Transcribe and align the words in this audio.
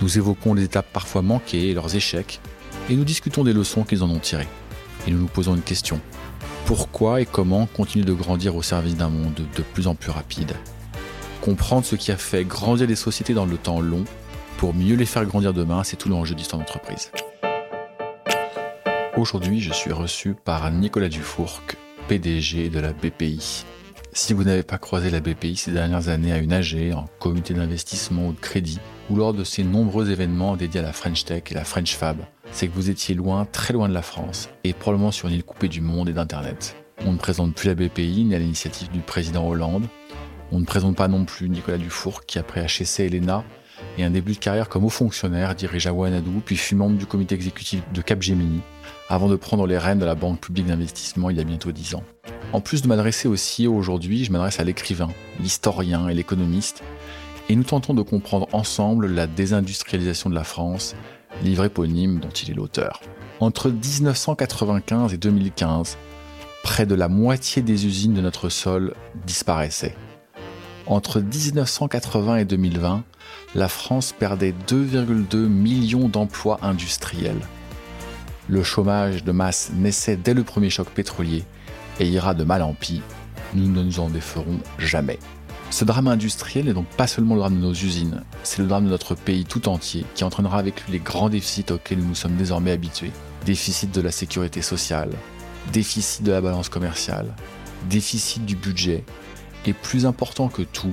nous 0.00 0.18
évoquons 0.18 0.54
les 0.54 0.64
étapes 0.64 0.92
parfois 0.92 1.22
manquées 1.22 1.70
et 1.70 1.74
leurs 1.74 1.94
échecs, 1.94 2.40
et 2.88 2.96
nous 2.96 3.04
discutons 3.04 3.44
des 3.44 3.52
leçons 3.52 3.84
qu'ils 3.84 4.02
en 4.02 4.10
ont 4.10 4.18
tirées. 4.18 4.48
Et 5.06 5.10
nous 5.10 5.18
nous 5.18 5.26
posons 5.26 5.54
une 5.54 5.62
question. 5.62 6.00
Pourquoi 6.66 7.20
et 7.20 7.26
comment 7.26 7.66
continuer 7.66 8.04
de 8.04 8.12
grandir 8.12 8.54
au 8.56 8.62
service 8.62 8.96
d'un 8.96 9.08
monde 9.08 9.34
de 9.34 9.62
plus 9.62 9.86
en 9.86 9.94
plus 9.94 10.10
rapide? 10.10 10.52
Comprendre 11.40 11.84
ce 11.84 11.96
qui 11.96 12.12
a 12.12 12.16
fait 12.16 12.44
grandir 12.44 12.86
les 12.86 12.96
sociétés 12.96 13.34
dans 13.34 13.46
le 13.46 13.56
temps 13.56 13.80
long 13.80 14.04
pour 14.58 14.74
mieux 14.74 14.94
les 14.94 15.06
faire 15.06 15.24
grandir 15.24 15.54
demain, 15.54 15.84
c'est 15.84 15.96
tout 15.96 16.08
l'enjeu 16.08 16.34
d'histoire 16.34 16.60
d'entreprise. 16.60 17.10
Aujourd'hui, 19.16 19.60
je 19.60 19.72
suis 19.72 19.92
reçu 19.92 20.34
par 20.34 20.70
Nicolas 20.70 21.08
Dufourc, 21.08 21.62
PDG 22.08 22.68
de 22.68 22.78
la 22.78 22.92
BPI. 22.92 23.64
Si 24.12 24.34
vous 24.34 24.44
n'avez 24.44 24.62
pas 24.62 24.78
croisé 24.78 25.10
la 25.10 25.20
BPI 25.20 25.56
ces 25.56 25.70
dernières 25.72 26.08
années 26.08 26.32
à 26.32 26.38
une 26.38 26.52
AG, 26.52 26.92
en 26.94 27.06
comité 27.18 27.54
d'investissement 27.54 28.28
ou 28.28 28.32
de 28.32 28.38
crédit, 28.38 28.80
ou 29.10 29.16
lors 29.16 29.34
de 29.34 29.44
ces 29.44 29.64
nombreux 29.64 30.10
événements 30.10 30.56
dédiés 30.56 30.80
à 30.80 30.84
la 30.84 30.92
French 30.92 31.24
Tech 31.24 31.42
et 31.50 31.54
la 31.54 31.64
French 31.64 31.96
Fab, 31.96 32.18
c'est 32.52 32.68
que 32.68 32.74
vous 32.74 32.90
étiez 32.90 33.14
loin, 33.14 33.44
très 33.44 33.74
loin 33.74 33.88
de 33.88 33.94
la 33.94 34.02
France, 34.02 34.48
et 34.64 34.72
probablement 34.72 35.10
sur 35.10 35.28
une 35.28 35.34
île 35.34 35.44
coupée 35.44 35.68
du 35.68 35.80
monde 35.80 36.08
et 36.08 36.12
d'Internet. 36.12 36.76
On 37.04 37.12
ne 37.12 37.18
présente 37.18 37.54
plus 37.54 37.68
la 37.68 37.74
BPI 37.74 38.24
ni 38.24 38.34
à 38.34 38.38
l'initiative 38.38 38.90
du 38.90 39.00
président 39.00 39.46
Hollande. 39.46 39.86
On 40.52 40.60
ne 40.60 40.64
présente 40.64 40.96
pas 40.96 41.08
non 41.08 41.24
plus 41.24 41.48
Nicolas 41.48 41.78
Dufour, 41.78 42.24
qui 42.24 42.38
après 42.38 42.64
HEC 42.64 43.00
et 43.00 43.08
l'ENA, 43.08 43.44
et 43.98 44.04
un 44.04 44.10
début 44.10 44.34
de 44.34 44.38
carrière 44.38 44.68
comme 44.68 44.84
haut 44.84 44.90
fonctionnaire, 44.90 45.54
dirige 45.54 45.86
à 45.86 45.92
Wanadoo, 45.92 46.42
puis 46.44 46.56
fut 46.56 46.76
membre 46.76 46.98
du 46.98 47.06
comité 47.06 47.34
exécutif 47.34 47.82
de 47.92 48.02
Capgemini, 48.02 48.60
avant 49.08 49.28
de 49.28 49.36
prendre 49.36 49.66
les 49.66 49.78
rênes 49.78 49.98
de 49.98 50.04
la 50.04 50.14
Banque 50.14 50.40
publique 50.40 50.66
d'investissement 50.66 51.30
il 51.30 51.36
y 51.36 51.40
a 51.40 51.44
bientôt 51.44 51.72
dix 51.72 51.94
ans. 51.94 52.04
En 52.52 52.60
plus 52.60 52.82
de 52.82 52.88
m'adresser 52.88 53.28
au 53.28 53.34
CEO 53.34 53.74
aujourd'hui, 53.74 54.24
je 54.24 54.32
m'adresse 54.32 54.60
à 54.60 54.64
l'écrivain, 54.64 55.08
l'historien 55.40 56.08
et 56.08 56.14
l'économiste, 56.14 56.82
et 57.50 57.56
nous 57.56 57.64
tentons 57.64 57.94
de 57.94 58.02
comprendre 58.02 58.46
ensemble 58.52 59.08
la 59.08 59.26
désindustrialisation 59.26 60.30
de 60.30 60.36
la 60.36 60.44
France, 60.44 60.94
livre 61.42 61.64
éponyme 61.64 62.20
dont 62.20 62.28
il 62.28 62.52
est 62.52 62.54
l'auteur. 62.54 63.00
Entre 63.40 63.70
1995 63.70 65.12
et 65.12 65.16
2015, 65.16 65.98
près 66.62 66.86
de 66.86 66.94
la 66.94 67.08
moitié 67.08 67.60
des 67.60 67.86
usines 67.86 68.14
de 68.14 68.20
notre 68.20 68.50
sol 68.50 68.94
disparaissaient. 69.26 69.96
Entre 70.86 71.18
1980 71.18 72.36
et 72.36 72.44
2020, 72.44 73.02
la 73.56 73.66
France 73.66 74.14
perdait 74.16 74.54
2,2 74.68 75.48
millions 75.48 76.08
d'emplois 76.08 76.60
industriels. 76.62 77.40
Le 78.48 78.62
chômage 78.62 79.24
de 79.24 79.32
masse 79.32 79.72
naissait 79.74 80.16
dès 80.16 80.34
le 80.34 80.44
premier 80.44 80.70
choc 80.70 80.88
pétrolier 80.88 81.42
et 81.98 82.06
ira 82.06 82.32
de 82.32 82.44
mal 82.44 82.62
en 82.62 82.74
pis, 82.74 83.02
nous 83.54 83.66
ne 83.66 83.82
nous 83.82 83.98
en 83.98 84.08
déferons 84.08 84.60
jamais. 84.78 85.18
Ce 85.70 85.84
drame 85.84 86.08
industriel 86.08 86.66
n'est 86.66 86.72
donc 86.72 86.88
pas 86.88 87.06
seulement 87.06 87.36
le 87.36 87.40
drame 87.40 87.54
de 87.54 87.60
nos 87.60 87.72
usines, 87.72 88.24
c'est 88.42 88.60
le 88.60 88.66
drame 88.66 88.86
de 88.86 88.90
notre 88.90 89.14
pays 89.14 89.44
tout 89.44 89.68
entier 89.68 90.04
qui 90.16 90.24
entraînera 90.24 90.58
avec 90.58 90.84
lui 90.84 90.94
les 90.94 90.98
grands 90.98 91.28
déficits 91.28 91.70
auxquels 91.70 92.00
nous 92.00 92.16
sommes 92.16 92.34
désormais 92.34 92.72
habitués. 92.72 93.12
Déficit 93.46 93.94
de 93.94 94.00
la 94.00 94.10
sécurité 94.10 94.62
sociale, 94.62 95.10
déficit 95.72 96.24
de 96.24 96.32
la 96.32 96.40
balance 96.40 96.68
commerciale, 96.68 97.34
déficit 97.88 98.44
du 98.44 98.56
budget, 98.56 99.04
et 99.64 99.72
plus 99.72 100.06
important 100.06 100.48
que 100.48 100.62
tout, 100.62 100.92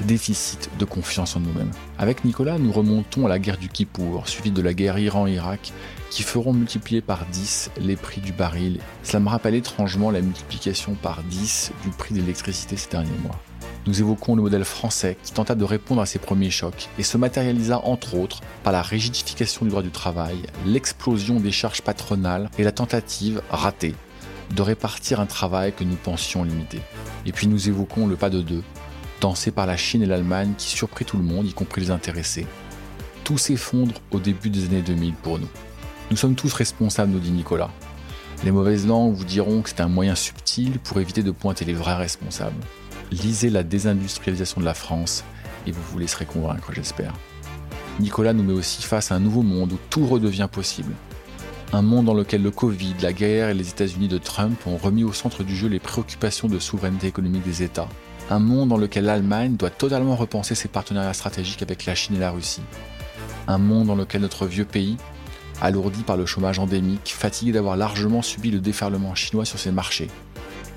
déficit 0.00 0.70
de 0.78 0.84
confiance 0.84 1.36
en 1.36 1.40
nous-mêmes. 1.40 1.70
Avec 1.98 2.24
Nicolas, 2.24 2.58
nous 2.58 2.72
remontons 2.72 3.26
à 3.26 3.28
la 3.28 3.38
guerre 3.38 3.58
du 3.58 3.68
Kippour, 3.68 4.28
suivie 4.28 4.50
de 4.50 4.62
la 4.62 4.74
guerre 4.74 4.98
Iran-Irak, 4.98 5.72
qui 6.10 6.24
feront 6.24 6.52
multiplier 6.52 7.00
par 7.00 7.26
10 7.26 7.70
les 7.80 7.96
prix 7.96 8.20
du 8.20 8.32
baril. 8.32 8.80
Cela 9.04 9.20
me 9.20 9.28
rappelle 9.28 9.54
étrangement 9.54 10.10
la 10.10 10.20
multiplication 10.20 10.94
par 10.94 11.22
10 11.22 11.72
du 11.84 11.90
prix 11.90 12.14
de 12.14 12.20
l'électricité 12.20 12.76
ces 12.76 12.90
derniers 12.90 13.10
mois. 13.22 13.38
Nous 13.86 14.00
évoquons 14.00 14.36
le 14.36 14.42
modèle 14.42 14.64
français 14.64 15.16
qui 15.22 15.32
tenta 15.32 15.54
de 15.54 15.64
répondre 15.64 16.02
à 16.02 16.06
ces 16.06 16.18
premiers 16.18 16.50
chocs 16.50 16.88
et 16.98 17.02
se 17.02 17.16
matérialisa 17.16 17.80
entre 17.84 18.14
autres 18.14 18.40
par 18.62 18.74
la 18.74 18.82
rigidification 18.82 19.64
du 19.64 19.70
droit 19.70 19.82
du 19.82 19.90
travail, 19.90 20.36
l'explosion 20.66 21.40
des 21.40 21.50
charges 21.50 21.80
patronales 21.80 22.50
et 22.58 22.62
la 22.62 22.72
tentative 22.72 23.40
ratée 23.50 23.94
de 24.54 24.62
répartir 24.62 25.20
un 25.20 25.26
travail 25.26 25.72
que 25.72 25.84
nous 25.84 25.96
pensions 25.96 26.44
limité. 26.44 26.80
Et 27.24 27.32
puis 27.32 27.46
nous 27.46 27.68
évoquons 27.68 28.06
le 28.06 28.16
pas 28.16 28.28
de 28.28 28.42
deux, 28.42 28.62
dansé 29.20 29.50
par 29.50 29.66
la 29.66 29.78
Chine 29.78 30.02
et 30.02 30.06
l'Allemagne 30.06 30.52
qui 30.58 30.68
surprit 30.68 31.06
tout 31.06 31.16
le 31.16 31.22
monde, 31.22 31.46
y 31.46 31.54
compris 31.54 31.80
les 31.80 31.90
intéressés. 31.90 32.46
Tout 33.24 33.38
s'effondre 33.38 33.94
au 34.10 34.18
début 34.18 34.50
des 34.50 34.66
années 34.66 34.82
2000 34.82 35.14
pour 35.14 35.38
nous. 35.38 35.48
Nous 36.10 36.16
sommes 36.16 36.34
tous 36.34 36.52
responsables, 36.52 37.12
nous 37.12 37.20
dit 37.20 37.30
Nicolas. 37.30 37.70
Les 38.44 38.50
mauvaises 38.50 38.86
langues 38.86 39.14
vous 39.14 39.24
diront 39.24 39.62
que 39.62 39.70
c'est 39.70 39.80
un 39.80 39.88
moyen 39.88 40.14
subtil 40.14 40.78
pour 40.80 41.00
éviter 41.00 41.22
de 41.22 41.30
pointer 41.30 41.64
les 41.64 41.74
vrais 41.74 41.96
responsables. 41.96 42.56
Lisez 43.10 43.50
la 43.50 43.62
désindustrialisation 43.62 44.60
de 44.60 44.66
la 44.66 44.74
France 44.74 45.24
et 45.66 45.72
vous 45.72 45.82
vous 45.90 45.98
laisserez 45.98 46.26
convaincre, 46.26 46.72
j'espère. 46.72 47.12
Nicolas 47.98 48.32
nous 48.32 48.42
met 48.42 48.52
aussi 48.52 48.82
face 48.82 49.12
à 49.12 49.16
un 49.16 49.20
nouveau 49.20 49.42
monde 49.42 49.72
où 49.72 49.78
tout 49.90 50.06
redevient 50.06 50.48
possible. 50.50 50.92
Un 51.72 51.82
monde 51.82 52.06
dans 52.06 52.14
lequel 52.14 52.42
le 52.42 52.50
Covid, 52.50 52.94
la 53.02 53.12
guerre 53.12 53.50
et 53.50 53.54
les 53.54 53.68
États-Unis 53.68 54.08
de 54.08 54.18
Trump 54.18 54.58
ont 54.66 54.76
remis 54.76 55.04
au 55.04 55.12
centre 55.12 55.44
du 55.44 55.54
jeu 55.54 55.68
les 55.68 55.78
préoccupations 55.78 56.48
de 56.48 56.58
souveraineté 56.58 57.06
économique 57.06 57.44
des 57.44 57.62
États 57.62 57.88
un 58.30 58.38
monde 58.38 58.68
dans 58.68 58.76
lequel 58.76 59.04
l'Allemagne 59.04 59.56
doit 59.56 59.70
totalement 59.70 60.14
repenser 60.14 60.54
ses 60.54 60.68
partenariats 60.68 61.12
stratégiques 61.12 61.62
avec 61.62 61.84
la 61.84 61.96
Chine 61.96 62.14
et 62.14 62.20
la 62.20 62.30
Russie. 62.30 62.62
Un 63.48 63.58
monde 63.58 63.88
dans 63.88 63.96
lequel 63.96 64.20
notre 64.20 64.46
vieux 64.46 64.64
pays, 64.64 64.96
alourdi 65.60 66.04
par 66.04 66.16
le 66.16 66.26
chômage 66.26 66.60
endémique, 66.60 67.12
fatigué 67.16 67.50
d'avoir 67.50 67.76
largement 67.76 68.22
subi 68.22 68.52
le 68.52 68.60
déferlement 68.60 69.16
chinois 69.16 69.44
sur 69.44 69.58
ses 69.58 69.72
marchés, 69.72 70.08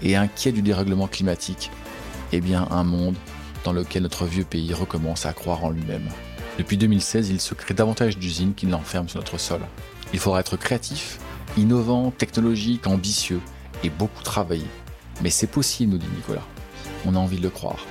et 0.01 0.15
inquiet 0.15 0.51
du 0.51 0.63
dérèglement 0.63 1.07
climatique, 1.07 1.69
eh 2.33 2.41
bien 2.41 2.67
un 2.71 2.83
monde 2.83 3.15
dans 3.63 3.73
lequel 3.73 4.03
notre 4.03 4.25
vieux 4.25 4.43
pays 4.43 4.73
recommence 4.73 5.25
à 5.25 5.33
croire 5.33 5.63
en 5.63 5.69
lui-même. 5.69 6.09
Depuis 6.57 6.77
2016, 6.77 7.29
il 7.29 7.39
se 7.39 7.53
crée 7.53 7.73
davantage 7.73 8.17
d'usines 8.17 8.53
qu'il 8.53 8.69
n'enferme 8.69 9.07
sur 9.07 9.19
notre 9.19 9.37
sol. 9.37 9.61
Il 10.13 10.19
faudra 10.19 10.41
être 10.41 10.57
créatif, 10.57 11.19
innovant, 11.57 12.11
technologique, 12.11 12.87
ambitieux 12.87 13.39
et 13.83 13.89
beaucoup 13.89 14.23
travailler. 14.23 14.67
Mais 15.21 15.29
c'est 15.29 15.47
possible, 15.47 15.93
nous 15.93 15.97
dit 15.97 16.07
Nicolas 16.15 16.43
on 17.05 17.15
a 17.15 17.19
envie 17.19 17.37
de 17.37 17.43
le 17.43 17.49
croire. 17.49 17.85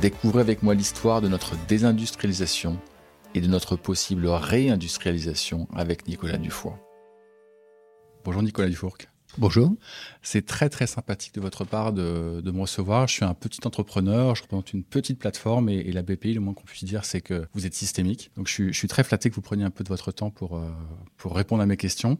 Découvrez 0.00 0.40
avec 0.40 0.62
moi 0.62 0.74
l'histoire 0.74 1.20
de 1.20 1.28
notre 1.28 1.54
désindustrialisation 1.68 2.78
et 3.34 3.40
de 3.40 3.46
notre 3.46 3.76
possible 3.76 4.26
réindustrialisation 4.26 5.68
avec 5.74 6.08
Nicolas 6.08 6.38
Dufour. 6.38 6.76
Bonjour 8.24 8.42
Nicolas 8.42 8.68
Dufour. 8.68 8.96
Bonjour. 9.38 9.74
C'est 10.20 10.44
très 10.44 10.68
très 10.68 10.86
sympathique 10.86 11.34
de 11.34 11.40
votre 11.40 11.64
part 11.64 11.94
de, 11.94 12.42
me 12.44 12.60
recevoir. 12.60 13.08
Je 13.08 13.14
suis 13.14 13.24
un 13.24 13.32
petit 13.32 13.60
entrepreneur, 13.64 14.34
je 14.36 14.42
représente 14.42 14.74
une 14.74 14.84
petite 14.84 15.18
plateforme 15.18 15.70
et, 15.70 15.90
la 15.90 16.02
BPI, 16.02 16.34
le 16.34 16.40
moins 16.40 16.52
qu'on 16.52 16.64
puisse 16.64 16.84
dire, 16.84 17.06
c'est 17.06 17.22
que 17.22 17.46
vous 17.54 17.64
êtes 17.64 17.74
systémique. 17.74 18.30
Donc 18.36 18.46
je 18.46 18.72
suis, 18.72 18.88
très 18.88 19.04
flatté 19.04 19.30
que 19.30 19.34
vous 19.34 19.40
preniez 19.40 19.64
un 19.64 19.70
peu 19.70 19.84
de 19.84 19.88
votre 19.88 20.12
temps 20.12 20.30
pour, 20.30 20.58
euh, 20.58 20.68
pour 21.16 21.34
répondre 21.34 21.62
à 21.62 21.66
mes 21.66 21.78
questions. 21.78 22.18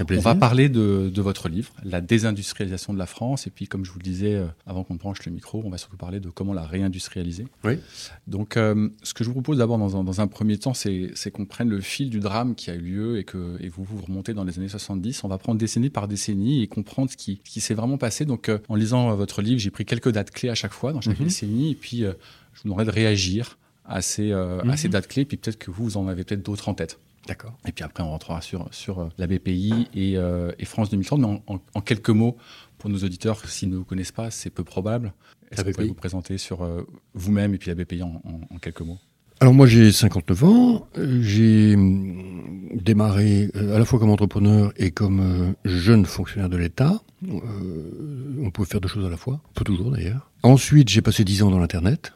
On 0.00 0.20
va 0.20 0.34
parler 0.34 0.70
de, 0.70 1.20
votre 1.20 1.48
livre, 1.48 1.70
La 1.84 2.00
désindustrialisation 2.00 2.94
de 2.94 2.98
la 2.98 3.06
France. 3.06 3.46
Et 3.46 3.50
puis 3.50 3.68
comme 3.68 3.84
je 3.84 3.90
vous 3.90 3.98
le 3.98 4.04
disais 4.04 4.34
euh, 4.34 4.46
avant 4.66 4.84
qu'on 4.84 4.94
branche 4.94 5.24
le 5.26 5.32
micro, 5.32 5.62
on 5.64 5.70
va 5.70 5.76
surtout 5.76 5.98
parler 5.98 6.18
de 6.18 6.30
comment 6.30 6.54
la 6.54 6.66
réindustrialiser. 6.66 7.46
Oui. 7.64 7.78
Donc 8.26 8.56
euh, 8.56 8.88
ce 9.02 9.12
que 9.12 9.22
je 9.22 9.28
vous 9.28 9.34
propose 9.34 9.58
d'abord 9.58 9.76
dans, 9.76 10.02
dans, 10.02 10.20
un 10.20 10.26
premier 10.26 10.56
temps, 10.56 10.72
c'est 10.74 11.30
qu'on 11.30 11.44
prenne 11.44 11.68
le 11.68 11.82
fil 11.82 12.08
du 12.08 12.20
drame 12.20 12.54
qui 12.54 12.70
a 12.70 12.74
eu 12.74 12.80
lieu 12.80 13.18
et 13.18 13.24
que 13.24 13.58
et 13.60 13.68
vous 13.68 13.84
vous 13.84 14.00
remontez 14.00 14.32
dans 14.32 14.44
les 14.44 14.58
années 14.58 14.68
70. 14.68 15.24
On 15.24 15.28
va 15.28 15.36
prendre 15.38 15.58
décennie 15.58 15.90
par 15.90 16.08
décennie 16.08 16.53
et 16.62 16.66
comprendre 16.66 17.10
ce 17.10 17.16
qui, 17.16 17.38
qui 17.38 17.60
s'est 17.60 17.74
vraiment 17.74 17.98
passé. 17.98 18.24
Donc, 18.24 18.48
euh, 18.48 18.58
en 18.68 18.74
lisant 18.74 19.10
euh, 19.10 19.14
votre 19.14 19.42
livre, 19.42 19.60
j'ai 19.60 19.70
pris 19.70 19.84
quelques 19.84 20.10
dates 20.10 20.30
clés 20.30 20.48
à 20.48 20.54
chaque 20.54 20.72
fois 20.72 20.92
dans 20.92 21.00
chaque 21.00 21.18
mhm. 21.18 21.26
décennie, 21.26 21.70
et 21.72 21.74
puis 21.74 22.04
euh, 22.04 22.12
je 22.52 22.60
vous 22.60 22.64
demanderai 22.64 22.86
de 22.86 22.90
réagir 22.90 23.58
à 23.84 24.00
ces, 24.00 24.32
à 24.32 24.76
ces 24.76 24.88
mhm. 24.88 24.92
dates 24.92 25.08
clés, 25.08 25.24
puis 25.24 25.36
peut-être 25.36 25.58
que 25.58 25.70
vous, 25.70 25.84
vous 25.84 25.96
en 25.96 26.08
avez 26.08 26.24
peut-être 26.24 26.42
d'autres 26.42 26.68
en 26.68 26.74
tête. 26.74 26.98
D'accord. 27.26 27.54
Et 27.66 27.72
puis 27.72 27.84
après, 27.84 28.02
on 28.02 28.10
rentrera 28.10 28.40
sur, 28.40 28.68
sur 28.70 29.10
la 29.18 29.26
BPI 29.26 29.88
et, 29.94 30.14
et 30.14 30.64
France 30.64 30.90
2030, 30.90 31.20
mais 31.20 31.42
en, 31.74 31.80
quelques 31.80 32.10
mots, 32.10 32.36
pour 32.78 32.88
nos 32.88 32.98
auditeurs, 32.98 33.46
s'ils 33.46 33.68
ne 33.68 33.76
vous 33.76 33.84
connaissent 33.84 34.12
pas, 34.12 34.30
c'est 34.30 34.50
peu 34.50 34.64
probable. 34.64 35.12
Est-ce 35.50 35.62
que 35.62 35.68
vous 35.68 35.74
pouvez 35.74 35.88
vous 35.88 35.94
présenter 35.94 36.38
sur 36.38 36.66
vous-même 37.14 37.54
et 37.54 37.58
puis 37.58 37.68
la 37.68 37.74
BPI 37.74 38.02
en, 38.02 38.22
en 38.50 38.58
quelques 38.58 38.82
mots? 38.82 38.98
Alors 39.40 39.52
moi 39.52 39.66
j'ai 39.66 39.92
59 39.92 40.44
ans, 40.44 40.88
j'ai 41.20 41.74
hum, 41.74 42.68
démarré 42.74 43.50
euh, 43.56 43.76
à 43.76 43.78
la 43.78 43.84
fois 43.84 43.98
comme 43.98 44.10
entrepreneur 44.10 44.72
et 44.76 44.90
comme 44.90 45.20
euh, 45.20 45.52
jeune 45.64 46.06
fonctionnaire 46.06 46.48
de 46.48 46.56
l'État. 46.56 47.02
Euh, 47.28 48.38
on 48.40 48.50
pouvait 48.50 48.68
faire 48.68 48.80
deux 48.80 48.88
choses 48.88 49.04
à 49.04 49.10
la 49.10 49.16
fois, 49.16 49.40
on 49.50 49.52
peut 49.54 49.64
toujours 49.64 49.90
d'ailleurs. 49.90 50.30
Ensuite 50.42 50.88
j'ai 50.88 51.02
passé 51.02 51.24
10 51.24 51.42
ans 51.42 51.50
dans 51.50 51.58
l'Internet, 51.58 52.12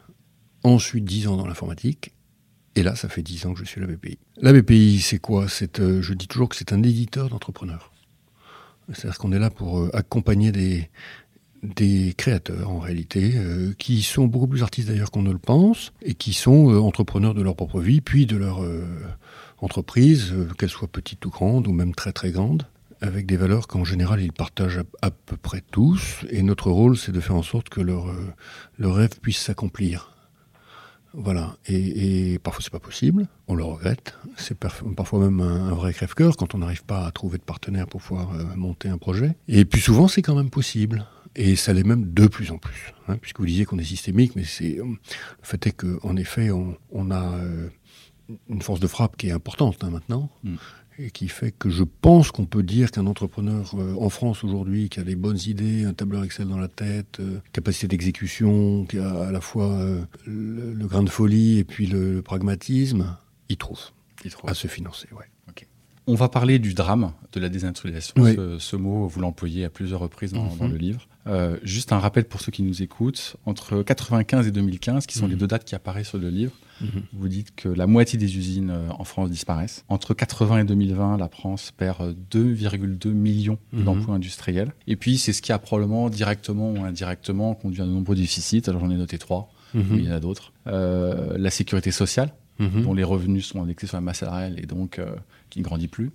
ensuite 0.63 1.05
10 1.05 1.27
ans 1.27 1.37
dans 1.37 1.45
l'informatique, 1.45 2.13
Et 2.75 2.83
là, 2.83 2.95
ça 2.95 3.09
fait 3.09 3.23
dix 3.23 3.45
ans 3.45 3.53
que 3.53 3.59
je 3.59 3.65
suis 3.65 3.81
à 3.81 3.85
la 3.85 3.93
BPI. 3.93 4.17
La 4.37 4.53
BPI, 4.53 4.99
c'est 4.99 5.19
quoi? 5.19 5.47
Euh, 5.79 6.01
Je 6.01 6.13
dis 6.13 6.27
toujours 6.27 6.47
que 6.47 6.55
c'est 6.55 6.71
un 6.71 6.81
éditeur 6.81 7.27
d'entrepreneurs. 7.27 7.91
C'est-à-dire 8.93 9.17
qu'on 9.17 9.33
est 9.33 9.39
là 9.39 9.49
pour 9.49 9.89
accompagner 9.93 10.51
des, 10.51 10.89
des 11.63 12.13
créateurs 12.17 12.69
en 12.69 12.79
réalité, 12.79 13.33
euh, 13.35 13.73
qui 13.77 14.01
sont 14.01 14.27
beaucoup 14.27 14.47
plus 14.47 14.63
artistes 14.63 14.87
d'ailleurs 14.87 15.11
qu'on 15.11 15.21
ne 15.21 15.31
le 15.31 15.39
pense, 15.39 15.93
et 16.01 16.13
qui 16.13 16.33
sont 16.33 16.69
entrepreneurs 16.75 17.33
de 17.33 17.41
leur 17.41 17.55
propre 17.55 17.79
vie, 17.81 18.01
puis 18.01 18.25
de 18.25 18.37
leur 18.37 18.61
entreprise, 19.59 20.33
qu'elle 20.57 20.69
soit 20.69 20.87
petite 20.87 21.25
ou 21.25 21.29
grande, 21.29 21.67
ou 21.67 21.73
même 21.73 21.93
très 21.93 22.13
très 22.13 22.31
grande, 22.31 22.65
avec 23.01 23.25
des 23.25 23.37
valeurs 23.37 23.67
qu'en 23.67 23.83
général 23.83 24.21
ils 24.21 24.33
partagent 24.33 24.81
à, 25.01 25.11
peu 25.11 25.37
près 25.37 25.61
tous. 25.71 26.25
Et 26.29 26.43
notre 26.43 26.71
rôle, 26.71 26.97
c'est 26.97 27.11
de 27.11 27.19
faire 27.19 27.35
en 27.35 27.43
sorte 27.43 27.69
que 27.69 27.81
leur, 27.81 28.07
leur 28.77 28.95
rêve 28.95 29.19
puisse 29.21 29.39
s'accomplir. 29.39 30.13
Voilà. 31.13 31.57
Et, 31.65 32.33
et 32.33 32.39
parfois 32.39 32.63
c'est 32.63 32.71
pas 32.71 32.79
possible, 32.79 33.27
on 33.47 33.55
le 33.55 33.63
regrette. 33.63 34.15
C'est 34.37 34.57
parfois 34.57 35.19
même 35.19 35.41
un, 35.41 35.73
vrai 35.73 35.93
crève-cœur 35.93 36.37
quand 36.37 36.53
on 36.53 36.59
n'arrive 36.59 36.83
pas 36.83 37.05
à 37.05 37.11
trouver 37.11 37.37
de 37.37 37.43
partenaire 37.43 37.87
pour 37.87 38.01
pouvoir 38.01 38.33
euh, 38.33 38.43
monter 38.55 38.89
un 38.89 38.97
projet. 38.97 39.35
Et 39.47 39.65
puis 39.65 39.81
souvent 39.81 40.07
c'est 40.07 40.21
quand 40.21 40.35
même 40.35 40.51
possible. 40.51 41.05
Et 41.35 41.55
ça 41.55 41.73
l'est 41.73 41.83
même 41.83 42.13
de 42.13 42.27
plus 42.27 42.51
en 42.51 42.57
plus. 42.57 42.93
Hein, 43.07 43.17
puisque 43.21 43.39
vous 43.39 43.45
disiez 43.45 43.65
qu'on 43.65 43.79
est 43.79 43.83
systémique, 43.83 44.35
mais 44.35 44.43
c'est 44.43 44.77
le 44.77 44.97
fait 45.41 45.67
est 45.67 45.71
qu'en 45.71 46.15
effet 46.15 46.51
on, 46.51 46.77
on 46.91 47.11
a 47.11 47.33
euh, 47.35 47.69
une 48.49 48.61
force 48.61 48.79
de 48.79 48.87
frappe 48.87 49.17
qui 49.17 49.27
est 49.27 49.31
importante 49.31 49.83
hein, 49.83 49.89
maintenant. 49.89 50.29
Mm 50.43 50.55
et 50.99 51.11
qui 51.11 51.29
fait 51.29 51.51
que 51.51 51.69
je 51.69 51.83
pense 51.83 52.31
qu'on 52.31 52.45
peut 52.45 52.63
dire 52.63 52.91
qu'un 52.91 53.07
entrepreneur 53.07 53.71
euh, 53.75 53.95
en 53.99 54.09
France 54.09 54.43
aujourd'hui 54.43 54.89
qui 54.89 54.99
a 54.99 55.03
des 55.03 55.15
bonnes 55.15 55.39
idées, 55.47 55.85
un 55.85 55.93
tableur 55.93 56.23
Excel 56.23 56.47
dans 56.47 56.57
la 56.57 56.67
tête, 56.67 57.19
euh, 57.19 57.39
capacité 57.53 57.87
d'exécution, 57.87 58.85
qui 58.85 58.99
a 58.99 59.27
à 59.27 59.31
la 59.31 59.41
fois 59.41 59.71
euh, 59.71 60.01
le, 60.25 60.87
grain 60.87 61.03
de 61.03 61.09
folie 61.09 61.59
et 61.59 61.63
puis 61.63 61.87
le, 61.87 62.21
pragmatisme, 62.21 63.15
il 63.47 63.57
trouve, 63.57 63.79
il 64.25 64.31
trouve 64.31 64.49
à 64.49 64.53
se 64.53 64.67
financer. 64.67 65.07
Ouais. 65.13 65.25
On 66.07 66.15
va 66.15 66.29
parler 66.29 66.59
du 66.59 66.73
drame 66.73 67.13
de 67.33 67.39
la 67.39 67.49
désindustrialisation. 67.49 68.15
Ce, 68.59 68.75
mot, 68.75 69.07
vous 69.07 69.19
l'employez 69.19 69.65
à 69.65 69.69
plusieurs 69.69 69.99
reprises 69.99 70.33
dans, 70.33 70.43
mhm. 70.55 70.71
le 70.71 70.77
livre. 70.77 71.07
juste 71.63 71.93
un 71.93 71.99
rappel 71.99 72.25
pour 72.25 72.41
ceux 72.41 72.51
qui 72.51 72.63
nous 72.63 72.81
écoutent. 72.81 73.37
Entre 73.45 73.83
95 73.83 74.47
et 74.47 74.51
2015, 74.51 75.05
qui 75.05 75.17
sont 75.17 75.27
les 75.27 75.33
mhm. 75.33 75.39
deux 75.39 75.47
dates 75.47 75.65
qui 75.65 75.75
apparaissent 75.75 76.09
sur 76.09 76.17
le 76.17 76.29
livre, 76.29 76.53
Mhm. 76.81 77.03
Vous 77.13 77.27
dites 77.27 77.55
que 77.55 77.69
la 77.69 77.87
moitié 77.87 78.17
des 78.17 78.37
usines 78.37 78.69
euh, 78.69 78.89
en 78.97 79.03
France 79.03 79.29
disparaissent. 79.29 79.83
Entre 79.89 80.13
80 80.13 80.59
et 80.59 80.63
2020, 80.63 81.17
la 81.17 81.29
France 81.29 81.71
perd 81.75 82.15
2,2 82.31 83.07
euh, 83.07 83.11
millions 83.11 83.57
d'emplois 83.73 84.15
industriels. 84.15 84.73
Et 84.87 84.95
puis, 84.95 85.17
c'est 85.17 85.33
ce 85.33 85.41
qui 85.41 85.51
a 85.51 85.59
probablement 85.59 86.09
directement 86.09 86.71
ou 86.71 86.83
indirectement 86.83 87.53
conduit 87.55 87.81
à 87.81 87.85
de 87.85 87.91
nombreux 87.91 88.15
déficits. 88.15 88.63
Alors, 88.67 88.81
j'en 88.81 88.89
ai 88.89 88.95
noté 88.95 89.17
trois, 89.17 89.51
mais 89.73 89.83
il 89.91 90.05
y 90.05 90.09
en 90.09 90.15
a 90.15 90.19
d'autres. 90.19 90.53
Euh, 90.67 91.37
la 91.37 91.49
sécurité 91.49 91.91
sociale, 91.91 92.33
dont 92.59 92.93
les 92.93 93.05
revenus 93.05 93.45
sont 93.45 93.63
indexés 93.63 93.87
sur 93.87 93.95
la 93.95 94.01
masse 94.01 94.17
salariale 94.17 94.59
et 94.59 94.65
donc 94.65 94.99
qui 95.49 95.59
ne 95.59 95.63
grandit 95.63 95.87
plus. 95.87 96.11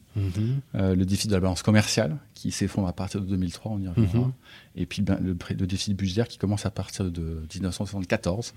le 0.74 1.04
déficit 1.04 1.30
de 1.30 1.34
la 1.34 1.40
balance 1.40 1.62
commerciale, 1.62 2.16
qui 2.34 2.50
s'effondre 2.50 2.88
à 2.88 2.92
partir 2.92 3.20
de 3.20 3.26
2003, 3.26 3.72
on 3.72 3.80
y 3.80 3.88
reviendra. 3.88 4.32
Et 4.76 4.86
puis 4.86 5.02
ben, 5.02 5.18
le, 5.20 5.36
le, 5.50 5.66
déficit 5.66 5.96
budgétaire 5.96 6.28
qui 6.28 6.38
commence 6.38 6.66
à 6.66 6.70
partir 6.70 7.10
de 7.10 7.46
1974. 7.54 8.54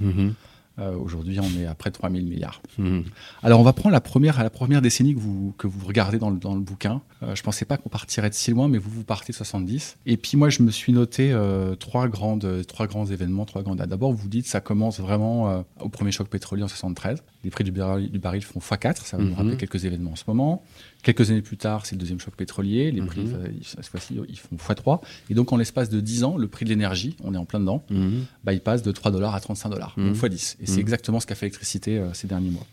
Euh, 0.79 0.95
aujourd'hui, 0.95 1.39
on 1.39 1.59
est 1.59 1.65
à 1.65 1.73
près 1.73 1.89
de 1.89 1.95
3 1.95 2.11
000 2.11 2.23
milliards. 2.23 2.61
Mmh. 2.77 3.01
Alors, 3.41 3.59
on 3.59 3.63
va 3.63 3.73
prendre 3.73 3.93
la 3.93 4.01
première, 4.01 4.41
la 4.43 4.49
première 4.49 4.81
décennie 4.81 5.15
que 5.15 5.19
vous, 5.19 5.53
que 5.57 5.65
vous 5.65 5.85
regardez 5.85 6.19
dans 6.19 6.29
le, 6.29 6.37
dans 6.37 6.53
le 6.53 6.61
bouquin. 6.61 7.01
Euh, 7.23 7.33
je 7.33 7.41
ne 7.41 7.43
pensais 7.43 7.65
pas 7.65 7.77
qu'on 7.77 7.89
partirait 7.89 8.29
de 8.29 8.35
si 8.35 8.51
loin, 8.51 8.67
mais 8.67 8.77
vous, 8.77 8.91
vous 8.91 9.03
partez 9.03 9.31
de 9.31 9.37
70. 9.37 9.97
Et 10.05 10.17
puis, 10.17 10.37
moi, 10.37 10.49
je 10.49 10.61
me 10.61 10.69
suis 10.69 10.93
noté 10.93 11.31
euh, 11.31 11.75
trois, 11.75 12.07
grandes, 12.07 12.63
trois 12.67 12.85
grands 12.85 13.05
événements, 13.05 13.45
trois 13.45 13.63
grandes 13.63 13.77
D'abord, 13.77 14.11
vous 14.11 14.27
dites 14.27 14.47
ça 14.47 14.59
commence 14.59 14.99
vraiment 14.99 15.63
au 15.79 15.89
premier 15.89 16.11
choc 16.11 16.27
pétrolier 16.27 16.63
en 16.63 16.67
73. 16.67 17.23
Les 17.43 17.49
prix 17.49 17.63
du 17.63 17.71
baril, 17.71 18.11
du 18.11 18.19
baril 18.19 18.43
font 18.43 18.59
x4. 18.59 19.05
Ça 19.05 19.17
va 19.17 19.23
nous 19.23 19.31
mmh. 19.31 19.33
rappeler 19.33 19.57
quelques 19.57 19.85
événements 19.85 20.11
en 20.11 20.15
ce 20.15 20.25
moment. 20.27 20.63
Quelques 21.07 21.31
années 21.31 21.41
plus 21.41 21.55
tard, 21.55 21.85
c'est 21.85 21.95
le 21.95 22.01
deuxième 22.01 22.19
choc 22.19 22.35
pétrolier. 22.35 22.91
Les 22.91 23.01
prix, 23.01 23.21
mhm. 23.21 23.61
cette 23.61 23.85
fois-ci, 23.85 24.19
ils 24.27 24.37
font 24.37 24.57
x3. 24.57 24.99
Et 25.29 25.35
donc, 25.35 25.53
en 25.53 25.55
l'espace 25.55 25.89
de 25.89 26.01
10 26.01 26.25
ans, 26.25 26.35
le 26.35 26.49
prix 26.49 26.65
de 26.65 26.69
l'énergie, 26.69 27.15
on 27.23 27.33
est 27.33 27.37
en 27.37 27.45
plein 27.45 27.61
dedans, 27.61 27.85
mhm. 27.89 28.25
bah, 28.43 28.51
il 28.51 28.59
passe 28.59 28.83
de 28.83 28.91
3 28.91 29.11
dollars 29.11 29.33
à 29.33 29.39
35 29.39 29.69
dollars, 29.69 29.95
donc 29.95 30.17
x10. 30.17 30.57
Et 30.59 30.65
c'est 30.65 30.73
mhm. 30.73 30.79
exactement 30.79 31.21
ce 31.21 31.25
qu'a 31.25 31.35
fait 31.35 31.45
l'électricité 31.45 31.97
euh, 31.97 32.13
ces 32.13 32.27
derniers 32.27 32.49
mois. 32.49 32.67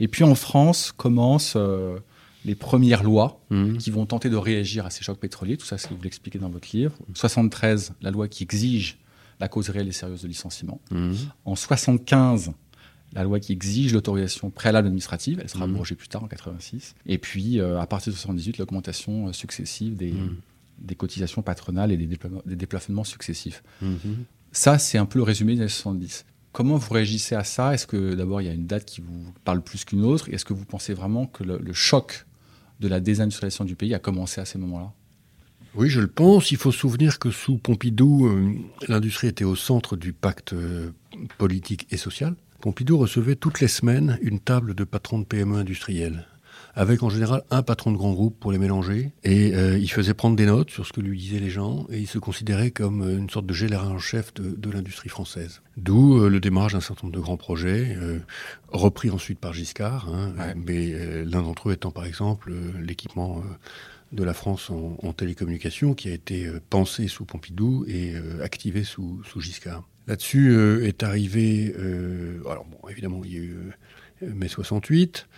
Et 0.00 0.08
puis, 0.08 0.24
en 0.24 0.34
France, 0.34 0.90
commencent 0.90 1.52
euh, 1.58 1.98
les 2.46 2.54
premières 2.54 3.04
lois 3.04 3.42
qui 3.78 3.90
vont 3.90 4.06
tenter 4.06 4.30
de 4.30 4.36
réagir 4.36 4.86
à 4.86 4.90
ces 4.90 5.04
chocs 5.04 5.20
pétroliers. 5.20 5.58
Tout 5.58 5.66
ça, 5.66 5.76
c'est 5.76 5.90
vous 5.90 6.02
l'expliquez 6.02 6.38
dans 6.38 6.48
votre 6.48 6.68
livre. 6.72 6.94
73, 7.12 7.92
la 8.00 8.10
loi 8.10 8.28
qui 8.28 8.42
exige 8.42 8.96
la 9.38 9.48
cause 9.48 9.68
réelle 9.68 9.88
et 9.88 9.92
sérieuse 9.92 10.22
de 10.22 10.28
licenciement. 10.28 10.80
En 11.44 11.56
75, 11.56 12.52
la 13.14 13.24
loi 13.24 13.40
qui 13.40 13.52
exige 13.52 13.92
l'autorisation 13.92 14.50
préalable 14.50 14.86
administrative, 14.86 15.38
elle 15.42 15.48
sera 15.48 15.66
mmh. 15.66 15.70
abrogée 15.70 15.94
plus 15.94 16.08
tard 16.08 16.24
en 16.24 16.28
86. 16.28 16.94
Et 17.06 17.18
puis, 17.18 17.58
euh, 17.58 17.80
à 17.80 17.86
partir 17.86 18.12
de 18.12 18.16
78, 18.16 18.58
l'augmentation 18.58 19.28
euh, 19.28 19.32
successive 19.32 19.96
des, 19.96 20.12
mmh. 20.12 20.36
des, 20.80 20.94
cotisations 20.94 21.42
patronales 21.42 21.90
et 21.90 21.96
des, 21.96 22.06
des 22.06 22.56
déplafonnements 22.56 23.04
successifs. 23.04 23.62
Mmh. 23.80 23.96
Ça, 24.52 24.78
c'est 24.78 24.98
un 24.98 25.06
peu 25.06 25.18
le 25.18 25.22
résumé 25.22 25.54
des 25.54 25.60
années 25.60 25.68
70. 25.68 26.24
Comment 26.52 26.76
vous 26.76 26.92
réagissez 26.92 27.34
à 27.34 27.44
ça? 27.44 27.74
Est-ce 27.74 27.86
que 27.86 28.14
d'abord 28.14 28.40
il 28.40 28.46
y 28.46 28.50
a 28.50 28.54
une 28.54 28.66
date 28.66 28.84
qui 28.84 29.00
vous 29.00 29.32
parle 29.44 29.62
plus 29.62 29.84
qu'une 29.84 30.04
autre? 30.04 30.28
Est-ce 30.30 30.44
que 30.44 30.54
vous 30.54 30.64
pensez 30.64 30.94
vraiment 30.94 31.26
que 31.26 31.44
le, 31.44 31.72
choc 31.72 32.26
de 32.80 32.88
la 32.88 33.00
désindustrialisation 33.00 33.64
du 33.64 33.76
pays 33.76 33.94
a 33.94 33.98
commencé 33.98 34.40
à 34.40 34.44
ces 34.44 34.58
moments-là? 34.58 34.92
Oui, 35.74 35.88
je 35.88 36.00
le 36.00 36.08
pense. 36.08 36.50
Il 36.50 36.56
faut 36.56 36.72
se 36.72 36.78
souvenir 36.78 37.18
que 37.18 37.30
sous 37.30 37.58
Pompidou, 37.58 38.26
euh, 38.26 38.54
l'industrie 38.88 39.28
était 39.28 39.44
au 39.44 39.56
centre 39.56 39.96
du 39.96 40.12
pacte 40.12 40.54
politique 41.36 41.86
et 41.90 41.96
social. 41.96 42.34
Pompidou 42.60 42.98
recevait 42.98 43.36
toutes 43.36 43.60
les 43.60 43.68
semaines 43.68 44.18
une 44.20 44.40
table 44.40 44.74
de 44.74 44.84
patrons 44.84 45.18
de 45.18 45.24
PME 45.24 45.56
industriels 45.56 46.26
avec 46.78 47.02
en 47.02 47.10
général 47.10 47.42
un 47.50 47.62
patron 47.62 47.90
de 47.90 47.96
grand 47.96 48.12
groupe 48.12 48.38
pour 48.38 48.52
les 48.52 48.58
mélanger. 48.58 49.12
Et 49.24 49.54
euh, 49.54 49.76
il 49.76 49.90
faisait 49.90 50.14
prendre 50.14 50.36
des 50.36 50.46
notes 50.46 50.70
sur 50.70 50.86
ce 50.86 50.92
que 50.92 51.00
lui 51.00 51.18
disaient 51.18 51.40
les 51.40 51.50
gens, 51.50 51.86
et 51.90 51.98
il 51.98 52.06
se 52.06 52.18
considérait 52.18 52.70
comme 52.70 53.02
euh, 53.02 53.18
une 53.18 53.28
sorte 53.28 53.46
de 53.46 53.52
général 53.54 53.88
en 53.88 53.98
chef 53.98 54.32
de, 54.34 54.70
l'industrie 54.70 55.08
française. 55.08 55.60
D'où 55.76 56.20
euh, 56.20 56.28
le 56.28 56.38
démarrage 56.38 56.74
d'un 56.74 56.80
certain 56.80 57.08
nombre 57.08 57.16
de 57.16 57.20
grands 57.20 57.36
projets, 57.36 57.96
repris 58.68 59.10
ensuite 59.10 59.40
par 59.40 59.52
Giscard, 59.52 60.08
hein, 60.08 60.32
mais 60.54 61.24
l'un 61.24 61.42
d'entre 61.42 61.70
eux 61.70 61.72
étant 61.72 61.90
par 61.90 62.04
exemple 62.04 62.52
l'équipement 62.80 63.42
de 64.12 64.22
la 64.22 64.34
France 64.34 64.70
en, 64.70 65.12
télécommunication, 65.12 65.94
qui 65.94 66.08
a 66.08 66.12
été 66.12 66.48
pensé 66.70 67.08
sous 67.08 67.24
Pompidou 67.24 67.84
et 67.88 68.14
activé 68.42 68.84
sous, 68.84 69.20
sous 69.24 69.40
Giscard. 69.40 69.84
Là-dessus 70.08 70.48
euh, 70.52 70.86
est 70.86 71.02
arrivé, 71.02 71.74
euh, 71.78 72.40
alors 72.48 72.64
bon, 72.64 72.88
évidemment, 72.88 73.20
il 73.24 73.32
y 73.32 73.36
a 73.36 73.40
eu 73.40 73.56
euh, 74.22 74.32
mai 74.34 74.48
68, 74.48 75.28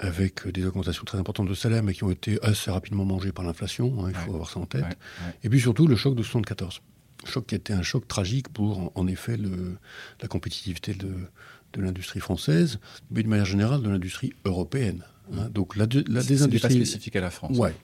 avec 0.00 0.48
des 0.48 0.66
augmentations 0.66 1.04
très 1.04 1.16
importantes 1.16 1.48
de 1.48 1.54
salaire, 1.54 1.84
mais 1.84 1.94
qui 1.94 2.02
ont 2.02 2.10
été 2.10 2.42
assez 2.42 2.72
rapidement 2.72 3.04
mangées 3.04 3.30
par 3.30 3.44
l'inflation, 3.44 4.04
hein, 4.04 4.08
il 4.08 4.16
faut 4.16 4.34
avoir 4.34 4.50
ça 4.50 4.58
en 4.58 4.66
tête. 4.66 4.98
Et 5.44 5.48
puis 5.48 5.60
surtout 5.60 5.86
le 5.86 5.94
choc 5.94 6.16
de 6.16 6.24
74. 6.24 6.82
Choc 7.24 7.46
qui 7.46 7.54
a 7.54 7.58
été 7.58 7.72
un 7.72 7.82
choc 7.82 8.08
tragique 8.08 8.48
pour, 8.48 8.92
en 8.94 9.06
effet, 9.06 9.36
le, 9.36 9.76
la 10.20 10.28
compétitivité 10.28 10.92
de, 10.92 11.12
de 11.72 11.80
l'industrie 11.80 12.20
française, 12.20 12.80
mais 13.12 13.22
de 13.22 13.28
manière 13.28 13.46
générale 13.46 13.80
de 13.80 13.88
l'industrie 13.88 14.32
européenne. 14.44 15.04
Hein. 15.32 15.48
Donc 15.50 15.76
la, 15.76 15.84
la 15.84 16.22
désindustrialisation. 16.22 16.58
pas 16.60 16.68
spécifique 16.68 17.16
à 17.16 17.20
la 17.20 17.30
France. 17.30 17.56
Ouais 17.56 17.74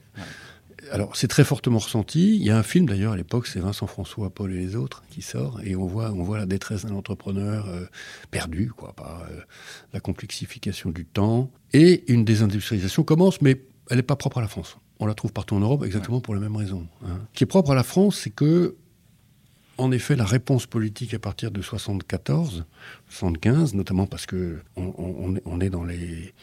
alors 0.91 1.17
c'est 1.17 1.29
très 1.29 1.45
fortement 1.45 1.79
ressenti. 1.79 2.37
Il 2.37 2.43
y 2.43 2.51
a 2.51 2.59
un 2.59 2.63
film 2.63 2.87
d'ailleurs 2.87 3.13
à 3.13 3.17
l'époque, 3.17 3.47
c'est 3.47 3.61
Vincent 3.61 3.87
François, 3.87 4.31
Paul 4.31 4.53
et 4.53 4.59
les 4.59 4.77
autres 4.77 5.03
qui 5.11 5.23
sort 5.23 5.61
et 5.65 5.77
on 5.77 5.87
voit, 5.87 6.11
on 6.11 6.23
voit 6.23 6.39
la 6.39 6.47
détresse 6.47 6.85
d'un 6.85 6.95
entrepreneur 6.95 7.69
euh, 7.69 7.87
perdu 8.31 8.71
quoi 8.75 8.93
par 8.93 9.23
euh, 9.23 9.41
la 9.93 10.01
complexification 10.01 10.91
du 10.91 11.05
temps 11.05 11.51
et 11.73 12.11
une 12.13 12.25
désindustrialisation 12.25 13.03
commence, 13.05 13.41
mais 13.41 13.63
elle 13.91 13.97
n'est 13.97 14.03
pas 14.03 14.17
propre 14.17 14.39
à 14.39 14.43
la 14.43 14.49
France. 14.49 14.77
On 14.99 15.07
la 15.07 15.15
trouve 15.15 15.33
partout 15.33 15.55
en 15.55 15.61
Europe 15.61 15.85
exactement 15.85 16.21
pour 16.21 16.35
la 16.35 16.41
même 16.41 16.57
raison. 16.57 16.87
Hein. 17.05 17.19
Ce 17.33 17.39
qui 17.39 17.45
est 17.45 17.47
propre 17.47 17.73
à 17.73 17.75
la 17.75 17.83
France, 17.83 18.21
c'est 18.23 18.31
que 18.31 18.77
en 19.79 19.91
effet, 19.91 20.17
la 20.17 20.25
réponse 20.25 20.67
politique 20.67 21.15
à 21.15 21.19
partir 21.19 21.51
de 21.51 21.63
74, 21.63 22.65
75, 23.09 23.75
notamment 23.75 24.07
parce 24.07 24.27
que 24.27 24.61
on, 24.77 25.61
est 25.61 25.71
dans 25.71 25.83
les 25.83 26.35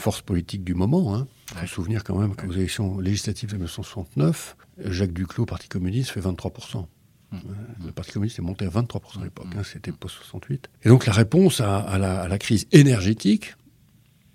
forces 0.00 0.22
politiques 0.22 0.64
du 0.64 0.74
moment. 0.74 1.14
Hein. 1.14 1.26
Il 1.52 1.58
faut 1.58 1.66
se 1.66 1.74
souvenir 1.74 2.04
quand 2.04 2.18
même 2.18 2.34
qu'aux 2.34 2.52
élections 2.52 2.98
législatives 2.98 3.50
de 3.50 3.54
1969, 3.54 4.56
Jacques 4.86 5.12
Duclos, 5.12 5.46
Parti 5.46 5.68
communiste, 5.68 6.10
fait 6.10 6.20
23%. 6.20 6.86
Mmh. 7.30 7.38
Le 7.84 7.92
Parti 7.92 8.12
communiste 8.12 8.38
est 8.38 8.42
monté 8.42 8.64
à 8.64 8.68
23% 8.68 9.20
à 9.20 9.24
l'époque, 9.24 9.46
hein, 9.56 9.62
c'était 9.62 9.92
post-68. 9.92 10.64
Et 10.84 10.88
donc 10.88 11.06
la 11.06 11.12
réponse 11.12 11.60
à, 11.60 11.98
la, 11.98 12.38
crise 12.38 12.66
énergétique, 12.72 13.54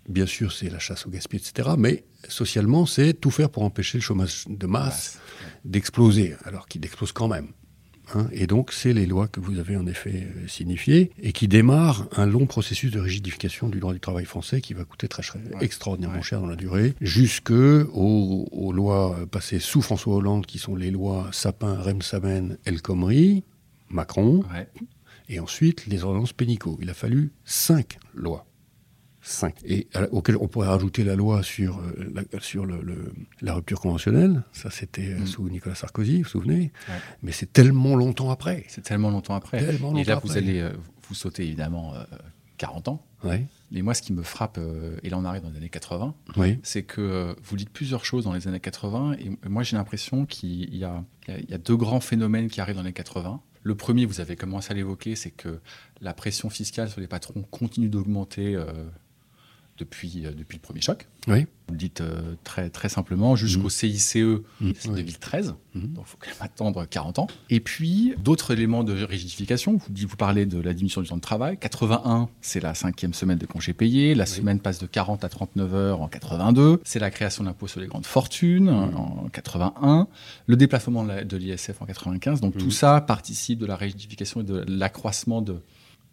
bien 0.08 0.27
sûr 0.27 0.51
c'est 0.51 0.70
la 0.70 0.79
chasse 0.79 1.08
au 1.08 1.10
gaspillage, 1.10 1.50
etc., 1.50 1.70
mais 1.77 2.03
socialement 2.27 2.86
c'est 2.86 3.13
tout 3.13 3.32
faire 3.32 3.50
pour 3.50 3.63
empêcher 3.63 3.98
le 3.98 4.03
chômage 4.03 4.46
de 4.48 4.67
masse 4.67 5.20
d'exploser, 5.65 6.36
alors 6.43 6.67
qu'il 6.67 6.86
explose 6.86 7.12
quand 7.12 7.27
même. 7.27 7.48
Hein, 8.13 8.27
et 8.31 8.48
donc, 8.48 8.72
c'est 8.72 8.93
les 8.93 9.05
lois 9.05 9.27
que 9.27 9.39
vous 9.39 9.60
avez 9.60 9.77
en 9.77 9.88
effet 9.88 10.27
euh, 10.27 10.48
signifiées 10.48 11.12
et 11.22 11.31
qui 11.31 11.48
démarrent 11.48 12.07
un 12.15 12.25
long 12.25 12.45
processus 12.45 12.91
de 12.91 13.00
rigidification 13.00 13.69
du 13.69 13.79
droit 13.79 13.93
du 13.93 14.00
travail 14.00 14.25
français 14.25 14.62
qui 14.62 14.74
va 14.74 14.83
coûter 14.83 15.07
très, 15.07 15.24
extraordinairement 15.62 16.22
cher 16.22 16.41
dans 16.41 16.48
la 16.48 16.55
durée, 16.55 16.93
jusque 17.01 17.51
aux, 17.51 18.72
lois 18.74 19.17
passées 19.31 19.60
sous 19.60 19.81
François 19.81 20.15
Hollande, 20.15 20.45
qui 20.45 20.60
sont 20.60 20.75
les 20.75 20.91
lois 20.91 21.29
Sapin, 21.31 21.75
Remsamen, 21.75 22.57
El 22.65 22.81
Khomri, 22.81 23.43
Macron, 23.89 24.43
et 25.29 25.39
ensuite 25.39 25.86
les 25.88 26.03
ordonnances 26.03 26.33
Pénicaud. 26.33 26.77
Il 26.81 26.89
a 26.89 26.93
fallu 26.93 27.31
cinq 27.45 27.98
lois 28.13 28.45
Cinq. 29.24 29.56
Et 29.65 29.88
à- 29.94 30.12
auquel 30.12 30.36
on 30.38 30.48
pourrait 30.48 30.68
rajouter 30.68 31.03
la 31.03 31.15
loi 31.15 31.42
sur, 31.44 31.80
euh, 31.80 32.12
la, 32.32 32.39
sur 32.42 32.65
le, 32.65 32.82
le- 32.82 33.13
la 33.42 33.53
rupture 33.53 33.80
conventionnelle. 33.80 34.44
Ça, 34.51 34.70
c'était 34.70 35.13
euh, 35.13 35.20
Mm. 35.22 35.25
sous 35.27 35.50
Nicolas 35.50 35.75
Sarkozy, 35.75 36.18
vous 36.18 36.24
vous 36.24 36.30
souvenez? 36.30 36.72
Ouais. 36.89 36.96
Mais 37.24 37.32
c'est 37.32 37.51
tellement 37.51 37.96
longtemps 37.96 38.30
après. 38.32 38.65
C'est 38.68 38.82
tellement 38.84 39.10
longtemps 39.12 39.36
après. 39.36 39.60
Tellement 39.65 39.96
et 39.98 40.03
là, 40.03 40.20
vous 40.24 40.38
allez 40.38 40.60
euh, 40.60 40.72
vous 41.08 41.15
sauter 41.15 41.44
évidemment 41.46 41.96
euh, 41.96 42.03
40 42.58 42.88
ans. 42.89 43.06
Ouais. 43.24 43.46
Mais 43.72 43.82
moi, 43.82 43.94
ce 43.94 44.01
qui 44.01 44.12
me 44.13 44.22
frappe, 44.24 44.58
euh, 44.60 44.98
et 45.03 45.10
là 45.10 45.18
on 45.18 45.24
arrive 45.25 45.42
dans 45.42 45.50
les 45.50 45.56
années 45.58 45.70
80, 45.70 46.13
Oui. 46.36 46.60
c'est 46.62 46.84
que 46.84 47.00
euh, 47.01 47.34
vous 47.44 47.56
dites 47.56 47.70
plusieurs 47.70 48.03
choses 48.06 48.25
dans 48.25 48.34
les 48.34 48.48
années 48.50 48.60
80, 48.60 49.13
et 49.13 49.50
moi 49.50 49.63
j'ai 49.63 49.77
l'impression 49.77 50.25
qu'il 50.25 50.74
y 50.75 50.80
y 50.80 50.84
a- 50.84 51.03
deux 51.63 51.77
grands 51.77 52.01
phénomènes 52.01 52.50
qui 52.50 52.60
arrivent 52.62 52.75
dans 52.75 52.84
les 52.84 52.92
80. 52.94 53.39
Le 53.63 53.75
premier, 53.75 54.06
vous 54.06 54.20
avez 54.20 54.36
commencé 54.36 54.72
à 54.72 54.75
l'évoquer, 54.75 55.15
c'est 55.15 55.32
que 55.32 55.62
la 56.01 56.13
pression 56.13 56.50
fiscale 56.50 56.89
sur 56.89 57.00
les 57.00 57.08
patrons 57.08 57.44
continue 57.50 57.88
d'augmenter 57.88 58.56
euh, 58.56 58.65
depuis, 59.83 60.25
euh, 60.25 60.31
depuis 60.31 60.57
le 60.57 60.61
premier 60.61 60.81
choc. 60.81 61.07
Oui. 61.27 61.45
Vous 61.67 61.73
le 61.75 61.77
dites 61.77 62.01
euh, 62.01 62.35
très, 62.43 62.69
très 62.69 62.89
simplement, 62.89 63.35
jusqu'au. 63.37 63.69
CICE 63.69 64.15
Mm, 64.15 64.41
oui. 64.61 64.73
2013. 64.85 65.55
Mhm. 65.75 65.93
Donc 65.93 66.05
il 66.05 66.09
faut 66.09 66.17
quand 66.19 66.27
même 66.27 66.35
attendre 66.41 66.85
40 66.85 67.19
ans. 67.19 67.27
Et 67.49 67.59
puis, 67.61 68.13
d'autres 68.21 68.51
éléments 68.51 68.83
de 68.83 68.93
rigidification. 69.03 69.77
Vous, 69.77 70.07
vous 70.07 70.15
parlez 70.17 70.45
de 70.45 70.59
la 70.59 70.73
diminution 70.73 71.01
du 71.01 71.07
temps 71.07 71.15
de 71.15 71.21
travail. 71.21 71.57
81, 71.57 72.27
c'est 72.41 72.59
la 72.59 72.73
cinquième 72.73 73.13
semaine 73.13 73.37
de 73.37 73.45
congés 73.45 73.73
payés. 73.73 74.13
La 74.13 74.25
Oui. 74.25 74.29
semaine 74.29 74.59
passe 74.59 74.79
de 74.79 74.85
40 74.87 75.23
à 75.23 75.29
39 75.29 75.73
heures 75.73 76.01
en 76.01 76.07
82. 76.09 76.81
C'est 76.83 76.99
la 76.99 77.09
création 77.11 77.43
de 77.43 77.49
l'impôt 77.49 77.67
sur 77.67 77.79
les 77.79 77.87
grandes 77.87 78.05
fortunes 78.05 78.65
Mhm. 78.69 78.95
en 78.97 79.29
81. 79.31 80.07
Le 80.47 80.55
déplacement 80.57 81.03
de 81.05 81.37
l'ISF 81.37 81.81
en 81.81 81.85
95. 81.85 82.41
Donc 82.41 82.55
Mhm. 82.55 82.61
tout 82.61 82.71
ça 82.71 82.99
participe 83.01 83.59
de 83.59 83.65
la 83.65 83.75
rigidification 83.77 84.41
et 84.41 84.43
de 84.43 84.63
l'accroissement 84.67 85.41
de, 85.41 85.61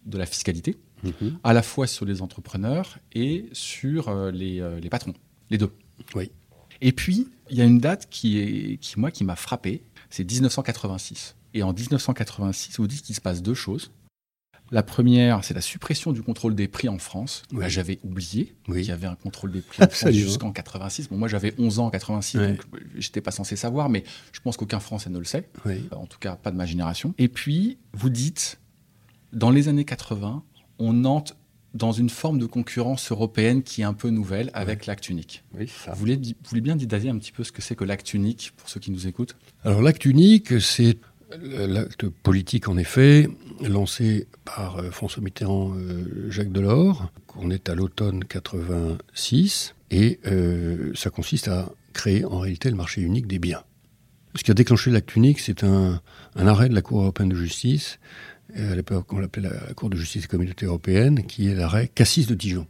de 0.05 0.17
la 0.17 0.25
fiscalité, 0.25 0.77
Mhm. 1.03 1.37
à 1.43 1.53
la 1.53 1.61
fois 1.63 1.87
sur 1.87 2.05
les 2.05 2.21
entrepreneurs 2.21 2.99
et 3.13 3.45
sur 3.53 4.09
euh, 4.09 4.29
les, 4.31 4.59
euh, 4.61 4.79
les 4.79 4.89
patrons. 4.89 5.13
Les 5.49 5.57
deux. 5.57 5.71
Oui. 6.15 6.31
Et 6.81 6.91
puis, 6.91 7.27
il 7.49 7.57
y 7.57 7.61
a 7.61 7.65
une 7.65 7.79
date 7.79 8.07
qui, 8.09 8.39
est, 8.39 8.77
qui 8.77 8.99
moi, 8.99 9.11
qui 9.11 9.23
m'a 9.23 9.35
frappé, 9.35 9.83
c'est 10.09 10.23
1986. 10.23 11.35
Et 11.53 11.63
en 11.63 11.73
1986, 11.73 12.77
vous 12.77 12.87
dites 12.87 13.01
qu'il 13.03 13.15
se 13.15 13.21
passe 13.21 13.41
deux 13.41 13.53
choses. 13.53 13.91
La 14.73 14.83
première, 14.83 15.43
c'est 15.43 15.53
la 15.53 15.59
suppression 15.61 16.13
du 16.13 16.21
contrôle 16.23 16.55
des 16.55 16.69
prix 16.69 16.87
en 16.87 16.97
France. 16.97 17.43
Oui. 17.51 17.65
J'avais 17.67 17.99
oublié 18.05 18.55
Oui. 18.69 18.79
qu'il 18.81 18.89
y 18.89 18.91
avait 18.91 19.05
un 19.07 19.15
contrôle 19.15 19.51
des 19.51 19.59
prix 19.61 19.83
en 19.83 19.87
France 19.89 20.11
jusqu'en 20.11 20.53
86. 20.53 21.09
Bon, 21.09 21.17
moi, 21.17 21.27
j'avais 21.27 21.53
11 21.57 21.79
ans 21.79 21.87
en 21.87 21.89
86, 21.89 22.37
Ouais. 22.37 22.47
donc 22.53 22.61
j'étais 22.95 23.19
pas 23.19 23.31
censé 23.31 23.57
savoir, 23.57 23.89
mais 23.89 24.05
je 24.31 24.39
pense 24.39 24.55
qu'aucun 24.55 24.79
Français 24.79 25.09
ne 25.09 25.19
le 25.19 25.25
sait. 25.25 25.49
Oui. 25.65 25.89
En 25.91 26.05
tout 26.05 26.19
cas, 26.19 26.37
pas 26.37 26.51
de 26.51 26.55
ma 26.55 26.65
génération. 26.65 27.13
Et 27.17 27.27
puis, 27.27 27.79
vous 27.91 28.09
dites, 28.09 28.60
dans 29.33 29.49
les 29.49 29.67
années 29.67 29.85
80, 29.85 30.43
on 30.79 31.05
entre 31.05 31.35
dans 31.73 31.91
une 31.91 32.09
forme 32.09 32.37
de 32.37 32.45
concurrence 32.45 33.11
européenne 33.11 33.63
qui 33.63 33.81
est 33.81 33.85
un 33.85 33.93
peu 33.93 34.09
nouvelle 34.09 34.51
avec 34.53 34.85
l'acte 34.85 35.07
unique. 35.09 35.43
Oui, 35.57 35.69
ça. 35.69 35.91
Vous 35.91 35.99
voulez, 35.99 36.17
vous 36.17 36.49
voulez 36.49 36.61
bien 36.61 36.75
détailler 36.75 37.09
un 37.09 37.17
petit 37.17 37.31
peu 37.31 37.43
ce 37.43 37.51
que 37.51 37.61
c'est 37.61 37.75
que 37.75 37.85
l'acte 37.85 38.13
unique 38.13 38.51
pour 38.57 38.69
ceux 38.69 38.79
qui 38.79 38.91
nous 38.91 39.07
écoutent? 39.07 39.37
Alors 39.63 39.81
l'acte 39.81 40.05
unique, 40.05 40.59
c'est 40.59 40.97
l'acte 41.39 42.07
politique 42.09 42.67
en 42.67 42.77
effet, 42.77 43.29
lancé 43.61 44.27
par 44.43 44.77
euh, 44.77 44.91
François 44.91 45.23
Mitterrand, 45.23 45.73
euh, 45.75 46.29
Jacques 46.29 46.51
Delors. 46.51 47.09
On 47.37 47.49
est 47.49 47.69
à 47.69 47.75
l'automne 47.75 48.25
86 48.25 49.75
et 49.91 50.19
euh, 50.25 50.91
ça 50.93 51.09
consiste 51.09 51.47
à 51.47 51.71
créer 51.93 52.25
en 52.25 52.39
réalité 52.39 52.69
le 52.69 52.75
marché 52.75 53.01
unique 53.01 53.27
des 53.27 53.39
biens. 53.39 53.63
Ce 54.35 54.43
qui 54.43 54.51
a 54.51 54.53
déclenché 54.53 54.91
l'acte 54.91 55.15
unique, 55.15 55.39
c'est 55.39 55.63
un, 55.63 56.01
un 56.35 56.47
arrêt 56.47 56.69
de 56.69 56.75
la 56.75 56.81
Cour 56.81 57.01
européenne 57.01 57.29
de 57.29 57.35
justice, 57.35 57.99
à 58.55 58.75
l'époque 58.75 59.11
on 59.13 59.19
l'appelait 59.19 59.49
la, 59.49 59.67
la 59.67 59.73
Cour 59.73 59.89
de 59.89 59.97
justice 59.97 60.23
des 60.23 60.27
communautés 60.27 60.65
européennes, 60.65 61.23
qui 61.25 61.47
est 61.47 61.55
l'arrêt 61.55 61.87
Cassis 61.93 62.27
de 62.27 62.35
Dijon, 62.35 62.67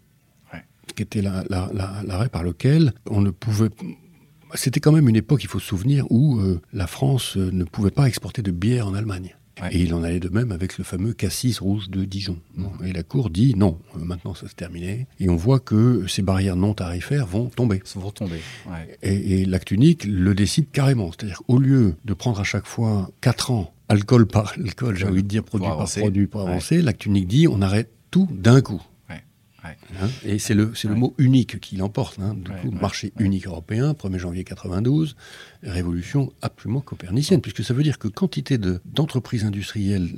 Ouais. 0.54 0.62
qui 0.96 1.04
était 1.04 1.22
la- 1.22 1.44
la- 1.50 1.70
la- 1.74 2.04
l'arrêt 2.06 2.30
par 2.30 2.44
lequel 2.44 2.94
on 3.10 3.22
ne 3.22 3.30
pouvait 3.32 3.70
c'était 4.54 4.82
quand 4.82 4.92
même 4.92 5.08
une 5.08 5.16
époque, 5.16 5.44
il 5.44 5.48
faut 5.48 5.60
se 5.60 5.68
souvenir, 5.68 6.06
où 6.12 6.38
euh, 6.40 6.60
la 6.74 6.86
France 6.86 7.38
euh, 7.38 7.50
ne 7.54 7.64
pouvait 7.64 7.90
pas 7.90 8.08
exporter 8.10 8.42
de 8.42 8.52
bière 8.52 8.86
en 8.86 8.94
Allemagne. 8.94 9.34
Ouais. 9.62 9.76
Et 9.76 9.82
il 9.82 9.94
en 9.94 10.04
allait 10.04 10.20
de 10.20 10.30
même 10.30 10.52
avec 10.52 10.78
le 10.78 10.84
fameux 10.84 11.14
cassis 11.14 11.60
rouge 11.60 11.90
de 11.90 12.06
Dijon. 12.06 12.38
Et 12.86 12.94
la 12.94 13.04
Cour 13.04 13.30
dit 13.30 13.54
non, 13.56 13.78
euh, 13.96 14.00
maintenant 14.00 14.34
ça 14.34 14.48
se 14.48 14.56
terminé. 14.56 15.08
Et 15.20 15.30
on 15.30 15.36
voit 15.36 15.60
que 15.60 16.06
ces 16.08 16.22
barrières 16.22 16.56
non 16.56 16.74
tarifaires 16.74 17.26
vont 17.28 17.46
tomber. 17.50 17.82
Ils 17.96 18.02
vont. 18.02 18.14
Ouais. 18.26 18.98
Et, 19.04 19.42
et 19.42 19.46
l'acte 19.46 19.72
unique 19.72 20.06
le 20.06 20.34
décide 20.34 20.72
carrément. 20.72 21.12
C'est-à-dire 21.12 21.42
qu'au 21.48 21.58
lieu 21.60 21.96
de 22.06 22.14
prendre 22.14 22.40
à 22.40 22.44
chaque 22.46 22.66
fois 22.66 23.10
4 23.22 23.52
ans, 23.52 23.74
alcool 23.90 24.26
par 24.26 24.54
alcool, 24.58 24.96
j'ai 24.96 25.04
Ouais, 25.06 25.12
envie 25.12 25.24
de 25.24 25.28
dire 25.28 25.44
produit 25.44 25.68
par 25.68 25.86
produit 25.86 26.28
pour 26.28 26.44
Ouais. 26.46 26.50
avancer, 26.52 26.82
l'acte 26.82 27.06
unique 27.06 27.28
dit 27.28 27.48
on 27.48 27.62
arrête 27.62 27.90
tout 28.10 28.28
d'un 28.32 28.62
coup. 28.62 28.82
Ouais. 29.64 29.78
Hein, 30.02 30.10
et 30.24 30.40
c'est 30.40 30.54
le, 30.56 30.74
c'est 30.74 30.88
le 30.88 30.96
Ouais. 30.96 31.00
mot 31.00 31.14
unique 31.20 31.60
qui 31.60 31.76
l'emporte. 31.78 32.18
Hein. 32.20 32.34
Du 32.36 32.50
Ouais, 32.52 32.62
coup, 32.62 32.72
marché 32.72 33.14
unique 33.20 33.46
européen, 33.46 33.94
1er 33.94 34.18
janvier 34.18 34.44
92, 34.44 35.16
révolution 35.64 36.34
absolument 36.42 36.82
copernicienne, 36.82 37.42
puisque 37.42 37.64
ça 37.64 37.74
veut 37.74 37.84
dire 37.84 38.00
que 38.00 38.08
quantité 38.08 38.58
de- 38.58 38.82
d'entreprises 38.86 39.44
industrielles 39.46 40.10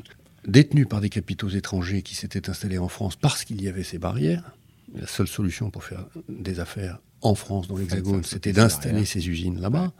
détenues 0.47 0.85
par 0.85 1.01
des 1.01 1.09
capitaux 1.09 1.50
étrangers 1.50 2.01
qui 2.01 2.15
s'étaient 2.15 2.50
installés 2.50 2.77
en 2.77 2.88
France 2.89 3.15
parce 3.15 3.43
qu'il 3.43 3.62
y 3.62 3.67
avait 3.67 3.83
ces 3.83 3.97
barrières, 3.97 4.55
la 4.95 5.07
seule 5.07 5.27
solution 5.27 5.69
pour 5.71 5.83
faire 5.83 6.05
des 6.29 6.59
affaires 6.59 7.00
en 7.21 7.35
France, 7.35 7.67
dans 7.69 7.77
l'Hexagone, 7.77 8.23
c'était 8.25 8.51
d'installer 8.51 9.05
ces 9.05 9.29
usines 9.29 9.59
là-bas, 9.62 9.93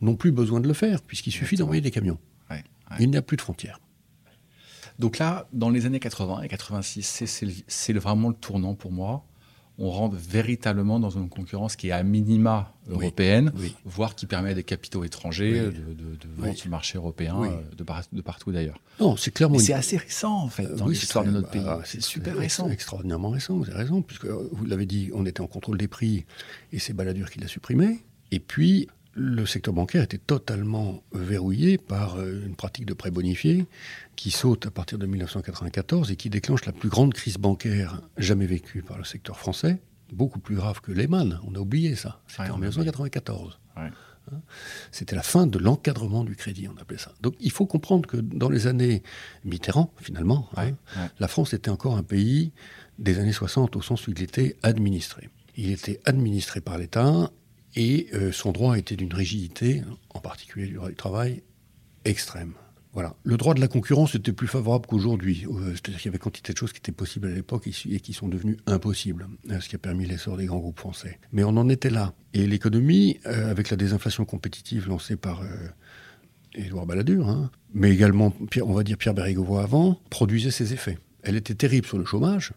n'ont 0.00 0.14
plus 0.14 0.30
besoin 0.30 0.60
de 0.60 0.68
le 0.68 0.74
faire, 0.74 1.02
puisqu'il 1.02 1.32
suffit 1.32 1.56
d'envoyer 1.56 1.80
des 1.80 1.90
camions. 1.90 2.18
Il 2.98 3.08
n'y 3.10 3.16
a 3.16 3.22
plus 3.22 3.36
de 3.36 3.42
frontières. 3.42 3.80
Donc 5.00 5.18
là, 5.18 5.48
dans 5.52 5.70
les 5.70 5.86
années 5.86 5.98
80 6.00 6.42
et 6.42 6.48
86, 6.48 7.24
c'est- 7.66 7.92
vraiment 7.94 8.28
le 8.28 8.34
tournant 8.34 8.74
pour 8.74 8.92
moi. 8.92 9.24
On 9.82 9.90
rentre 9.90 10.14
véritablement 10.14 11.00
dans 11.00 11.08
une 11.08 11.30
concurrence 11.30 11.74
qui 11.74 11.88
est 11.88 11.92
à 11.92 12.02
minima 12.02 12.74
européenne, 12.86 13.50
Oui. 13.56 13.74
voire 13.86 14.14
qui 14.14 14.26
permet 14.26 14.50
à 14.50 14.54
des 14.54 14.62
capitaux 14.62 15.04
étrangers 15.04 15.68
Oui. 15.68 15.74
de, 15.74 15.94
de, 15.94 16.16
de 16.16 16.28
vendre 16.36 16.54
sur 16.54 16.66
le 16.66 16.70
marché 16.70 16.98
européen 16.98 17.42
euh, 17.42 17.48
de, 17.78 17.82
par- 17.82 18.02
de 18.12 18.20
partout 18.20 18.52
d'ailleurs. 18.52 18.78
Non, 19.00 19.16
c'est 19.16 19.30
clairement 19.30 19.54
une- 19.54 19.62
c'est 19.62 19.72
assez 19.72 19.96
récent 19.96 20.34
en 20.36 20.48
fait 20.50 20.66
dans 20.76 20.86
l'histoire 20.86 21.24
de 21.24 21.30
notre 21.30 21.48
pays. 21.48 21.62
bah, 21.64 21.80
c'est 21.86 22.02
super 22.02 22.36
récent. 22.36 22.68
Extraordinairement 22.68 23.30
récent, 23.30 23.56
vous 23.56 23.64
avez 23.70 23.78
raison, 23.78 24.02
puisque 24.02 24.26
euh, 24.26 24.50
vous 24.52 24.66
l'avez 24.66 24.84
dit, 24.84 25.10
on 25.14 25.24
était 25.24 25.40
en 25.40 25.46
contrôle 25.46 25.78
des 25.78 25.88
prix 25.88 26.26
et 26.72 26.78
c'est 26.78 26.92
Balladur 26.92 27.30
qui 27.30 27.40
l'a 27.40 27.48
supprimé. 27.48 28.00
Et 28.32 28.38
puis, 28.40 28.86
le 29.14 29.44
secteur 29.46 29.74
bancaire 29.74 30.02
était 30.02 30.18
totalement 30.18 31.02
verrouillé 31.12 31.78
par 31.78 32.16
euh, 32.16 32.44
une 32.46 32.54
pratique 32.54 32.86
de 32.86 32.94
prêt 32.94 33.10
bonifié 33.10 33.66
qui 34.16 34.30
saute 34.30 34.66
à 34.66 34.70
partir 34.70 34.98
de 34.98 35.06
1994 35.06 36.10
et 36.10 36.16
qui 36.16 36.30
déclenche 36.30 36.64
la 36.64 36.72
plus 36.72 36.88
grande 36.88 37.12
crise 37.12 37.38
bancaire 37.38 38.00
jamais 38.16 38.46
vécue 38.46 38.82
par 38.82 38.98
le 38.98 39.04
secteur 39.04 39.38
français, 39.38 39.80
beaucoup 40.12 40.38
plus 40.38 40.54
grave 40.56 40.80
que 40.80 40.92
Lehman. 40.92 41.40
On 41.46 41.54
a 41.54 41.58
oublié 41.58 41.96
ça. 41.96 42.20
C'était 42.28 42.42
Ouais, 42.42 42.50
en 42.50 42.54
on 42.54 42.62
a 42.62 42.68
1994. 42.68 43.58
Ouais. 43.76 43.90
C'était 44.92 45.16
la 45.16 45.22
fin 45.22 45.46
de 45.46 45.58
l'encadrement 45.58 46.22
du 46.24 46.36
crédit, 46.36 46.68
on 46.68 46.80
appelait 46.80 46.98
ça. 46.98 47.12
Donc 47.20 47.34
il 47.40 47.50
faut 47.50 47.66
comprendre 47.66 48.08
que 48.08 48.16
dans 48.16 48.48
les 48.48 48.68
années 48.68 49.02
Mitterrand, 49.44 49.92
finalement, 50.00 50.48
hein, 50.56 50.66
Ouais, 50.66 50.74
la 51.18 51.26
France 51.26 51.52
était 51.52 51.70
encore 51.70 51.96
un 51.96 52.04
pays 52.04 52.52
des 52.98 53.18
années 53.18 53.32
60 53.32 53.74
au 53.74 53.82
sens 53.82 54.06
où 54.06 54.12
il 54.12 54.22
était 54.22 54.56
administré. 54.62 55.30
Il 55.56 55.70
était 55.70 56.00
administré 56.04 56.60
par 56.60 56.78
l'État 56.78 57.32
et 57.76 58.08
euh, 58.14 58.32
son 58.32 58.52
droit 58.52 58.78
était 58.78 58.96
d'une 58.96 59.14
rigidité, 59.14 59.82
en 60.14 60.20
particulier 60.20 60.66
du 60.66 60.74
droit 60.74 60.88
du 60.88 60.96
travail, 60.96 61.42
extrême. 62.04 62.54
Voilà. 62.92 63.14
Le 63.22 63.36
droit 63.36 63.54
de 63.54 63.60
la 63.60 63.68
concurrence 63.68 64.14
était 64.16 64.32
plus 64.32 64.48
favorable 64.48 64.86
qu'aujourd'hui. 64.86 65.46
Euh, 65.46 65.72
C'est-à-dire 65.72 66.00
qu'il 66.00 66.06
y 66.06 66.08
avait 66.08 66.18
quantité 66.18 66.52
de 66.52 66.58
choses 66.58 66.72
qui 66.72 66.78
étaient 66.78 66.90
possibles 66.90 67.28
à 67.28 67.30
l'époque 67.30 67.68
et 67.68 68.00
qui 68.00 68.12
sont 68.12 68.28
devenues 68.28 68.56
impossibles, 68.66 69.28
euh, 69.50 69.60
ce 69.60 69.68
qui 69.68 69.76
a 69.76 69.78
permis 69.78 70.06
l'essor 70.06 70.36
des 70.36 70.46
grands 70.46 70.58
groupes 70.58 70.78
français. 70.78 71.20
Mais 71.32 71.44
on 71.44 71.50
en 71.50 71.68
était 71.68 71.90
là. 71.90 72.14
Et 72.34 72.46
l'économie, 72.46 73.20
euh, 73.26 73.50
avec 73.50 73.70
la 73.70 73.76
désinflation 73.76 74.24
compétitive 74.24 74.88
lancée 74.88 75.16
par 75.16 75.42
euh, 75.42 75.46
Édouard 76.54 76.86
Balladur, 76.86 77.28
hein, 77.28 77.50
mais 77.74 77.92
également, 77.92 78.34
on 78.62 78.72
va 78.72 78.82
dire 78.82 78.98
Pierre 78.98 79.14
Bérégovoy 79.14 79.62
avant, 79.62 80.00
produisait 80.10 80.50
ses 80.50 80.72
effets. 80.72 80.98
Elle 81.22 81.36
était 81.36 81.54
terrible 81.54 81.86
sur 81.86 81.98
le 81.98 82.04
chômage, 82.04 82.52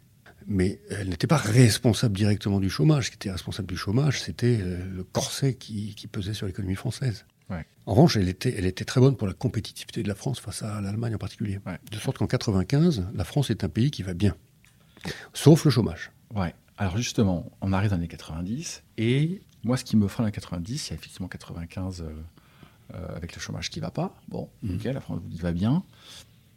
mais 0.47 0.79
elle 0.89 1.09
n'était 1.09 1.27
pas 1.27 1.37
responsable 1.37 2.15
directement 2.15 2.59
du 2.59 2.69
chômage. 2.69 3.05
Ce 3.05 3.09
qui 3.11 3.15
était 3.15 3.31
responsable 3.31 3.67
du 3.67 3.77
chômage, 3.77 4.21
c'était 4.21 4.59
euh, 4.61 4.83
le 4.85 5.03
corset 5.03 5.55
qui, 5.55 5.95
qui 5.95 6.07
pesait 6.07 6.33
sur 6.33 6.47
l'économie 6.47 6.75
française. 6.75 7.25
Ouais. 7.49 7.65
En 7.85 7.93
revanche, 7.93 8.15
elle 8.17 8.29
était, 8.29 8.53
elle 8.57 8.65
était 8.65 8.85
très 8.85 9.01
bonne 9.01 9.15
pour 9.17 9.27
la 9.27 9.33
compétitivité 9.33 10.01
de 10.03 10.07
la 10.07 10.15
France 10.15 10.39
face 10.39 10.63
à 10.63 10.79
l'Allemagne 10.81 11.15
en 11.15 11.17
particulier. 11.17 11.59
Ouais. 11.65 11.77
De 11.91 11.97
sorte 11.97 12.17
qu'en 12.17 12.27
95, 12.27 13.07
la 13.13 13.23
France 13.23 13.49
est 13.49 13.63
un 13.63 13.69
pays 13.69 13.91
qui 13.91 14.03
va 14.03 14.13
bien. 14.13 14.35
Sauf 15.33 15.65
le 15.65 15.71
chômage. 15.71 16.11
Ouais. 16.33 16.53
Alors 16.77 16.97
justement, 16.97 17.51
on 17.61 17.73
arrive 17.73 17.91
dans 17.91 17.97
les 17.97 18.07
90 18.07 18.83
et 18.97 19.41
moi, 19.63 19.77
ce 19.77 19.83
qui 19.83 19.95
me 19.97 20.07
freine 20.07 20.25
à 20.27 20.31
90, 20.31 20.87
il 20.87 20.89
y 20.89 20.93
a 20.93 20.95
effectivement 20.95 21.27
95 21.27 22.01
euh, 22.01 22.13
euh, 22.95 23.15
avec 23.15 23.35
le 23.35 23.39
chômage 23.41 23.69
qui 23.69 23.79
va 23.79 23.91
pas. 23.91 24.15
Bon, 24.27 24.49
Mhm. 24.63 24.75
ok, 24.75 24.83
la 24.85 25.01
France 25.01 25.19
vous 25.21 25.29
dit 25.29 25.37
va 25.39 25.51
bien, 25.51 25.83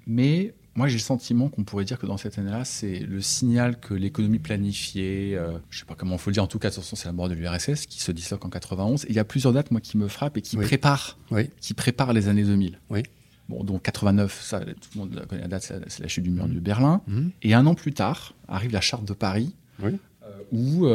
mais 0.06 0.54
moi 0.76 0.88
j'ai 0.88 0.96
le 0.96 1.00
sentiment 1.00 1.48
qu'on 1.48 1.64
pourrait 1.64 1.84
dire 1.84 1.98
que 1.98 2.06
dans 2.06 2.16
cette 2.18 2.38
année-là, 2.38 2.64
c'est 2.64 2.98
le 3.00 3.20
signal 3.20 3.80
que 3.80 3.94
l'économie 3.94 4.38
planifiée, 4.38 5.36
euh, 5.36 5.58
je 5.70 5.80
sais 5.80 5.84
pas 5.86 5.94
comment 5.94 6.16
il 6.16 6.18
faut 6.18 6.30
le 6.30 6.34
dire, 6.34 6.42
en 6.42 6.46
tout 6.46 6.58
cas, 6.58 6.68
de 6.68 6.74
toute 6.74 6.84
façon, 6.84 6.96
c'est 6.96 7.06
la 7.08 7.12
mort 7.12 7.28
de 7.28 7.34
l'URSS 7.34 7.86
qui 7.86 8.00
se 8.00 8.12
disloque 8.12 8.44
en 8.44 8.50
91. 8.50 9.04
Et 9.04 9.08
il 9.10 9.14
y 9.14 9.18
a 9.18 9.24
plusieurs 9.24 9.52
dates 9.52 9.70
moi 9.70 9.80
qui 9.80 9.96
me 9.96 10.06
frappent 10.08 10.36
et 10.36 10.42
qui 10.42 10.56
Oui. 10.56 10.64
préparent, 10.66 11.18
Oui. 11.30 11.50
qui 11.60 11.74
préparent 11.74 12.12
les 12.12 12.28
années 12.28 12.44
2000. 12.44 12.78
Oui. 12.90 13.02
Bon, 13.48 13.64
donc 13.64 13.82
89, 13.82 14.42
ça, 14.42 14.60
tout 14.60 14.74
le 14.94 15.00
monde 15.00 15.26
connaît 15.28 15.42
la 15.42 15.48
date, 15.48 15.62
c'est 15.88 16.00
la, 16.00 16.08
chute 16.08 16.24
du 16.24 16.30
mur 16.30 16.48
de 16.48 16.58
Berlin. 16.60 17.00
Mhm. 17.06 17.30
Et 17.42 17.54
un 17.54 17.64
an 17.66 17.74
plus 17.74 17.92
tard, 17.92 18.34
arrive 18.48 18.72
la 18.72 18.80
charte 18.80 19.04
de 19.04 19.12
Paris, 19.14 19.54
Oui. 19.82 19.92
euh, 20.24 20.36
où 20.52 20.86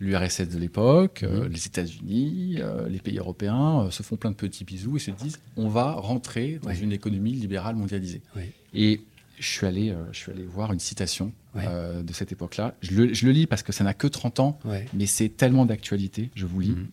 l'URSS 0.00 0.48
de 0.48 0.58
l'époque, 0.58 1.22
mhm. 1.22 1.44
les 1.46 1.66
États-Unis, 1.66 2.58
les 2.88 2.98
pays 2.98 3.18
européens 3.18 3.88
se 3.90 4.02
font 4.02 4.16
plein 4.16 4.30
de 4.30 4.36
petits 4.36 4.64
bisous 4.64 4.96
et 4.96 5.00
se 5.00 5.10
disent 5.12 5.38
on 5.56 5.68
va 5.68 5.92
rentrer 5.92 6.58
dans 6.62 6.74
une 6.74 6.92
économie 6.92 7.32
libérale 7.32 7.76
mondialisée. 7.76 8.20
Et 8.74 9.00
je 9.38 9.46
suis 9.46 9.66
allé, 9.66 9.90
euh, 9.90 10.04
je 10.12 10.18
suis 10.18 10.32
allé 10.32 10.44
voir 10.44 10.72
une 10.72 10.80
citation 10.80 11.32
euh, 11.56 12.02
de 12.02 12.12
cette 12.12 12.32
époque-là. 12.32 12.74
Je 12.82 12.94
le, 12.94 13.32
lis 13.32 13.46
parce 13.46 13.62
que 13.62 13.72
ça 13.72 13.84
n'a 13.84 13.94
que 13.94 14.06
30 14.06 14.40
ans, 14.40 14.58
mais 14.92 15.06
c'est 15.06 15.28
tellement 15.28 15.66
d'actualité. 15.66 16.30
Je 16.34 16.46
vous 16.46 16.60
lis. 16.60 16.70
Mhm. 16.70 16.86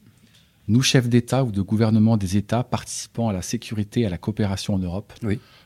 Nous, 0.67 0.81
chefs 0.83 1.09
d'État 1.09 1.43
ou 1.43 1.51
de 1.51 1.61
gouvernement 1.61 2.17
des 2.17 2.37
États 2.37 2.63
participant 2.63 3.29
à 3.29 3.33
la 3.33 3.41
sécurité 3.41 4.01
et 4.01 4.05
à 4.05 4.09
la 4.09 4.17
coopération 4.17 4.75
en 4.75 4.79
Europe, 4.79 5.13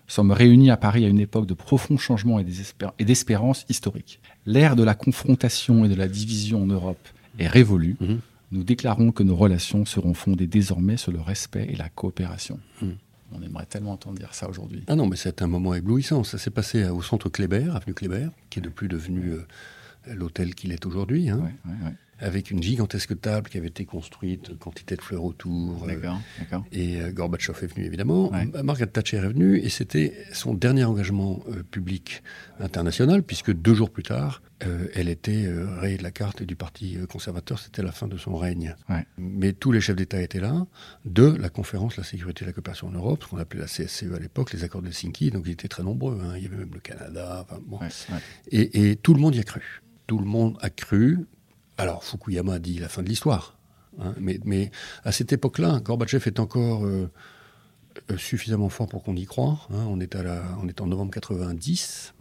sommes 0.07 0.31
réunis 0.31 0.72
à 0.72 0.77
Paris 0.77 1.05
à 1.05 1.07
une 1.07 1.19
époque 1.19 1.45
de 1.45 1.53
profonds 1.53 1.98
changements 1.98 2.39
et 2.39 3.03
d'espérance 3.03 3.65
historique. 3.69 4.19
L'ère 4.45 4.75
de 4.75 4.84
la 4.84 4.95
confrontation 4.95 5.86
et 5.86 5.89
de 5.89 5.95
la 5.95 6.07
division 6.07 6.63
en 6.63 6.67
Europe 6.67 7.07
est 7.39 7.48
révolue. 7.48 7.98
Mhm. 8.00 8.19
Nous 8.51 8.63
déclarons 8.63 9.12
que 9.12 9.24
nos 9.24 9.36
relations 9.36 9.86
seront 9.86 10.13
fondées 10.13 10.48
désormais 10.48 10.98
sur 10.98 11.12
le 11.12 11.19
respect 11.19 11.67
et 11.69 11.75
la 11.75 11.89
coopération. 11.89 12.60
Mhm. 12.81 12.95
On 13.32 13.41
aimerait 13.41 13.65
tellement 13.65 13.94
entendre 13.94 14.17
dire 14.17 14.34
ça 14.34 14.48
aujourd'hui. 14.50 14.84
Ah 14.88 14.96
non, 14.96 15.08
mais 15.08 15.15
c'est 15.15 15.41
un 15.41 15.48
moment 15.48 15.74
éblouissant. 15.74 16.24
Ça 16.24 16.38
s'est 16.38 16.51
passé 16.51 16.88
au 16.88 17.01
centre 17.01 17.29
Kléber, 17.29 17.75
avenue 17.75 17.94
Kléber, 17.94 18.29
qui 18.50 18.60
est 18.60 18.62
de 18.62 18.70
plus 18.70 18.88
devenu 18.88 19.32
euh, 19.32 19.46
l'hôtel 20.13 20.53
qu'il 20.55 20.72
est 20.72 20.86
aujourd'hui. 20.86 21.29
Hein 21.29 21.51
avec 22.19 22.50
une 22.50 22.63
gigantesque 22.63 23.19
table 23.19 23.50
qui 23.50 23.57
avait 23.57 23.67
été 23.67 23.86
construite, 23.86 24.57
quantité 24.57 24.95
de 24.95 25.01
fleurs 25.01 25.24
autour. 25.24 25.84
Euh, 25.84 25.88
d'accord, 25.88 26.19
d'accord. 26.39 26.65
Et 26.72 27.01
euh, 27.01 27.12
Gorbatchev 27.12 27.57
est 27.62 27.67
venu 27.67 27.86
évidemment. 27.86 28.31
Margaret 28.63 28.88
Thatcher 28.88 29.17
est 29.17 29.27
venue 29.27 29.57
et 29.57 29.69
c'était 29.69 30.13
son 30.31 30.53
dernier 30.53 30.86
engagement 30.86 31.41
euh, 31.50 31.63
public 31.63 32.24
international 32.60 33.24
puisque 33.24 33.51
deux 33.51 33.74
jours 33.74 33.89
plus 33.89 34.03
tard, 34.03 34.41
elle 34.95 35.10
était 35.10 35.48
rayée 35.79 35.98
de 35.98 36.03
la 36.03 36.12
carte 36.12 36.41
du 36.41 36.55
Parti 36.55 36.98
conservateur. 37.10 37.60
C'était 37.60 37.84
la 37.84 37.91
fin 37.91 38.07
de 38.07 38.17
son 38.17 38.36
règne. 38.36 38.75
Mais 39.17 39.53
tous 39.53 39.72
les 39.72 39.81
chefs 39.81 39.98
d'État 39.98 40.22
étaient 40.22 40.39
là 40.39 40.65
de 41.03 41.25
la 41.25 41.50
conférence 41.50 41.98
La 41.98 42.03
sécurité 42.03 42.45
et 42.45 42.48
la 42.48 42.53
coopération 42.53 42.88
en 42.88 42.91
Europe, 42.91 43.24
ce 43.24 43.29
qu'on 43.29 43.38
appelait 43.38 43.60
la 43.60 43.67
CSCE 43.67 44.13
à 44.15 44.19
l'époque, 44.19 44.53
les 44.53 44.63
accords 44.63 44.81
de 44.81 44.88
Helsinki. 44.88 45.29
Donc 45.29 45.43
ils 45.45 45.51
étaient 45.51 45.67
très 45.67 45.84
nombreux. 45.84 46.19
Hein. 46.24 46.34
Il 46.38 46.43
y 46.43 46.48
avait 46.48 46.55
même 46.55 46.74
le 46.74 46.79
Canada. 46.79 47.45
bon. 47.67 47.79
et, 48.50 48.89
et 48.89 48.95
tout 48.95 49.13
le 49.13 49.19
monde 49.19 49.36
y 49.36 49.39
a 49.39 49.43
cru 49.43 49.81
tout 50.07 50.19
le 50.19 50.25
monde 50.25 50.57
a 50.62 50.69
cru 50.69 51.25
alors, 51.77 52.03
Fukuyama 52.03 52.60
dit 52.60 52.79
la 52.79 52.89
fin 52.89 53.03
de 53.03 53.10
l'histoire. 53.10 53.58
Hein, 54.00 54.13
mais, 54.20 54.72
à 55.03 55.12
cette 55.12 55.34
époque-là, 55.34 55.79
Gorbatchev 55.79 56.27
est 56.27 56.39
encore 56.39 56.86
euh, 56.86 57.10
euh, 58.12 58.17
suffisamment 58.17 58.70
fort 58.70 58.88
pour 58.88 59.03
qu'on 59.03 59.15
y 59.15 59.25
croit. 59.25 59.60
Hein. 59.72 59.86
on, 59.88 60.00
est 60.00 60.15
à 60.15 60.24
la, 60.24 60.44
on 60.62 60.67
est 60.67 60.82
en 60.82 60.88
novembre 60.88 61.12
90. 61.12 62.13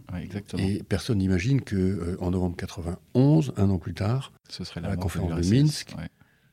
Et 0.57 0.83
personne 0.83 1.17
n'imagine 1.17 1.61
qu'en 1.61 1.75
euh, 1.75 2.17
en 2.19 2.31
novembre 2.31 2.55
91, 2.55 3.53
un 3.57 3.69
an 3.69 3.77
plus 3.79 3.93
tard, 3.93 4.31
Ce 4.49 4.63
serait 4.63 4.81
la, 4.81 4.95
conférence 4.95 5.41
de, 5.41 5.55
Minsk, 5.55 5.95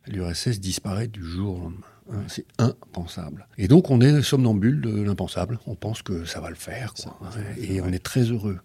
l'URSS 0.07 0.59
disparaît 0.59 1.07
du 1.07 1.23
jour 1.23 1.57
au 1.57 1.61
lendemain. 1.65 1.87
Hein. 2.13 2.23
c'est 2.27 2.47
impensable. 2.59 3.47
Et 3.59 3.69
donc 3.69 3.91
on 3.91 4.01
est 4.01 4.23
somnambule 4.23 4.81
de 4.81 5.03
l'impensable. 5.03 5.61
On 5.67 5.77
pense 5.77 6.03
que 6.03 6.25
ça 6.25 6.41
va 6.41 6.49
le 6.49 6.57
faire. 6.57 6.95
et 7.59 7.81
on 7.81 7.89
est 7.89 8.03
très 8.03 8.23
heureux. 8.23 8.59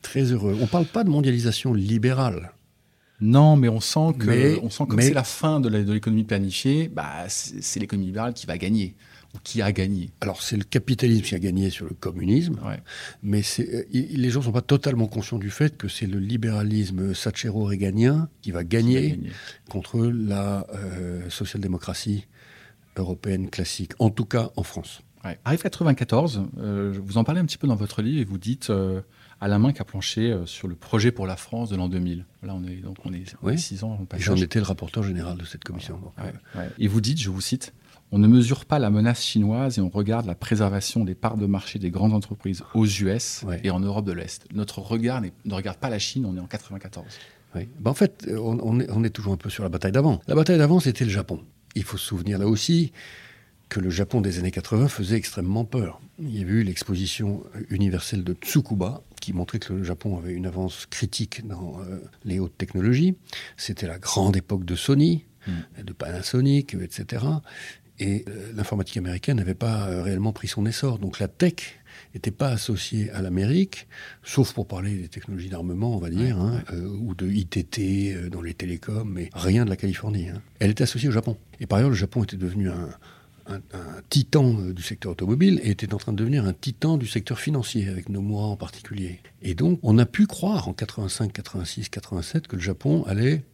Très 0.00 0.22
heureux. 0.22 0.56
On 0.58 0.62
ne 0.62 0.66
parle 0.66 0.86
pas 0.86 1.04
de 1.04 1.10
mondialisation 1.10 1.74
libérale. 1.74 2.52
Non, 3.22 3.54
mais 3.56 3.68
on 3.68 3.80
sent 3.80 4.14
que, 4.18 4.58
on 4.62 4.68
sent 4.68 4.84
que 4.88 5.00
c'est 5.00 5.14
la 5.14 5.22
fin 5.22 5.60
de 5.60 5.68
l'économie 5.68 6.24
planifiée, 6.24 6.88
bah, 6.88 7.24
c'est 7.28 7.78
l'économie 7.78 8.06
libérale 8.06 8.34
qui 8.34 8.46
va 8.46 8.58
gagner 8.58 8.96
ou 9.32 9.38
qui 9.44 9.62
a 9.62 9.70
gagné. 9.70 10.10
Alors 10.20 10.42
c'est 10.42 10.56
le 10.56 10.64
capitalisme 10.64 11.22
qui 11.22 11.34
a 11.36 11.38
gagné 11.38 11.70
sur 11.70 11.86
le 11.86 11.94
communisme, 11.94 12.58
mais 13.22 13.42
euh, 13.60 13.84
les 13.92 14.30
gens 14.30 14.40
ne 14.40 14.46
sont 14.46 14.52
pas 14.52 14.60
totalement 14.60 15.06
conscients 15.06 15.38
du 15.38 15.50
fait 15.50 15.76
que 15.76 15.86
c'est 15.86 16.06
le 16.06 16.18
libéralisme 16.18 17.14
satchéro-réganien 17.14 18.28
qui 18.42 18.50
va 18.50 18.64
gagner, 18.64 19.20
contre 19.70 20.04
la 20.04 20.66
euh, 20.74 21.30
social-démocratie 21.30 22.26
européenne 22.96 23.48
classique, 23.48 23.92
en 24.00 24.10
tout 24.10 24.26
cas 24.26 24.50
en 24.56 24.64
France. 24.64 25.02
Arrive 25.44 25.62
94, 25.62 26.42
euh, 26.58 26.98
vous 27.00 27.16
en 27.16 27.22
parlez 27.22 27.40
un 27.40 27.44
petit 27.44 27.56
peu 27.56 27.68
dans 27.68 27.76
votre 27.76 28.02
livre 28.02 28.20
et 28.20 28.24
vous 28.24 28.38
dites 28.38 28.72
la 29.48 29.58
main 29.58 29.72
qui 29.72 29.80
a 29.80 29.84
planché 29.84 30.30
euh, 30.30 30.46
sur 30.46 30.68
le 30.68 30.74
projet 30.74 31.12
pour 31.12 31.26
la 31.26 31.36
France 31.36 31.70
de 31.70 31.76
l'an 31.76 31.88
2000. 31.88 32.24
Là, 32.42 32.54
on 32.54 32.64
est 32.64 32.76
donc 32.76 32.96
on 33.04 33.12
est, 33.12 33.56
six 33.56 33.84
ans. 33.84 33.98
J'en 34.18 34.36
étais 34.36 34.58
le 34.58 34.64
rapporteur 34.64 35.02
général 35.02 35.36
de 35.36 35.44
cette 35.44 35.64
commission. 35.64 36.00
Euh. 36.56 36.68
Et 36.78 36.88
vous 36.88 37.00
dites, 37.00 37.20
je 37.20 37.30
vous 37.30 37.40
cite, 37.40 37.72
on 38.10 38.18
ne 38.18 38.28
mesure 38.28 38.64
pas 38.64 38.78
la 38.78 38.90
menace 38.90 39.22
chinoise 39.22 39.78
et 39.78 39.80
on 39.80 39.88
regarde 39.88 40.26
la 40.26 40.34
préservation 40.34 41.04
des 41.04 41.14
parts 41.14 41.36
de 41.36 41.46
marché 41.46 41.78
des 41.78 41.90
grandes 41.90 42.12
entreprises 42.12 42.62
aux 42.74 42.86
US 42.86 43.44
et 43.62 43.70
en 43.70 43.80
Europe 43.80 44.04
de 44.04 44.12
l'Est. 44.12 44.46
Notre 44.52 44.80
regard 44.80 45.20
ne 45.20 45.54
regarde 45.54 45.78
pas 45.78 45.88
la 45.88 45.98
Chine, 45.98 46.26
on 46.26 46.36
est 46.36 46.40
en 46.40 46.46
94. 46.46 47.06
Oui. 47.54 47.68
Ben, 47.80 47.90
en 47.90 47.94
fait, 47.94 48.28
on, 48.30 48.80
est, 48.80 48.90
on, 48.90 49.04
est, 49.04 49.10
toujours 49.10 49.34
un 49.34 49.36
peu 49.36 49.50
sur 49.50 49.62
la 49.62 49.68
bataille 49.68 49.92
d'avant. 49.92 50.20
La 50.26 50.34
bataille 50.34 50.58
d'avant, 50.58 50.80
c'était 50.80 51.04
le 51.04 51.10
Japon. 51.10 51.40
Il 51.74 51.84
faut 51.84 51.96
se 51.96 52.06
souvenir 52.06 52.38
là 52.38 52.46
aussi 52.46 52.92
que 53.72 53.80
le 53.80 53.88
Japon 53.88 54.20
des 54.20 54.38
années 54.38 54.50
80 54.50 54.88
faisait 54.88 55.16
extrêmement 55.16 55.64
peur. 55.64 55.98
Il 56.18 56.38
y 56.38 56.42
avait 56.42 56.52
eu 56.52 56.62
l'exposition 56.62 57.42
universelle 57.70 58.22
de 58.22 58.34
Tsukuba, 58.34 59.02
qui 59.18 59.32
montrait 59.32 59.60
que 59.60 59.72
le 59.72 59.82
Japon 59.82 60.18
avait 60.18 60.34
une 60.34 60.44
avance 60.44 60.84
critique 60.84 61.46
dans 61.46 61.80
euh, 61.80 62.02
les 62.26 62.38
hautes 62.38 62.58
technologies. 62.58 63.16
C'était 63.56 63.86
la 63.86 63.98
grande 63.98 64.36
époque 64.36 64.66
de 64.66 64.74
Sony, 64.74 65.24
hmm. 65.46 65.84
de 65.84 65.92
Panasonic, 65.94 66.74
etc. 66.74 67.24
Et 67.98 68.26
euh, 68.28 68.52
l'informatique 68.54 68.98
américaine 68.98 69.38
n'avait 69.38 69.54
pas 69.54 69.88
euh, 69.88 70.02
réellement 70.02 70.34
pris 70.34 70.48
son 70.48 70.66
essor. 70.66 70.98
Donc 70.98 71.18
la 71.18 71.28
tech 71.28 71.54
n'était 72.12 72.30
pas 72.30 72.48
associée 72.48 73.10
à 73.12 73.22
l'Amérique, 73.22 73.88
sauf 74.22 74.52
pour 74.52 74.66
parler 74.66 74.96
des 74.96 75.08
technologies 75.08 75.48
d'armement, 75.48 75.96
on 75.96 75.98
va 75.98 76.10
dire, 76.10 76.38
hein, 76.38 76.62
ou 77.00 77.14
de 77.14 77.26
ITT 77.26 78.28
dans 78.28 78.42
les 78.42 78.52
télécoms, 78.52 79.08
mais 79.08 79.30
rien 79.32 79.64
de 79.64 79.70
la 79.70 79.76
Californie. 79.76 80.28
Hein. 80.28 80.42
Elle 80.58 80.72
était 80.72 80.82
associée 80.82 81.08
au 81.08 81.12
Japon. 81.12 81.38
Et 81.58 81.66
par 81.66 81.78
ailleurs, 81.78 81.88
le 81.88 81.96
Japon 81.96 82.22
était 82.22 82.36
devenu 82.36 82.68
un, 82.68 82.90
un, 83.46 83.60
titan 84.08 84.56
euh, 84.58 84.72
du 84.72 84.82
secteur 84.82 85.12
automobile 85.12 85.60
et 85.62 85.70
était 85.70 85.92
en 85.94 85.98
train 85.98 86.12
de 86.12 86.18
devenir 86.18 86.44
un 86.44 86.52
titan 86.52 86.96
du 86.96 87.06
secteur 87.06 87.38
financier, 87.38 87.88
avec 87.88 88.08
Nomura 88.08 88.46
en 88.46 88.56
particulier. 88.56 89.20
Et 89.42 89.54
donc, 89.54 89.78
on 89.82 89.98
a 89.98 90.06
pu 90.06 90.26
croire 90.26 90.68
en 90.68 90.72
85, 90.72 91.32
86, 91.32 91.88
87 91.88 92.46
que 92.46 92.56
le 92.56 92.62
Japon 92.62 93.04
allait 93.06 93.44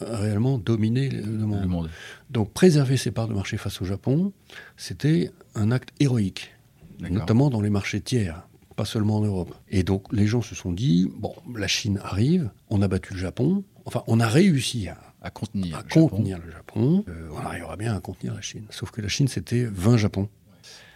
réellement 0.00 0.58
dominer 0.58 1.08
le 1.08 1.46
monde. 1.46 1.88
Donc, 2.30 2.52
préserver 2.52 2.96
ses 2.96 3.10
parts 3.10 3.28
de 3.28 3.34
marché 3.34 3.56
face 3.56 3.80
au 3.80 3.84
Japon, 3.84 4.32
c'était 4.76 5.30
un 5.54 5.70
acte 5.70 5.90
héroïque, 6.00 6.54
notamment 7.00 7.50
dans 7.50 7.60
les 7.60 7.70
marchés 7.70 8.00
tiers, 8.00 8.46
pas 8.76 8.84
seulement 8.84 9.16
en 9.16 9.22
Europe. 9.22 9.54
Et 9.70 9.82
donc, 9.82 10.12
les 10.12 10.26
gens 10.26 10.42
se 10.42 10.54
sont 10.54 10.72
dit 10.72 11.10
bon, 11.18 11.34
la 11.56 11.68
Chine 11.68 11.98
arrive, 12.02 12.50
on 12.68 12.82
a 12.82 12.88
battu 12.88 13.14
le 13.14 13.20
Japon, 13.20 13.64
enfin, 13.86 14.02
on 14.06 14.20
a 14.20 14.28
réussi 14.28 14.88
à 14.88 14.98
à 15.26 15.30
contenir, 15.30 15.78
le, 15.78 15.88
contenir 15.88 16.36
Japon. 16.36 16.46
le 16.46 16.52
Japon. 16.52 17.04
Euh, 17.08 17.28
on 17.32 17.38
arrivera 17.38 17.76
bien 17.76 17.96
à 17.96 18.00
contenir 18.00 18.34
la 18.34 18.40
Chine. 18.40 18.64
Sauf 18.70 18.90
que 18.90 19.00
la 19.00 19.08
Chine, 19.08 19.28
c'était 19.28 19.64
20 19.64 19.96
Japon. 19.96 20.28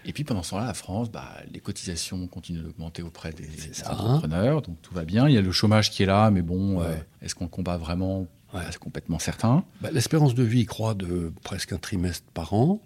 Et 0.04 0.12
puis 0.12 0.24
pendant 0.24 0.42
ce 0.42 0.50
temps-là, 0.50 0.66
la 0.66 0.74
France, 0.74 1.10
bah, 1.10 1.28
les 1.52 1.60
cotisations 1.60 2.26
continuent 2.26 2.62
d'augmenter 2.62 3.02
auprès 3.02 3.32
des, 3.32 3.48
entrepreneurs, 3.84 4.62
donc 4.62 4.80
tout 4.80 4.94
va 4.94 5.04
bien. 5.04 5.28
Il 5.28 5.34
y 5.34 5.38
a 5.38 5.42
le 5.42 5.52
chômage 5.52 5.90
qui 5.90 6.02
est 6.02 6.06
là, 6.06 6.30
mais 6.30 6.40
bon, 6.42 6.80
euh, 6.80 6.94
est-ce 7.20 7.34
qu'on 7.34 7.48
combat 7.48 7.76
vraiment? 7.76 8.26
C'est 8.52 8.78
complètement 8.78 9.20
certain. 9.20 9.62
Bah, 9.80 9.90
l'espérance 9.92 10.34
de 10.34 10.42
vie 10.42 10.66
croît 10.66 10.94
de 10.94 11.32
presque 11.44 11.72
un 11.72 11.78
trimestre 11.78 12.26
par 12.32 12.52
an, 12.52 12.80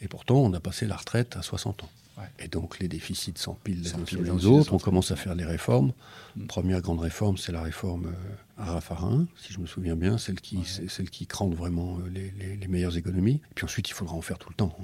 et 0.00 0.08
pourtant 0.08 0.36
on 0.36 0.52
a 0.52 0.60
passé 0.60 0.86
la 0.86 0.96
retraite 0.96 1.36
à 1.36 1.42
60 1.42 1.84
ans. 1.84 1.90
Et 2.38 2.48
donc 2.48 2.78
les 2.80 2.88
déficits 2.88 3.34
s'empilent 3.36 3.82
les 3.82 3.94
uns 3.94 4.04
sur 4.04 4.22
les 4.22 4.46
autres. 4.46 4.72
On 4.74 4.78
commence 4.78 5.10
à 5.10 5.16
faire 5.16 5.34
les 5.34 5.44
réformes. 5.44 5.92
Mm. 6.34 6.46
Première 6.46 6.80
grande 6.80 7.00
réforme, 7.00 7.36
c'est 7.36 7.52
la 7.52 7.62
réforme 7.62 8.12
à 8.56 8.68
euh, 8.68 8.72
Raffarin, 8.72 9.26
si 9.36 9.52
je 9.52 9.60
me 9.60 9.66
souviens 9.66 9.96
bien, 9.96 10.18
celle 10.18 10.40
qui, 10.40 10.60
celle 10.64 11.10
qui 11.10 11.26
crante 11.26 11.54
vraiment 11.54 11.98
euh, 11.98 12.08
les, 12.08 12.68
meilleures 12.68 12.96
économies. 12.96 13.40
Et 13.50 13.54
puis 13.54 13.64
ensuite, 13.64 13.88
il 13.88 13.92
faudra 13.92 14.14
en 14.14 14.22
faire 14.22 14.38
tout 14.38 14.48
le 14.48 14.54
temps. 14.54 14.76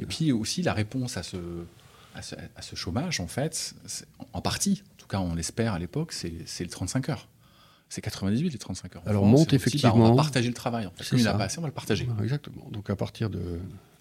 Et 0.00 0.06
puis 0.06 0.32
aussi 0.32 0.62
la 0.62 0.74
réponse 0.74 1.16
à 1.16 1.22
ce, 1.22 1.36
à 2.14 2.62
ce, 2.62 2.76
chômage, 2.76 3.20
en 3.20 3.26
fait, 3.26 3.74
en 4.32 4.40
partie, 4.40 4.82
en 4.94 4.96
tout 4.98 5.06
cas 5.06 5.20
on 5.20 5.34
l'espère 5.34 5.74
à 5.74 5.78
l'époque, 5.78 6.12
c'est 6.12 6.30
le 6.60 6.68
35 6.68 7.08
heures. 7.08 7.28
C'est 7.88 8.00
98 8.00 8.50
les 8.50 8.58
35 8.58 8.96
heures. 8.96 9.02
Alors 9.06 9.24
monte 9.24 9.52
effectivement. 9.52 9.94
on 9.94 10.10
va 10.10 10.16
partager 10.16 10.48
le 10.48 10.54
travail. 10.54 10.86
En 10.86 10.90
fait. 10.90 11.08
Comme 11.08 11.20
il 11.20 11.28
a 11.28 11.34
passé, 11.34 11.58
on 11.58 11.62
va 11.62 11.68
le 11.68 11.74
partager. 11.74 12.08
Exactement. 12.20 12.68
Donc 12.72 12.90
à 12.90 12.96
partir 12.96 13.30
de, 13.30 13.60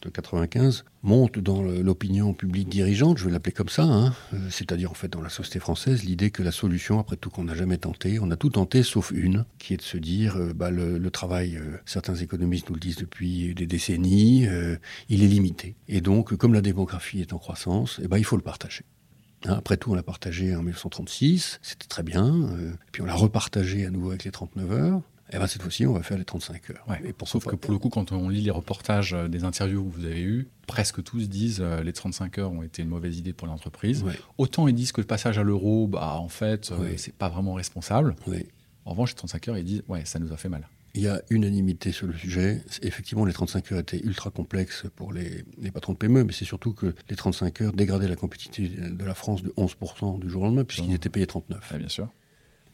95 0.10 0.86
monte 1.04 1.40
dans 1.40 1.62
l'opinion 1.62 2.34
publique 2.34 2.68
dirigeante, 2.68 3.18
je 3.18 3.26
vais 3.26 3.32
l'appeler 3.32 3.52
comme 3.52 3.70
ça, 3.70 3.84
hein, 3.84 4.14
euh, 4.34 4.38
c'est-à-dire 4.50 4.92
en 4.92 4.96
fait 4.96 5.08
dans 5.08 5.22
la 5.22 5.30
société 5.30 5.60
française, 5.60 6.04
l'idée 6.04 6.32
que 6.32 6.42
la 6.42 6.52
solution, 6.52 7.00
après 7.00 7.16
tout 7.16 7.30
qu'on 7.30 7.44
n'a 7.44 7.54
jamais 7.54 7.78
tenté, 7.78 8.20
on 8.20 8.32
a 8.32 8.36
tout 8.36 8.50
tenté 8.50 8.84
sauf 8.84 9.12
une, 9.12 9.46
qui 9.60 9.74
est 9.74 9.78
de 9.78 9.82
se 9.82 9.98
dire, 9.98 10.38
euh, 10.38 10.54
bah, 10.54 10.72
le, 10.72 11.10
travail, 11.12 11.58
euh, 11.58 11.78
certains 11.86 12.16
économistes 12.16 12.70
nous 12.70 12.76
le 12.76 12.82
disent 12.82 12.98
depuis 12.98 13.54
des 13.54 13.68
décennies, 13.68 14.48
il 15.10 15.24
est 15.24 15.28
limité. 15.28 15.76
Et 15.88 16.02
donc, 16.02 16.36
comme 16.36 16.54
la 16.54 16.62
démographie 16.62 17.22
est 17.22 17.32
en 17.32 17.38
croissance, 17.38 18.02
eh 18.04 18.08
ben, 18.08 18.18
il 18.18 18.26
faut 18.26 18.36
le 18.36 18.42
partager. 18.42 18.84
Hein, 19.46 19.56
après 19.58 19.78
tout, 19.78 19.92
on 19.92 19.96
l'a 19.96 20.04
partagé 20.04 20.56
en 20.56 20.60
1936, 20.60 21.60
c'était 21.62 21.88
très 21.88 22.04
bien. 22.04 22.50
Puis 22.92 23.02
on 23.02 23.06
l'a 23.06 23.14
repartagé 23.14 23.86
à 23.86 23.92
nouveau 23.92 24.10
avec 24.10 24.24
les 24.26 24.32
39 24.32 24.72
heures. 24.72 25.02
Et 25.32 25.38
bien 25.38 25.48
cette 25.48 25.62
fois-ci, 25.62 25.88
on 25.88 25.94
va 25.94 26.04
faire 26.04 26.18
les 26.18 26.26
35 26.26 26.70
heures. 26.70 26.86
et 27.04 27.14
pour 27.14 27.28
Sauf 27.28 27.46
que 27.46 27.56
pour 27.56 27.72
le 27.72 27.80
coup, 27.80 27.90
quand 27.90 28.12
on 28.12 28.30
lit 28.30 28.42
les 28.42 28.52
reportages 28.52 29.14
euh, 29.14 29.28
des 29.28 29.44
interviews 29.44 29.84
que 29.84 29.96
vous 29.96 30.06
avez 30.06 30.22
eus, 30.22 30.48
presque 30.68 31.04
tous 31.04 31.30
disent 31.30 31.62
euh, 31.62 31.82
les 31.82 31.94
35 31.94 32.38
heures 32.38 32.52
ont 32.52 32.62
été 32.62 32.84
une 32.84 32.90
mauvaise 32.90 33.18
idée 33.18 33.34
pour 33.34 33.48
l'entreprise. 33.48 34.04
Autant 34.38 34.68
ils 34.68 34.76
disent 34.76 34.92
que 34.92 35.02
le 35.02 35.08
passage 35.08 35.40
à 35.40 35.44
l'euro, 35.44 35.88
bah, 35.88 36.18
en 36.20 36.30
fait, 36.30 36.72
c'est 36.98 37.16
pas 37.16 37.30
vraiment 37.30 37.54
responsable. 37.54 38.16
En 38.86 38.92
revanche, 38.92 39.12
les 39.12 39.16
35 39.16 39.48
heures, 39.48 39.58
ils 39.58 39.66
disent 39.66 39.84
Ouais, 39.88 40.06
ça 40.06 40.20
nous 40.20 40.32
a 40.32 40.38
fait 40.38 40.50
mal. 40.50 40.68
Il 40.94 41.02
y 41.02 41.10
a 41.10 41.22
unanimité 41.30 41.92
sur 41.92 42.08
le 42.08 42.14
sujet. 42.14 42.64
Effectivement, 42.82 43.26
les 43.26 43.34
35 43.34 43.72
heures 43.74 43.80
étaient 43.80 44.00
ultra 44.00 44.30
complexes 44.30 44.86
pour 44.96 45.12
les, 45.12 45.44
patrons 45.74 45.92
de 45.92 45.98
PME, 45.98 46.24
mais 46.24 46.32
c'est 46.32 46.46
surtout 46.46 46.72
que 46.72 46.96
les 47.10 47.16
35 47.18 47.62
heures 47.62 47.74
dégradaient 47.74 48.08
la 48.08 48.16
compétitivité 48.16 48.90
de 48.90 49.04
la 49.04 49.14
France 49.14 49.44
de 49.44 49.50
11% 49.58 50.20
du 50.20 50.30
jour 50.30 50.44
au 50.44 50.46
lendemain, 50.46 50.64
puisqu'ils 50.64 50.94
étaient 50.94 51.10
payés 51.10 51.28
39. 51.28 51.74
bien 51.78 51.90
sûr. 51.90 52.08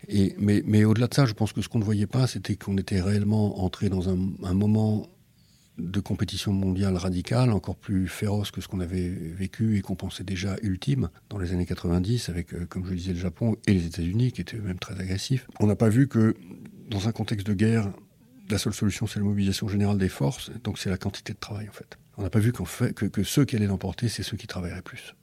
Mais, 0.09 0.83
au-delà 0.83 1.07
de 1.07 1.13
ça, 1.13 1.25
je 1.25 1.33
pense 1.33 1.53
que 1.53 1.61
ce 1.61 1.69
qu'on 1.69 1.79
ne 1.79 1.83
voyait 1.83 2.07
pas, 2.07 2.27
c'était 2.27 2.55
qu'on 2.55 2.77
était 2.77 3.01
réellement 3.01 3.63
entré 3.63 3.89
dans 3.89 4.09
un, 4.09 4.53
moment 4.53 5.07
de 5.77 5.99
compétition 5.99 6.51
mondiale 6.53 6.95
radicale, 6.95 7.51
encore 7.51 7.75
plus 7.75 8.07
féroce 8.07 8.51
que 8.51 8.61
ce 8.61 8.67
qu'on 8.67 8.81
avait 8.81 9.09
vécu 9.09 9.77
et 9.77 9.81
qu'on 9.81 9.95
pensait 9.95 10.23
déjà 10.23 10.55
ultime 10.61 11.09
dans 11.29 11.37
les 11.37 11.53
années 11.53 11.65
90, 11.65 12.29
avec, 12.29 12.53
euh, 12.53 12.65
comme 12.65 12.85
je 12.85 12.91
le 12.91 12.97
disais, 12.97 13.13
le 13.13 13.19
Japon 13.19 13.55
et 13.65 13.73
les 13.73 13.85
États-Unis, 13.85 14.31
qui 14.31 14.41
étaient 14.41 14.57
eux-mêmes 14.57 14.79
très 14.79 14.99
agressifs. 14.99 15.47
On 15.59 15.67
n'a 15.67 15.75
pas 15.75 15.89
vu 15.89 16.07
que 16.07 16.35
dans 16.89 17.07
un 17.07 17.11
contexte 17.11 17.47
de 17.47 17.53
guerre, 17.53 17.91
la 18.49 18.57
seule 18.57 18.73
solution, 18.73 19.07
c'est 19.07 19.19
la 19.19 19.25
mobilisation 19.25 19.67
générale 19.69 19.97
des 19.97 20.09
forces, 20.09 20.51
donc 20.63 20.77
c'est 20.77 20.89
la 20.89 20.97
quantité 20.97 21.33
de 21.33 21.39
travail, 21.39 21.67
en 21.69 21.71
fait. 21.71 21.97
On 22.17 22.23
n'a 22.23 22.29
pas 22.29 22.39
vu 22.39 22.51
que, 22.51 23.23
ceux 23.23 23.45
qui 23.45 23.55
allaient 23.55 23.65
l'emporter, 23.65 24.09
c'est 24.09 24.23
ceux 24.23 24.37
qui 24.37 24.47
travailleraient 24.47 24.81
plus. 24.81 25.15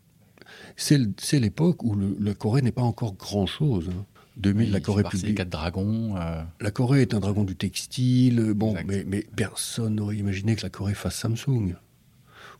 C'est 0.76 1.38
l'époque 1.38 1.84
où 1.84 1.96
la 2.18 2.34
Corée 2.34 2.62
n'est 2.62 2.72
pas 2.72 2.82
encore 2.82 3.14
grand-chose. 3.14 3.90
Hein. 3.90 4.06
2000, 4.38 4.72
la 4.72 4.80
Corée 4.80 5.04
publie. 5.04 5.34
quatre 5.34 5.48
dragons. 5.48 6.16
Euh. 6.16 6.42
La 6.60 6.70
Corée 6.70 7.02
est 7.02 7.14
un 7.14 7.20
dragon 7.20 7.44
du 7.44 7.56
textile. 7.56 8.52
Bon, 8.54 8.74
mais, 8.86 9.04
mais, 9.06 9.26
personne 9.36 9.96
n'aurait 9.96 10.16
imaginé 10.16 10.56
que 10.56 10.62
la 10.62 10.70
Corée 10.70 10.94
fasse 10.94 11.16
Samsung 11.16 11.74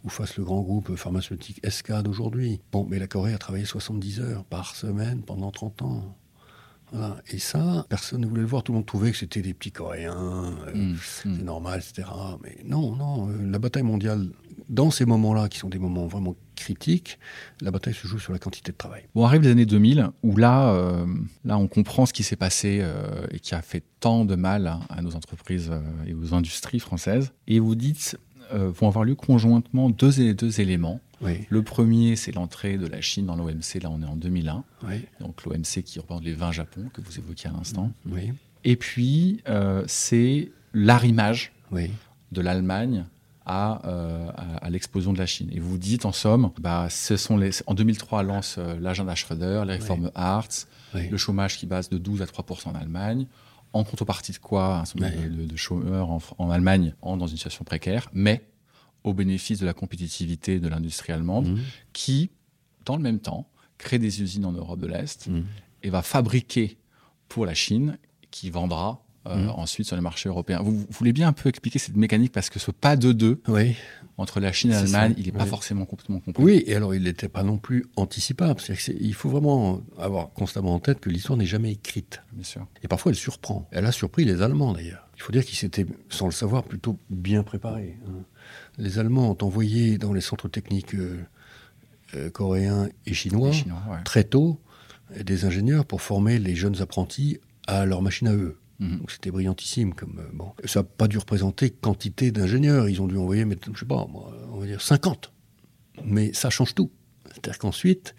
ou 0.05 0.09
fasse 0.09 0.37
le 0.37 0.45
grand 0.45 0.63
groupe 0.63 0.95
pharmaceutique 0.97 1.61
SK 1.69 2.03
d'aujourd'hui. 2.03 2.61
Bon, 2.73 2.87
mais 2.89 2.99
la 2.99 3.07
Corée 3.07 3.35
a 3.35 3.39
travaillé 3.39 3.65
70 3.65 4.21
heures 4.21 4.45
par 4.45 4.77
semaine 4.77 5.23
pendant 5.23 5.51
30 5.51 5.83
ans. 5.83 6.17
Et 7.31 7.39
ça, 7.39 7.87
personne 7.89 8.23
ne 8.23 8.27
voulait 8.27 8.41
le 8.41 8.47
voir. 8.47 8.63
Tout 8.63 8.73
le 8.73 8.79
monde 8.79 8.87
trouvait 8.87 9.11
que 9.11 9.17
c'était 9.17 9.43
des 9.43 9.55
petits 9.55 9.73
Coréens, 9.73 10.55
euh, 10.67 10.75
mmh, 10.75 10.97
c'est 11.03 11.29
mmh. 11.29 11.43
normal, 11.43 11.81
etc. 11.81 12.09
Mais 12.43 12.59
non, 12.65 12.97
non, 12.97 13.29
euh, 13.29 13.51
la 13.51 13.59
bataille 13.59 13.83
mondiale, 13.83 14.31
dans 14.69 14.91
ces 14.91 15.05
moments-là, 15.05 15.49
qui 15.49 15.59
sont 15.59 15.69
des 15.69 15.79
moments 15.79 16.07
vraiment 16.07 16.35
critiques, 16.57 17.19
la 17.61 17.71
bataille 17.71 17.95
se 17.95 18.07
joue 18.07 18.19
sur 18.19 18.33
la 18.33 18.39
quantité 18.39 18.73
de 18.73 18.77
travail. 18.77 19.03
Bon, 19.15 19.25
arrive 19.25 19.43
les 19.43 19.51
années 19.51 19.67
2000, 19.67 20.11
où 20.23 20.37
là, 20.37 20.73
euh, 20.73 21.07
là 21.45 21.59
on 21.59 21.69
comprend 21.69 22.07
ce 22.07 22.13
qui 22.13 22.23
s'est 22.23 22.37
passé 22.37 22.85
et 23.31 23.41
qui 23.41 23.55
a 23.55 23.63
fait 23.63 23.85
tant 24.01 24.25
de 24.25 24.35
mal 24.35 24.79
à 24.89 25.03
nos 25.03 25.15
entreprises 25.15 25.71
et 26.07 26.15
aux 26.15 26.35
industries 26.35 26.81
françaises. 26.81 27.33
Et 27.47 27.61
vous 27.61 27.75
dites, 27.75 28.19
vont 28.53 28.89
avoir 28.89 29.05
lieu 29.05 29.15
conjointement 29.15 29.91
deux, 29.91 30.35
deux 30.35 30.61
éléments. 30.61 31.01
Le 31.21 31.63
premier, 31.63 32.17
c'est 32.17 32.33
l'entrée 32.33 32.79
de 32.79 32.87
la 32.87 33.01
Chine 33.01 33.27
dans 33.27 33.37
l'OMC. 33.37 33.83
Là, 33.83 33.91
on 33.91 34.03
est 34.03 34.07
en 34.07 34.17
2001. 34.17 34.65
Donc 35.21 35.45
l'OMC 35.45 35.83
qui 35.85 35.99
représente 35.99 36.25
les 36.25 36.35
20 36.35 36.53
Japon 36.53 36.91
que 36.93 37.01
vous 37.01 37.19
évoquiez 37.19 37.51
à 37.51 37.53
l'instant. 37.53 37.93
Et 38.65 38.77
puis, 38.77 39.43
euh, 39.49 39.85
c'est 39.87 40.51
l'arrimage 40.75 41.53
de 42.33 42.41
l'Allemagne 42.41 43.05
euh, 43.49 44.31
à, 44.37 44.57
à, 44.67 44.71
l'explosion 44.71 45.13
de 45.15 45.19
la 45.19 45.27
Chine. 45.27 45.49
Et 45.53 45.59
vous 45.59 45.79
dites, 45.79 46.05
en 46.05 46.13
somme, 46.13 46.51
bah, 46.61 46.89
ce 46.91 47.17
sont 47.17 47.39
les, 47.39 47.51
en 47.67 47.75
2003 47.75 48.23
lance 48.23 48.57
euh, 48.59 48.79
l'agenda 48.79 49.15
Schröder, 49.15 49.63
les 49.67 49.75
réformes 49.75 50.11
Hartz, 50.15 50.69
le 50.95 51.17
chômage 51.17 51.57
qui 51.57 51.67
base 51.67 51.89
de 51.89 51.97
12 51.99 52.21
à 52.23 52.27
3% 52.27 52.69
en 52.69 52.75
Allemagne. 52.75 53.27
En 53.73 53.85
contrepartie 53.85 54.33
de 54.33 54.39
quoi 54.39 54.81
un 54.81 54.85
certain 54.87 55.11
nombre 55.11 55.47
de, 55.47 55.57
chômeurs 55.57 56.11
en, 56.11 56.21
en 56.39 56.51
Allemagne 56.51 56.95
dans 57.03 57.27
une 57.27 57.37
situation 57.37 57.65
précaire, 57.65 58.09
mais 58.13 58.43
au 59.09 59.15
bénéfice 59.15 59.59
de 59.59 59.67
la 59.67 59.75
compétitivité 59.75 60.61
de 60.61 60.69
l'industrie 60.69 61.13
allemande, 61.13 61.49
mmh. 61.49 61.59
qui, 61.93 62.31
dans 62.85 62.97
le 62.97 63.03
même 63.03 63.21
temps, 63.21 63.49
crée 63.79 63.99
des 63.99 64.23
usines 64.23 64.45
en 64.45 64.53
Europe 64.53 64.81
de 64.81 64.87
l'Est 64.87 65.29
mmh. 65.29 65.41
et 65.85 65.91
va 65.91 66.03
fabriquer 66.03 66.79
pour 67.29 67.47
la 67.47 67.55
Chine, 67.55 67.99
qui 68.31 68.51
vendra 68.51 69.03
euh, 69.27 69.37
mmh. 69.37 69.51
ensuite 69.51 69.87
sur 69.87 69.97
les 69.97 70.03
marchés 70.03 70.29
européens. 70.29 70.61
Vous, 70.63 70.87
voulez 70.91 71.13
bien 71.13 71.29
un 71.29 71.33
peu 71.33 71.49
expliquer 71.49 71.79
cette 71.79 71.97
mécanique 71.97 72.33
parce 72.33 72.51
que 72.51 72.59
ce 72.59 72.71
pas 72.71 72.97
de 72.97 73.13
deux 73.13 73.41
oui. 73.49 73.75
entre 74.17 74.41
la 74.41 74.53
Chine 74.53 74.71
et 74.71 74.75
l'Allemagne, 74.75 75.15
il 75.19 75.27
n'est 75.27 75.33
pas 75.33 75.47
forcément 75.47 75.85
complètement 75.85 76.21
compris. 76.21 76.43
Oui, 76.43 76.65
et 76.67 76.75
alors 76.75 76.95
il 76.95 77.03
n'était 77.03 77.29
pas 77.29 77.43
non 77.43 77.59
plus 77.59 77.87
anticipable. 77.97 78.61
il 79.01 79.15
faut 79.15 79.29
vraiment 79.29 79.83
avoir 79.99 80.33
constamment 80.33 80.75
en 80.75 80.79
tête 80.79 81.01
que 81.01 81.11
l'histoire 81.11 81.37
n'est 81.37 81.47
jamais 81.47 81.73
écrite. 81.73 82.23
Bien 82.33 82.45
sûr. 82.45 82.67
Et 82.83 82.89
parfois 82.89 83.13
elle 83.13 83.17
surprend. 83.17 83.69
Elle 83.71 83.87
a 83.87 83.93
surpris 83.93 84.25
les 84.25 84.43
Allemands 84.43 84.73
d'ailleurs. 84.73 85.09
Il 85.17 85.23
faut 85.23 85.33
dire 85.33 85.45
qu'ils 85.45 85.59
s'étaient, 85.59 85.87
sans 86.09 86.27
le 86.27 86.33
savoir, 86.33 86.63
plutôt 86.63 86.99
bien 87.11 87.43
préparés. 87.43 87.99
Hein 88.07 88.25
les 88.79 88.99
Allemands 88.99 89.31
ont 89.31 89.45
envoyé 89.45 89.99
dans 89.99 90.13
les 90.13 90.21
centres 90.21 90.49
techniques 90.49 90.95
euh, 90.95 91.19
euh, 92.15 92.31
coréens 92.31 92.89
et 93.07 93.13
chinois, 93.13 93.53
très 94.05 94.25
tôt 94.25 94.61
des 95.19 95.45
ingénieurs 95.45 95.85
pour 95.85 96.03
former 96.03 96.39
les 96.39 96.55
jeunes 96.55 96.81
apprentis 96.81 97.39
à 97.67 97.87
leur 97.87 98.03
machine 98.03 98.29
à 98.29 98.35
eux. 98.35 98.59
Mhm. 98.79 98.99
Donc 98.99 99.11
c'était 99.11 99.31
brillantissime. 99.31 99.95
Comme, 99.95 100.19
euh, 100.21 100.31
bon. 100.33 100.53
Ça 100.65 100.81
n'a 100.81 100.85
pas 100.85 101.09
dû 101.09 101.19
représenter 101.19 101.71
quantité 101.71 102.31
d'ingénieurs. 102.31 102.89
Ils 102.89 103.03
ont 103.03 103.09
dû 103.09 103.17
envoyer, 103.17 103.45
mais, 103.45 103.57
je 103.73 103.79
sais 103.79 103.87
pas, 103.87 104.07
on 104.07 104.59
va 104.59 104.67
dire 104.67 104.81
50. 104.81 105.33
Mais 106.05 106.33
ça 106.33 106.51
change 106.51 106.75
tout. 106.75 106.91
C'est-à-dire 107.27 107.59
qu'ensuite, 107.59 108.15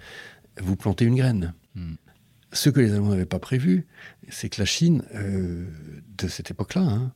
vous 0.59 0.75
plantez 0.75 1.05
une 1.05 1.15
graine. 1.15 1.53
Mhm. 1.75 1.95
Ce 2.51 2.69
que 2.69 2.79
les 2.79 2.91
Allemands 2.91 3.11
n'avaient 3.11 3.25
pas 3.25 3.39
prévu, 3.39 3.87
c'est 4.29 4.49
que 4.49 4.59
la 4.59 4.65
Chine, 4.65 5.03
de 5.13 6.27
cette 6.27 6.49
époque-là, 6.49 6.81
hein, 6.81 7.13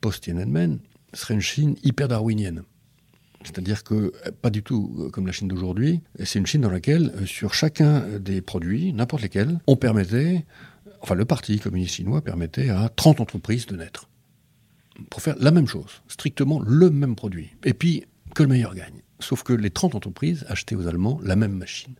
post-Tiananmen, 0.00 0.78
serait 1.12 1.34
une 1.34 1.42
Chine 1.42 1.76
hyper 1.82 2.08
darwinienne. 2.08 2.62
C'est-à-dire 3.42 3.84
que, 3.84 4.12
pas 4.42 4.50
du 4.50 4.62
tout 4.62 4.94
euh, 4.98 5.10
comme 5.10 5.26
la 5.26 5.32
Chine 5.32 5.48
d'aujourd'hui, 5.48 6.00
c'est 6.24 6.38
une 6.38 6.46
Chine 6.46 6.60
dans 6.60 6.70
laquelle, 6.70 7.12
euh, 7.16 7.26
sur 7.26 7.54
chacun 7.54 8.04
des 8.18 8.42
produits, 8.42 8.92
n'importe 8.92 9.22
lesquels, 9.22 9.60
on 9.66 9.76
permettait, 9.76 10.44
enfin 11.00 11.14
le 11.14 11.24
Parti 11.24 11.58
communiste 11.58 11.94
chinois 11.94 12.20
permettait 12.20 12.68
à 12.68 12.90
30 12.94 13.20
entreprises 13.20 13.66
de 13.66 13.76
naître. 13.76 14.08
Pour 15.08 15.22
faire 15.22 15.36
la 15.40 15.50
même 15.50 15.66
chose, 15.66 16.02
strictement 16.08 16.60
le 16.60 16.90
même 16.90 17.16
produit. 17.16 17.50
Et 17.64 17.72
puis, 17.72 18.04
que 18.34 18.42
le 18.42 18.50
meilleur 18.50 18.74
gagne. 18.74 19.02
Sauf 19.18 19.42
que 19.42 19.52
les 19.52 19.70
30 19.70 19.94
entreprises 19.94 20.44
achetaient 20.48 20.76
aux 20.76 20.86
Allemands 20.86 21.18
la 21.22 21.36
même 21.36 21.52
machine. 21.52 21.94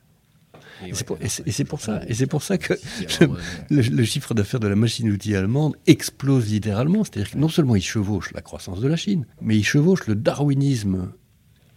Et, 0.86 0.94
c'est 0.94 1.64
pour, 1.64 1.80
ça, 1.80 2.00
et 2.06 2.14
c'est 2.14 2.26
pour 2.26 2.42
ça 2.42 2.56
que 2.56 2.72
le, 3.70 3.82
le, 3.82 4.04
chiffre 4.04 4.32
d'affaires 4.32 4.60
de 4.60 4.68
la 4.68 4.76
machine-outil 4.76 5.36
allemande 5.36 5.76
explose 5.86 6.50
littéralement. 6.50 7.04
C'est-à-dire 7.04 7.32
que 7.32 7.36
non 7.36 7.50
seulement 7.50 7.76
il 7.76 7.82
chevauche 7.82 8.32
la 8.32 8.40
croissance 8.40 8.80
de 8.80 8.88
la 8.88 8.96
Chine, 8.96 9.26
mais 9.42 9.58
il 9.58 9.64
chevauche 9.64 10.06
le 10.06 10.14
darwinisme 10.14 11.12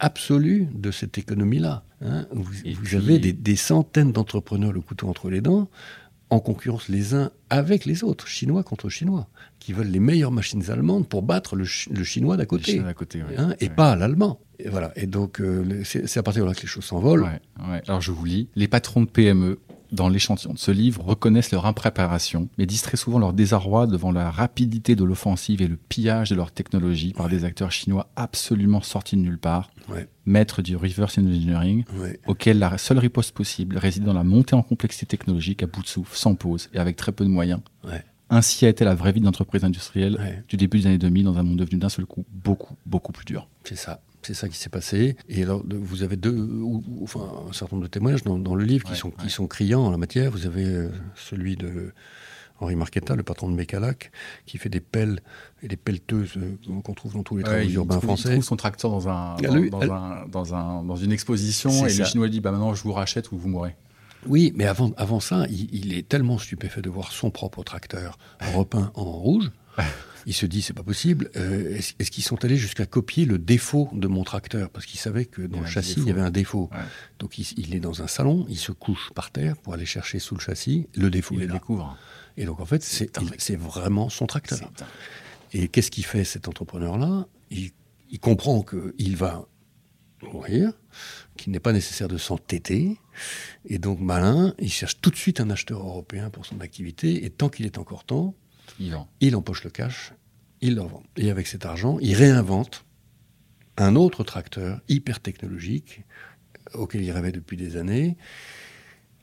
absolue 0.04 0.68
de 0.74 0.90
cette 0.90 1.16
économie-là. 1.16 1.82
Hein. 2.02 2.26
Vous, 2.30 2.94
avez 2.94 3.18
des, 3.18 3.56
centaines 3.56 4.12
d'entrepreneurs 4.12 4.72
le 4.72 4.82
couteau 4.82 5.08
entre 5.08 5.30
les 5.30 5.40
dents, 5.40 5.70
en 6.28 6.40
concurrence 6.40 6.88
les 6.88 7.14
uns 7.14 7.30
avec 7.48 7.86
les 7.86 8.04
autres, 8.04 8.26
chinois 8.28 8.62
contre 8.62 8.90
chinois, 8.90 9.28
qui 9.58 9.72
veulent 9.72 9.88
les 9.88 10.00
meilleures 10.00 10.30
machines 10.30 10.70
allemandes 10.70 11.08
pour 11.08 11.22
battre 11.22 11.56
le, 11.56 11.64
chinois 11.64 12.36
d'à 12.36 12.44
côté, 12.44 12.82
hein, 13.38 13.54
et 13.60 13.70
pas 13.70 13.96
l'allemand. 13.96 14.40
Et 14.58 14.68
voilà. 14.68 14.92
Et 14.94 15.06
donc, 15.06 15.40
euh, 15.40 15.82
c'est 15.84 16.18
à 16.18 16.22
partir 16.22 16.44
de 16.44 16.48
là 16.48 16.54
que 16.54 16.62
les 16.62 16.68
choses 16.68 16.84
s'envolent. 16.84 17.26
Alors, 17.88 18.02
je 18.02 18.12
vous 18.12 18.24
lis. 18.26 18.48
Les 18.56 18.68
patrons 18.68 19.02
de 19.02 19.08
PME 19.08 19.58
dans 19.94 20.08
l'échantillon 20.08 20.52
de 20.52 20.58
ce 20.58 20.70
livre 20.70 21.02
reconnaissent 21.04 21.52
leur 21.52 21.66
impréparation, 21.66 22.48
mais 22.58 22.66
disent 22.66 22.82
très 22.82 22.96
souvent 22.96 23.18
leur 23.18 23.32
désarroi 23.32 23.86
devant 23.86 24.12
la 24.12 24.30
rapidité 24.30 24.96
de 24.96 25.04
l'offensive 25.04 25.62
et 25.62 25.68
le 25.68 25.76
pillage 25.76 26.30
de 26.30 26.34
leur 26.34 26.50
technologie 26.50 27.12
par 27.12 27.28
des 27.28 27.44
acteurs 27.44 27.72
chinois 27.72 28.08
absolument 28.16 28.82
sortis 28.82 29.16
de 29.16 29.22
nulle 29.22 29.38
part, 29.38 29.70
maîtres 30.26 30.62
du 30.62 30.76
reverse 30.76 31.18
engineering, 31.18 31.84
auquel 32.26 32.58
la 32.58 32.76
seule 32.78 32.98
riposte 32.98 33.32
possible 33.32 33.78
réside 33.78 34.04
dans 34.04 34.12
la 34.12 34.24
montée 34.24 34.54
en 34.54 34.62
complexité 34.62 35.06
technologique 35.06 35.62
à 35.62 35.66
bout 35.66 35.82
de 35.82 35.88
souffle, 35.88 36.16
sans 36.16 36.34
pause 36.34 36.68
et 36.74 36.78
avec 36.78 36.96
très 36.96 37.12
peu 37.12 37.24
de 37.24 37.30
moyens. 37.30 37.60
Ainsi 38.30 38.66
a 38.66 38.70
été 38.70 38.84
la 38.84 38.94
vraie 38.94 39.12
vie 39.12 39.20
d'entreprise 39.20 39.64
industrielle 39.64 40.44
du 40.48 40.56
début 40.56 40.80
des 40.80 40.86
années 40.86 40.98
2000 40.98 41.24
dans 41.24 41.38
un 41.38 41.42
monde 41.42 41.58
devenu 41.58 41.78
d'un 41.78 41.88
seul 41.88 42.06
coup 42.06 42.24
beaucoup, 42.32 42.74
beaucoup 42.86 43.12
plus 43.12 43.24
dur. 43.24 43.48
C'est 43.64 43.76
ça. 43.76 44.00
C'est 44.24 44.34
ça 44.34 44.48
qui 44.48 44.56
s'est 44.56 44.70
passé. 44.70 45.16
Et 45.28 45.42
alors, 45.42 45.62
vous 45.68 46.02
avez 46.02 46.16
deux, 46.16 46.48
enfin, 47.02 47.20
un 47.48 47.52
certain 47.52 47.76
nombre 47.76 47.86
de 47.86 47.90
témoignages 47.90 48.24
dans, 48.24 48.54
le 48.54 48.64
livre 48.64 48.88
qui, 48.88 48.96
sont, 48.96 49.10
qui 49.10 49.28
sont 49.28 49.46
criants 49.46 49.84
en 49.84 49.90
la 49.90 49.98
matière. 49.98 50.30
Vous 50.30 50.46
avez 50.46 50.64
euh, 50.64 50.88
celui 51.14 51.56
de 51.56 51.92
Henri 52.60 52.76
Marquetta, 52.76 53.16
le 53.16 53.22
patron 53.22 53.50
de 53.50 53.54
Mécalac, 53.54 54.12
qui 54.46 54.58
fait 54.58 54.70
des 54.70 54.80
pelles 54.80 55.20
et 55.62 55.68
des 55.68 55.76
pelleteuses 55.76 56.36
euh, 56.36 56.56
qu'on 56.82 56.94
trouve 56.94 57.14
dans 57.14 57.22
tous 57.22 57.36
les 57.36 57.42
travaux 57.42 57.68
urbains 57.68 58.00
français. 58.00 58.28
Il 58.28 58.32
trouve 58.32 58.44
son 58.44 58.56
tracteur 58.56 58.90
dans, 58.90 59.08
un, 59.08 59.36
ah, 59.36 60.24
dans, 60.30 60.54
un, 60.54 60.82
dans, 60.84 60.96
une 60.96 61.12
exposition 61.12 61.86
et 61.86 61.92
le 61.92 62.04
Chinois 62.04 62.28
dit 62.28 62.40
bah, 62.40 62.50
maintenant 62.50 62.74
je 62.74 62.82
vous 62.82 62.92
rachète 62.92 63.32
ou 63.32 63.36
vous 63.36 63.48
mourrez. 63.48 63.76
Oui, 64.26 64.54
mais 64.56 64.64
avant, 64.64 64.90
avant 64.96 65.20
ça, 65.20 65.44
il, 65.50 65.68
il, 65.74 65.92
est 65.92 66.08
tellement 66.08 66.38
stupéfait 66.38 66.80
de 66.80 66.88
voir 66.88 67.12
son 67.12 67.30
propre 67.30 67.62
tracteur 67.62 68.16
repeint 68.54 68.90
en 68.94 69.04
rouge 69.04 69.50
il 70.26 70.34
se 70.34 70.46
dit 70.46 70.62
c'est 70.62 70.72
pas 70.72 70.82
possible. 70.82 71.30
Euh, 71.36 71.76
est-ce, 71.76 72.10
qu'ils 72.10 72.24
sont 72.24 72.44
allés 72.44 72.56
jusqu'à 72.56 72.86
copier 72.86 73.24
le 73.24 73.38
défaut 73.38 73.88
de 73.92 74.06
mon 74.06 74.24
tracteur? 74.24 74.70
Parce 74.70 74.86
qu'ils 74.86 75.00
savaient 75.00 75.26
que 75.26 75.42
dans 75.42 75.60
le 75.60 75.66
châssis 75.66 75.94
il 75.98 76.06
y 76.06 76.10
avait 76.10 76.20
un 76.20 76.30
défaut. 76.30 76.70
Donc 77.18 77.38
il, 77.38 77.74
est 77.74 77.80
dans 77.80 78.02
un 78.02 78.06
salon, 78.06 78.46
il 78.48 78.58
se 78.58 78.72
couche 78.72 79.10
par 79.14 79.30
terre 79.30 79.56
pour 79.56 79.74
aller 79.74 79.86
chercher 79.86 80.18
sous 80.18 80.34
le 80.34 80.40
châssis 80.40 80.88
le 80.94 81.10
défaut. 81.10 81.34
Il 81.34 81.40
le 81.40 81.46
découvre. 81.46 81.96
Et 82.36 82.44
donc 82.44 82.60
en 82.60 82.66
fait 82.66 82.82
c'est, 82.82 83.56
vraiment 83.56 84.08
son 84.08 84.26
tracteur. 84.26 84.58
Et 85.52 85.68
qu'est-ce 85.68 85.90
qu'il 85.90 86.04
fait 86.04 86.24
cet 86.24 86.48
entrepreneur-là? 86.48 87.26
Il, 87.50 87.70
comprend 88.20 88.62
qu'il 88.62 89.16
va 89.16 89.46
mourir, 90.22 90.72
qu'il 91.36 91.52
n'est 91.52 91.60
pas 91.60 91.72
nécessaire 91.72 92.08
de 92.08 92.16
s'entêter. 92.16 92.96
Et 93.66 93.78
donc 93.78 94.00
malin, 94.00 94.54
il 94.58 94.70
cherche 94.72 95.00
tout 95.00 95.10
de 95.10 95.16
suite 95.16 95.40
un 95.40 95.50
acheteur 95.50 95.80
européen 95.80 96.30
pour 96.30 96.46
son 96.46 96.60
activité. 96.60 97.24
Et 97.24 97.30
tant 97.30 97.48
qu'il 97.48 97.66
est 97.66 97.78
encore 97.78 98.04
temps, 98.04 98.34
Il 98.80 98.92
vend. 98.92 99.08
il 99.20 99.36
empoche 99.36 99.64
le 99.64 99.70
cash, 99.70 100.12
il 100.60 100.74
le 100.74 100.82
revend. 100.82 101.02
Et 101.16 101.30
avec 101.30 101.46
cet 101.46 101.64
argent, 101.66 101.98
il 102.00 102.14
réinvente 102.14 102.84
un 103.76 103.96
autre 103.96 104.24
tracteur 104.24 104.80
hyper 104.88 105.20
technologique 105.20 106.02
auquel 106.74 107.02
il 107.02 107.10
rêvait 107.12 107.32
depuis 107.32 107.56
des 107.56 107.76
années, 107.76 108.16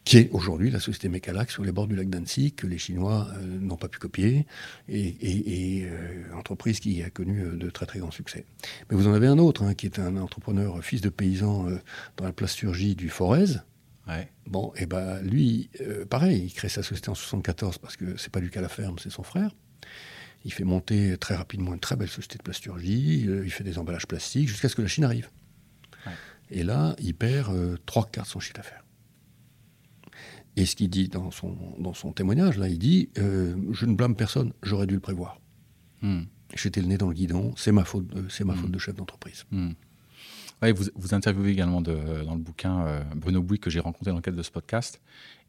qui 0.04 0.18
est 0.18 0.30
aujourd'hui 0.32 0.72
la 0.72 0.80
société 0.80 1.10
Mecalac 1.10 1.52
sur 1.52 1.64
les 1.64 1.72
bords 1.72 1.88
du 1.88 1.96
lac 1.96 2.10
d'Annecy, 2.10 2.54
que 2.54 2.66
les 2.66 2.78
Chinois 2.78 3.28
euh, 3.36 3.60
n'ont 3.60 3.76
pas 3.76 3.88
pu 3.88 4.00
copier, 4.00 4.46
et, 4.90 5.16
et, 5.22 5.86
euh, 5.86 6.34
entreprise 6.34 6.80
qui 6.80 7.04
a 7.04 7.10
connu 7.10 7.42
euh, 7.42 7.56
de 7.56 7.70
très 7.70 7.86
très 7.86 8.00
grands 8.00 8.12
succès. 8.12 8.46
Mais 8.90 8.98
vous 8.98 9.08
en 9.08 9.14
avez 9.14 9.28
un 9.28 9.38
autre, 9.38 9.64
hein, 9.64 9.74
qui 9.74 9.86
est 9.86 10.00
un 10.00 10.18
entrepreneur, 10.18 10.84
fils 10.84 11.02
de 11.02 11.10
paysan 11.10 11.68
dans 12.18 12.26
la 12.26 12.34
plasturgie 12.34 12.96
du 12.96 13.10
Forez. 13.10 13.58
Ouais. 14.08 14.30
Bon, 14.48 14.74
et 14.78 14.86
ben 14.86 15.22
lui, 15.22 15.70
euh, 15.82 16.06
pareil, 16.06 16.44
il 16.46 16.54
crée 16.54 16.70
sa 16.70 16.82
société 16.84 17.10
en 17.10 17.16
74 17.16 17.78
parce 17.78 17.96
que 17.98 18.18
c'est 18.18 18.32
pas 18.32 18.40
lui 18.40 18.50
qui 18.50 18.58
a 18.58 18.62
la 18.62 18.70
ferme, 18.70 18.98
c'est 19.00 19.10
son 19.12 19.24
frère. 19.24 19.56
Il 20.44 20.52
fait 20.52 20.64
monter 20.64 21.18
très 21.18 21.36
rapidement 21.36 21.74
une 21.74 21.80
très 21.80 21.96
belle 21.96 22.10
société 22.10 22.38
de 22.40 22.44
plasturgie, 22.44 23.26
euh, 23.28 23.44
il 23.46 23.52
fait 23.52 23.64
des 23.64 23.78
emballages 23.78 24.08
plastiques 24.08 24.48
jusqu'à 24.48 24.70
ce 24.70 24.76
que 24.76 24.82
la 24.82 24.88
Chine 24.88 25.04
arrive. 25.04 25.30
Ouais. 26.08 26.14
Et 26.50 26.64
là, 26.64 26.96
il 27.00 27.14
perd 27.14 27.54
euh, 27.54 27.78
trois 27.86 28.06
quarts 28.10 28.24
de 28.26 28.30
son 28.30 28.40
chiffre 28.40 28.56
d'affaires. 28.56 28.84
Et 30.58 30.66
ce 30.66 30.76
qu'il 30.76 30.90
dit 30.90 31.08
dans 31.08 31.32
son, 31.32 31.56
dans 31.80 31.94
son 31.94 32.12
témoignage, 32.12 32.58
là, 32.58 32.68
il 32.68 32.80
dit 32.80 33.10
euh, 33.20 33.56
Je 33.72 33.86
ne 33.86 33.94
blâme 33.96 34.16
personne, 34.16 34.52
j'aurais 34.64 34.88
dû 34.88 34.96
le 34.96 35.00
prévoir. 35.00 35.40
Hmm. 36.02 36.24
J'étais 36.56 36.82
le 36.82 36.88
nez 36.88 36.98
dans 36.98 37.08
le 37.08 37.14
guidon, 37.14 37.54
c'est 37.56 37.72
ma 37.72 37.86
faute, 37.86 38.08
de- 38.08 38.28
c'est 38.28 38.44
ma 38.44 38.54
Mm. 38.56 38.58
faute 38.58 38.72
de 38.72 38.80
chef 38.80 38.96
d'entreprise. 38.96 39.46
Hmm. 39.52 39.72
Vous, 40.62 41.14
interviewez 41.14 41.52
également 41.52 41.82
de- 41.82 42.24
dans 42.24 42.36
le 42.36 42.40
bouquin 42.42 42.86
euh, 42.86 43.02
Bruno 43.16 43.42
Bouy 43.42 43.60
que 43.60 43.70
j'ai 43.70 43.80
rencontré 43.80 44.12
dans 44.12 44.18
le 44.18 44.22
cadre 44.22 44.38
de 44.38 44.44
ce 44.44 44.52
podcast. 44.52 45.02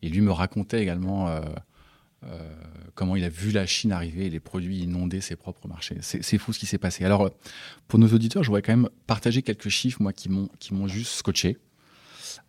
Et 0.02 0.08
lui 0.08 0.20
me 0.20 0.32
racontait 0.32 0.82
également 0.82 1.28
euh, 1.28 1.40
euh, 2.24 2.54
comment 2.94 3.14
il 3.14 3.24
a 3.24 3.28
vu 3.28 3.50
la 3.50 3.66
Chine 3.66 3.92
arriver 3.92 4.26
et 4.26 4.30
les 4.30 4.40
produits 4.40 4.80
inonder 4.80 5.20
ses 5.20 5.36
propres 5.36 5.68
marchés. 5.68 5.98
C'est 6.00 6.38
fou 6.38 6.52
ce 6.52 6.58
qui 6.58 6.66
s'est 6.66 6.78
passé. 6.78 7.04
Alors, 7.04 7.26
euh, 7.26 7.30
pour 7.88 7.98
nos 7.98 8.08
auditeurs, 8.08 8.42
je 8.42 8.48
voudrais 8.48 8.62
quand 8.62 8.72
même 8.72 8.88
partager 9.06 9.42
quelques 9.42 9.68
chiffres, 9.68 10.00
moi, 10.02 10.12
qui 10.12 10.28
m'ont 10.30 10.86
juste 10.88 11.12
scotché. 11.12 11.58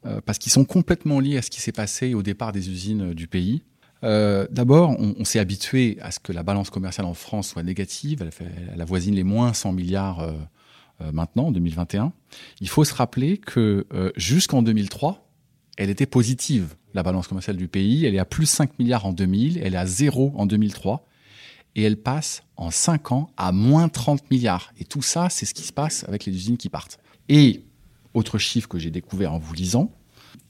Euh, 0.05 0.21
parce 0.25 0.37
qu'ils 0.37 0.51
sont 0.51 0.65
complètement 0.65 1.19
liés 1.19 1.37
à 1.37 1.41
ce 1.41 1.49
qui 1.49 1.61
s'est 1.61 1.71
passé 1.71 2.13
au 2.13 2.23
départ 2.23 2.51
des 2.51 2.69
usines 2.69 3.11
euh, 3.11 3.13
du 3.13 3.27
pays. 3.27 3.63
Euh, 4.03 4.47
D'abord, 4.51 4.97
on, 4.99 5.23
s'est 5.23 5.39
habitué 5.39 5.97
à 6.01 6.11
ce 6.11 6.19
que 6.19 6.33
la 6.33 6.43
balance 6.43 6.69
commerciale 6.69 7.05
en 7.05 7.13
France 7.13 7.49
soit 7.49 7.63
négative. 7.63 8.21
Elle, 8.21 8.31
fait, 8.31 8.51
elle 8.73 8.81
avoisine 8.81 9.15
les 9.15 9.23
moins 9.23 9.53
100 9.53 9.71
milliards 9.71 10.19
euh, 10.19 10.31
euh, 10.31 10.33
maintenant, 11.11 11.47
en 11.47 11.51
2021. 11.51 12.13
Il 12.61 12.69
faut 12.69 12.83
se 12.83 12.93
rappeler 12.93 13.37
que 13.37 13.85
euh, 13.93 14.11
jusqu'en 14.15 14.61
2003, 14.63 15.27
elle 15.77 15.89
était 15.89 16.05
positive, 16.05 16.75
la 16.93 17.03
balance 17.03 17.27
commerciale 17.27 17.57
du 17.57 17.67
pays. 17.67 18.05
Elle 18.05 18.15
est 18.15 18.19
à 18.19 18.25
plus 18.25 18.45
5 18.45 18.77
milliards 18.79 19.05
en 19.05 19.13
2000, 19.13 19.59
elle 19.63 19.73
est 19.73 19.77
à 19.77 19.85
zéro 19.85 20.31
en 20.35 20.45
2003. 20.45 21.07
Et 21.75 21.81
elle 21.81 21.97
passe 21.97 22.43
en 22.55 22.69
5 22.69 23.11
ans 23.11 23.31
à 23.35 23.51
moins 23.51 23.89
30 23.89 24.29
milliards. 24.29 24.71
Et 24.79 24.85
tout 24.85 25.01
ça, 25.01 25.29
c'est 25.29 25.47
ce 25.47 25.55
qui 25.55 25.63
se 25.63 25.73
passe 25.73 26.03
avec 26.07 26.25
les 26.25 26.31
usines 26.33 26.57
qui 26.57 26.69
partent. 26.69 26.99
Et 27.29 27.63
autre 28.13 28.37
chiffre 28.37 28.67
que 28.67 28.77
j'ai 28.77 28.91
découvert 28.91 29.33
en 29.33 29.39
vous 29.39 29.53
lisant, 29.55 29.91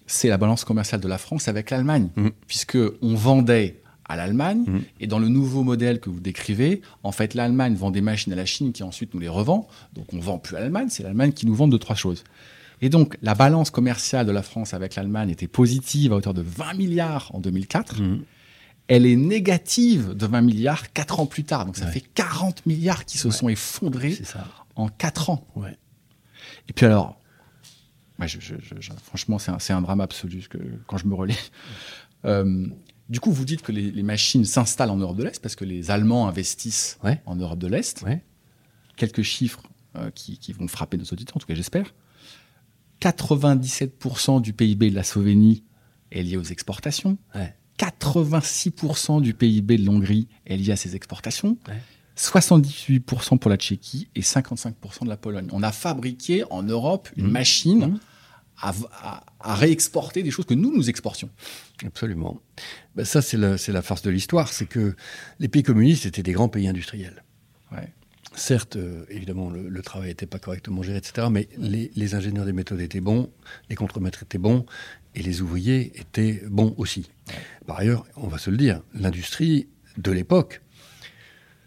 c'est 0.06 0.28
la 0.28 0.38
balance 0.38 0.66
commerciale 0.66 1.00
de 1.00 1.08
la 1.08 1.18
France 1.18 1.48
avec 1.48 1.70
l'Allemagne, 1.70 2.10
Mhm. 2.18 2.32
puisque 2.46 2.78
on 3.02 3.16
vendait 3.16 3.82
à 4.06 4.16
l'Allemagne 4.16 4.64
Mhm. 4.68 4.82
et 5.00 5.08
dans 5.08 5.20
le 5.20 5.28
nouveau 5.30 5.64
modèle 5.64 6.00
que 6.00 6.10
vous 6.10 6.20
décrivez, 6.20 6.82
en 7.04 7.12
fait 7.12 7.34
l'Allemagne 7.34 7.76
vend 7.76 7.92
des 7.92 8.02
machines 8.02 8.34
à 8.34 8.36
la 8.36 8.46
Chine 8.46 8.74
qui 8.74 8.84
ensuite 8.84 9.14
nous 9.14 9.20
les 9.20 9.30
revend, 9.30 9.68
donc 9.94 10.14
on 10.14 10.20
vend 10.20 10.38
plus 10.40 10.56
à 10.56 10.60
l'Allemagne, 10.60 10.88
c'est 10.90 11.04
l'Allemagne 11.04 11.32
qui 11.32 11.46
nous 11.46 11.56
vend 11.56 11.68
deux 11.68 11.80
trois 11.80 11.96
choses. 11.96 12.24
Et 12.82 12.90
donc 12.90 13.18
la 13.22 13.34
balance 13.34 13.70
commerciale 13.70 14.26
de 14.26 14.32
la 14.32 14.44
France 14.44 14.74
avec 14.74 14.96
l'Allemagne 14.96 15.30
était 15.30 15.48
positive 15.48 16.12
à 16.12 16.18
hauteur 16.18 16.34
de 16.34 16.42
20 16.42 16.74
milliards 16.74 17.32
en 17.34 17.40
2004. 17.40 18.02
Elle 18.90 19.06
est 19.06 19.16
négative 19.16 20.14
de 20.14 20.26
20 20.26 20.42
milliards 20.42 20.92
quatre 20.92 21.22
ans 21.22 21.26
plus 21.26 21.46
tard. 21.46 21.66
Donc 21.66 21.78
ça 21.78 21.86
Ouais. 21.86 21.92
fait 21.92 22.04
40 22.14 22.66
milliards 22.66 23.06
qui 23.06 23.18
se 23.18 23.30
Ouais. 23.30 23.34
sont 23.34 23.48
effondrés 23.48 24.18
en 24.76 24.90
quatre 24.90 25.30
ans. 25.30 25.48
Ouais. 25.56 25.78
Et 26.68 26.74
puis 26.74 26.86
alors, 26.86 27.18
ouais, 28.20 28.28
je- 28.28 28.42
je- 28.42 28.56
je- 28.80 28.92
franchement, 29.02 29.40
c'est 29.40 29.72
un, 29.72 29.82
drame 29.82 30.02
absolu 30.02 30.44
que, 30.50 30.58
quand 30.86 30.98
je 30.98 31.08
me 31.08 31.14
relis. 31.16 31.52
Euh, 32.26 32.68
du 33.10 33.20
coup, 33.20 33.32
vous 33.32 33.46
dites 33.46 33.62
que 33.62 33.72
les, 33.72 33.92
les 33.92 34.04
machines 34.04 34.46
s'installent 34.46 34.90
en 34.90 34.98
Europe 34.98 35.18
de 35.18 35.24
l'Est 35.24 35.42
parce 35.42 35.56
que 35.56 35.66
les 35.66 35.92
Allemands 35.92 36.28
investissent 36.28 36.98
Ouais. 37.04 37.22
en 37.26 37.36
Europe 37.36 37.60
de 37.60 37.68
l'Est. 37.68 38.02
Ouais. 38.04 38.22
Quelques 38.96 39.24
chiffres 39.24 39.64
euh, 39.96 40.10
qui, 40.12 40.38
qui 40.38 40.54
vont 40.54 40.68
frapper 40.68 40.98
nos 40.98 41.04
auditeurs, 41.06 41.38
en 41.38 41.40
tout 41.40 41.48
cas 41.48 41.56
j'espère. 41.56 41.94
97% 43.02 44.42
du 44.42 44.54
PIB 44.54 44.90
de 44.90 44.96
la 44.96 45.04
Slovénie 45.04 45.64
est 46.12 46.24
lié 46.24 46.38
aux 46.38 46.44
exportations. 46.44 47.18
Ouais. 47.36 47.54
86% 47.80 49.22
du 49.22 49.34
PIB 49.34 49.78
de 49.78 49.86
l'Hongrie 49.86 50.28
est 50.46 50.58
lié 50.58 50.72
à 50.72 50.76
ses 50.76 50.96
exportations. 50.96 51.58
Ouais. 51.68 51.82
78% 52.16 53.40
pour 53.40 53.50
la 53.50 53.58
Tchéquie 53.58 54.08
et 54.16 54.22
55% 54.22 55.04
de 55.04 55.10
la 55.10 55.18
Pologne. 55.18 55.48
On 55.52 55.64
a 55.64 55.72
fabriqué 55.72 56.44
en 56.52 56.62
Europe 56.64 57.10
une 57.18 57.26
Mhm. 57.26 57.32
machine 57.32 57.80
Mhm. 57.88 58.00
À, 58.62 58.74
à- 59.02 59.24
à 59.40 59.56
réexporter 59.56 60.24
des 60.24 60.32
choses 60.32 60.46
que 60.46 60.54
nous, 60.54 60.74
nous 60.76 60.90
exportions. 60.90 61.30
Absolument. 61.86 62.40
Ben, 62.96 63.04
ça, 63.06 63.22
c'est 63.22 63.38
la, 63.38 63.56
la 63.68 63.82
farce 63.82 64.02
de 64.04 64.10
l'histoire. 64.10 64.52
C'est 64.54 64.66
que 64.68 64.96
les 65.40 65.48
pays 65.48 65.64
communistes 65.64 66.06
étaient 66.06 66.24
des 66.24 66.32
grands 66.34 66.50
pays 66.50 66.68
industriels. 66.68 67.24
Ouais. 67.72 67.92
Certes, 68.36 68.78
euh, 68.78 69.06
évidemment, 69.10 69.50
le, 69.50 69.68
le 69.70 69.82
travail 69.82 70.10
n'était 70.10 70.26
pas 70.26 70.40
correctement 70.40 70.82
géré, 70.82 70.98
etc. 70.98 71.28
Mais 71.30 71.50
les, 71.58 71.92
les 71.96 72.16
ingénieurs 72.16 72.46
des 72.46 72.54
méthodes 72.54 72.80
étaient 72.82 73.02
bons, 73.02 73.32
les 73.70 73.76
contremaîtres 73.76 74.24
étaient 74.24 74.38
bons, 74.40 74.66
et 75.16 75.22
les 75.22 75.42
ouvriers 75.42 75.92
étaient 76.00 76.42
bons 76.50 76.74
aussi. 76.78 77.12
Par 77.68 77.78
ailleurs, 77.80 78.06
on 78.16 78.28
va 78.28 78.38
se 78.40 78.50
le 78.50 78.58
dire, 78.58 78.82
l'industrie 78.94 79.68
de 79.98 80.12
l'époque, 80.12 80.62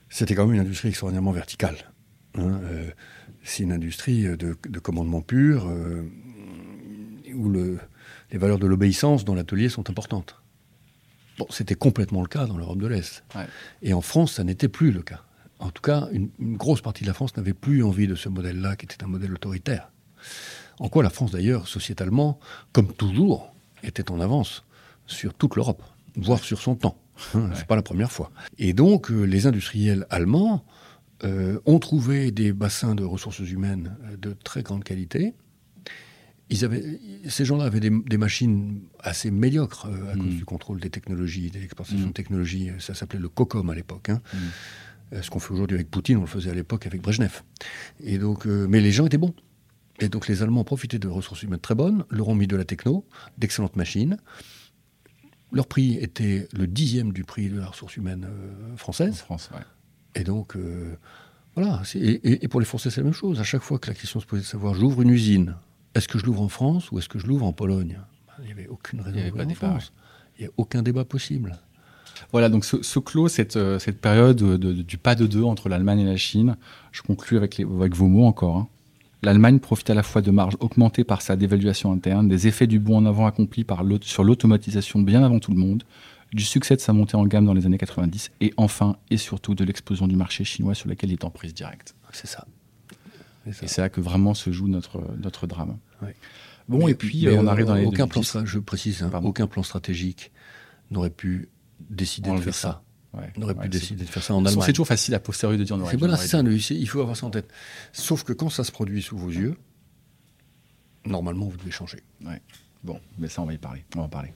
c'était 0.09 0.35
quand 0.35 0.47
même 0.47 0.55
une 0.57 0.61
industrie 0.63 0.89
extraordinairement 0.89 1.33
verticale. 1.33 1.77
hein. 2.37 2.61
Euh, 2.65 2.91
c'est 3.45 3.63
une 3.63 3.71
industrie 3.73 4.25
de, 4.25 4.57
de 4.69 4.79
commandement 4.81 5.21
pur, 5.23 5.69
euh, 5.69 6.03
où 7.37 7.49
le, 7.49 7.79
les 8.33 8.39
valeurs 8.39 8.59
de 8.59 8.67
l'obéissance 8.67 9.25
dans 9.25 9.35
l'atelier 9.35 9.69
sont 9.69 9.89
importantes. 9.91 10.41
Bon, 11.39 11.47
c'était 11.51 11.75
complètement 11.75 12.23
le 12.23 12.29
cas 12.29 12.47
dans 12.47 12.57
l'Europe 12.57 12.79
de 12.79 12.87
l'Est. 12.87 13.23
Ouais. 13.35 13.47
Et 13.83 13.93
en 13.93 14.01
France, 14.01 14.33
ça 14.35 14.45
n'était 14.45 14.69
plus 14.69 14.91
le 14.91 15.03
cas. 15.03 15.23
En 15.59 15.71
tout 15.71 15.83
cas, 15.83 16.09
une, 16.13 16.31
une 16.39 16.57
grosse 16.57 16.81
partie 16.81 17.03
de 17.03 17.09
la 17.09 17.15
France 17.15 17.37
n'avait 17.37 17.55
plus 17.55 17.83
envie 17.85 18.07
de 18.07 18.15
ce 18.15 18.29
modèle-là, 18.29 18.77
qui 18.77 18.87
était 18.87 19.03
un 19.05 19.07
modèle 19.09 19.33
autoritaire. 19.33 19.91
En 20.79 20.89
quoi 20.89 21.03
la 21.03 21.11
France, 21.11 21.33
d'ailleurs, 21.33 21.69
sociétalement, 21.69 22.39
comme 22.73 22.93
toujours, 22.93 23.55
était 23.83 24.11
en 24.11 24.21
avance 24.21 24.65
sur 25.07 25.35
toute 25.35 25.57
l'Europe, 25.57 25.83
voire 26.17 26.41
sur 26.41 26.61
son 26.61 26.75
temps. 26.75 26.99
Hein, 27.35 27.51
C'est 27.55 27.67
pas 27.67 27.77
la 27.77 27.83
première 27.83 28.13
fois. 28.13 28.31
Et 28.59 28.73
donc, 28.75 29.11
euh, 29.11 29.23
les 29.23 29.47
industriels 29.47 30.07
allemands 30.11 30.65
euh, 31.25 31.59
ont 31.65 31.79
trouvé 31.79 32.31
des 32.31 32.53
bassins 32.53 32.95
de 32.95 33.05
ressources 33.05 33.39
humaines 33.39 33.97
euh, 34.05 34.17
de 34.17 34.35
très 34.45 34.63
grande 34.63 34.85
qualité. 34.85 35.35
Ils 36.49 36.65
avaient, 36.65 37.01
ces 37.29 37.45
gens-là 37.45 37.65
avaient 37.65 37.81
des, 37.81 37.91
des 37.91 38.17
machines 38.19 38.81
assez 39.01 39.31
médiocres 39.33 39.87
euh, 39.87 40.13
à 40.13 40.15
Mm. 40.15 40.19
cause 40.21 40.35
du 40.37 40.45
contrôle 40.45 40.81
des 40.81 40.91
technologies, 40.91 41.51
des 41.51 41.63
exportations 41.65 42.05
Mm. 42.07 42.09
de 42.09 42.13
technologies. 42.13 42.71
Ça 42.79 42.95
s'appelait 42.95 43.19
le 43.19 43.29
COCOM 43.29 43.69
à 43.71 43.75
l'époque. 43.75 44.09
hein. 44.11 44.21
Mm. 44.33 44.37
Euh, 45.15 45.23
Ce 45.23 45.31
qu'on 45.31 45.39
fait 45.41 45.53
aujourd'hui 45.53 45.75
avec 45.77 45.91
Poutine, 45.91 46.19
on 46.19 46.23
le 46.23 46.27
faisait 46.27 46.51
à 46.51 46.55
l'époque 46.55 46.87
avec 46.87 47.01
Brejnev. 47.03 47.43
Et 48.01 48.19
donc, 48.19 48.47
euh, 48.47 48.67
mais 48.69 48.81
les 48.81 48.93
gens 48.93 49.07
étaient 49.07 49.19
bons. 49.19 49.35
Et 49.99 50.09
donc 50.09 50.29
les 50.29 50.43
Allemands 50.43 50.61
ont 50.61 50.65
profité 50.65 50.99
de 50.99 51.09
ressources 51.09 51.43
humaines 51.43 51.59
très 51.61 51.75
bonnes, 51.75 52.05
leur 52.11 52.29
ont 52.29 52.35
mis 52.35 52.47
de 52.47 52.55
la 52.57 52.65
techno, 52.65 53.05
d'excellentes 53.39 53.77
machines. 53.77 54.19
Leur 55.53 55.67
prix 55.67 55.95
était 55.95 56.49
le 56.53 56.67
dixième 56.67 57.13
du 57.13 57.25
prix 57.25 57.49
de 57.49 57.59
la 57.59 57.67
ressource 57.67 57.97
humaine 57.97 58.27
En 58.73 58.77
française. 58.77 59.17
France, 59.17 59.49
ouais. 59.55 59.63
Et 60.21 60.23
donc, 60.25 60.57
voilà. 61.55 61.83
c'est- 61.85 61.99
Et, 61.99 62.29
et- 62.33 62.45
et 62.45 62.49
pour 62.49 62.61
les 62.61 62.67
Français, 62.67 62.91
c'est 62.91 63.01
la 63.01 63.05
même 63.05 63.13
chose. 63.15 63.41
À 63.41 63.45
chaque 63.45 63.63
fois 63.63 63.79
que 63.79 63.89
la 63.89 63.95
question 63.95 64.21
se 64.21 64.27
posait 64.27 64.43
de 64.43 64.47
savoir, 64.47 64.75
j'ouvre 64.75 65.03
une 65.03 65.11
usine, 65.11 65.55
est-ce 65.97 66.09
que 66.09 66.19
je 66.19 66.25
l'ouvre 66.27 66.43
en 66.43 66.49
France 66.49 66.91
ou 66.93 66.99
est-ce 66.99 67.09
que 67.09 67.19
je 67.19 67.27
l'ouvre 67.27 67.47
en 67.47 67.53
Pologne? 67.53 67.99
Ben, 68.29 68.35
Il 68.41 68.47
n'y 68.47 68.53
avait 68.53 68.69
aucune 68.69 69.01
raison 69.01 69.17
de 69.17 69.23
en 69.43 69.45
débat, 69.47 69.55
France. 69.55 69.93
Il 70.39 70.43
n'y 70.43 70.49
a 70.49 70.53
aucun 70.57 70.83
débat 70.83 71.05
possible. 71.05 71.57
Voilà, 72.33 72.49
donc 72.49 72.65
ce, 72.65 72.83
ce 72.83 72.99
clôt 72.99 73.29
cette, 73.29 73.57
euh, 73.57 73.79
cette 73.79 74.01
période 74.01 74.37
de- 74.37 74.57
de- 74.57 74.73
du 74.73 74.97
pas 74.99 75.15
de 75.15 75.27
deux 75.27 75.43
entre 75.43 75.69
l'Allemagne 75.69 76.01
et 76.01 76.05
la 76.07 76.17
Chine. 76.17 76.57
Je 76.93 77.03
conclus 77.03 77.37
avec, 77.37 77.57
les, 77.59 77.65
avec 77.65 77.95
vos 77.95 78.07
mots 78.09 78.25
encore. 78.27 78.57
hein. 78.57 78.69
L'Allemagne 79.23 79.59
profite 79.59 79.91
à 79.91 79.95
la 79.95 80.03
fois 80.03 80.23
de 80.23 80.31
marges 80.31 80.57
augmentées 80.61 81.05
par 81.05 81.21
sa 81.23 81.37
dévaluation 81.37 81.91
interne, 81.93 82.29
des 82.29 82.47
effets 82.47 82.67
du 82.67 82.79
bond 82.79 82.99
en 82.99 83.07
avant 83.07 83.27
accompli 83.27 83.65
par 83.65 83.83
sur 84.03 84.25
l'automatisation 84.25 85.01
bien 85.01 85.23
avant 85.25 85.41
tout 85.41 85.51
le 85.53 85.57
monde, 85.59 85.83
du 86.33 86.45
succès 86.45 86.77
de 86.77 86.81
sa 86.81 86.93
montée 86.93 87.17
en 87.17 87.25
gamme 87.27 87.47
dans 87.47 87.55
les 87.55 87.65
années 87.67 87.79
90 87.79 88.31
et 88.41 88.53
enfin 88.57 88.97
et 89.11 89.17
surtout 89.17 89.55
de 89.55 89.65
l'explosion 89.65 90.07
du 90.07 90.17
marché 90.17 90.45
chinois 90.45 90.75
sur 90.75 90.89
lequel 90.89 91.11
il 91.11 91.15
est 91.15 91.25
en 91.25 91.31
prise 91.31 91.55
directe. 91.55 91.95
C'est 92.13 92.27
ça. 92.27 92.47
C'est 93.47 93.53
ça. 93.53 93.65
Et 93.65 93.69
c'est 93.69 93.81
là 93.81 93.89
que 93.89 94.01
vraiment 94.01 94.35
se 94.35 94.51
joue 94.53 94.69
notre, 94.69 95.03
notre 95.23 95.47
drame. 95.47 95.77
Ouais. 96.03 96.15
Bon, 96.69 96.85
Mais- 96.87 96.93
et 96.93 96.95
puis 96.95 97.27
euh, 97.29 97.39
on 97.41 97.47
arrive 97.47 97.67
dans 97.67 97.75
les 97.75 97.85
aucun 97.85 98.07
plan, 98.09 98.21
2010. 98.23 98.29
stra- 98.29 98.45
je 98.47 98.59
précise, 98.59 99.03
hein, 99.03 99.11
aucun 99.23 99.47
plan 99.47 99.63
stratégique 99.63 100.33
n'aurait 100.91 101.11
pu 101.11 101.49
décider 101.91 102.29
Enlever 102.31 102.41
de 102.41 102.45
faire 102.51 102.55
ça. 102.55 102.83
ça. 103.15 103.19
Ouais, 103.21 103.33
N'aurait 103.39 103.55
ouais, 103.55 103.61
pu 103.61 103.73
c'est- 103.73 103.79
décider 103.81 104.05
de 104.05 104.09
faire 104.11 104.23
ça 104.23 104.35
en 104.35 104.43
C'est 104.45 104.51
Allemagne. 104.51 104.73
toujours 104.73 104.87
facile 104.87 105.15
à 105.15 105.21
posteriori 105.21 105.59
de 105.59 105.65
dire 105.65 105.77
on 105.77 105.81
aurait 105.81 105.93
C'est 105.93 105.97
voilà, 105.97 106.17
c'est 106.17 106.29
ça, 106.29 106.43
c'est- 106.61 106.75
il 106.75 106.87
faut 106.89 107.01
avoir 107.01 107.17
ça 107.17 107.25
en 107.27 107.31
tête. 107.31 107.49
Sauf 107.93 108.25
que 108.25 108.33
quand 108.33 108.51
ça 108.51 108.63
se 108.65 108.73
produit 108.73 109.01
sous 109.01 109.17
vos 109.17 109.31
yeux, 109.31 109.57
normalement, 111.05 111.47
vous 111.47 111.57
devez 111.57 111.71
changer. 111.71 111.99
Ouais. 112.25 112.41
Bon, 112.85 113.01
mais 113.19 113.29
ça, 113.29 113.43
on 113.43 113.47
va 113.47 113.55
y 113.55 113.59
parler. 113.59 113.85
On 113.95 114.01
va 114.01 114.05
en 114.05 114.09
parler. 114.09 114.33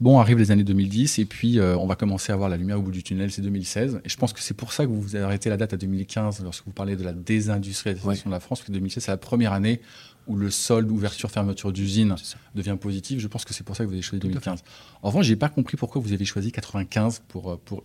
Bon, 0.00 0.18
arrivent 0.18 0.38
les 0.38 0.50
années 0.50 0.64
2010 0.64 1.18
et 1.20 1.24
puis 1.24 1.58
euh, 1.60 1.76
on 1.76 1.86
va 1.86 1.94
commencer 1.94 2.32
à 2.32 2.36
voir 2.36 2.48
la 2.48 2.56
lumière 2.56 2.78
au 2.78 2.82
bout 2.82 2.90
du 2.90 3.02
tunnel, 3.02 3.30
c'est 3.30 3.42
2016. 3.42 4.00
Et 4.04 4.08
je 4.08 4.16
pense 4.16 4.32
que 4.32 4.40
c'est 4.40 4.54
pour 4.54 4.72
ça 4.72 4.84
que 4.84 4.90
vous 4.90 5.14
avez 5.14 5.24
arrêté 5.24 5.48
la 5.50 5.56
date 5.56 5.72
à 5.72 5.76
2015 5.76 6.42
lorsque 6.42 6.64
vous 6.66 6.72
parlez 6.72 6.96
de 6.96 7.04
la 7.04 7.12
désindustrialisation 7.12 8.28
de 8.28 8.34
la 8.34 8.40
France, 8.40 8.58
parce 8.60 8.66
que 8.68 8.72
2016 8.72 9.04
c'est 9.04 9.10
la 9.12 9.16
première 9.16 9.52
année 9.52 9.80
où 10.26 10.36
le 10.36 10.50
solde 10.50 10.90
ouverture-fermeture 10.90 11.72
d'usine 11.72 12.16
devient 12.54 12.76
positif. 12.80 13.20
Je 13.20 13.26
pense 13.28 13.44
que 13.44 13.52
c'est 13.54 13.64
pour 13.64 13.76
ça 13.76 13.84
que 13.84 13.88
vous 13.88 13.94
avez 13.94 14.02
choisi 14.02 14.20
2015. 14.20 14.62
En 15.02 15.08
revanche, 15.08 15.26
j'ai 15.26 15.36
pas 15.36 15.48
compris 15.48 15.76
pourquoi 15.76 16.00
vous 16.00 16.12
avez 16.12 16.24
choisi 16.24 16.52
95 16.52 17.22
pour, 17.28 17.52
euh, 17.52 17.60
pour 17.64 17.84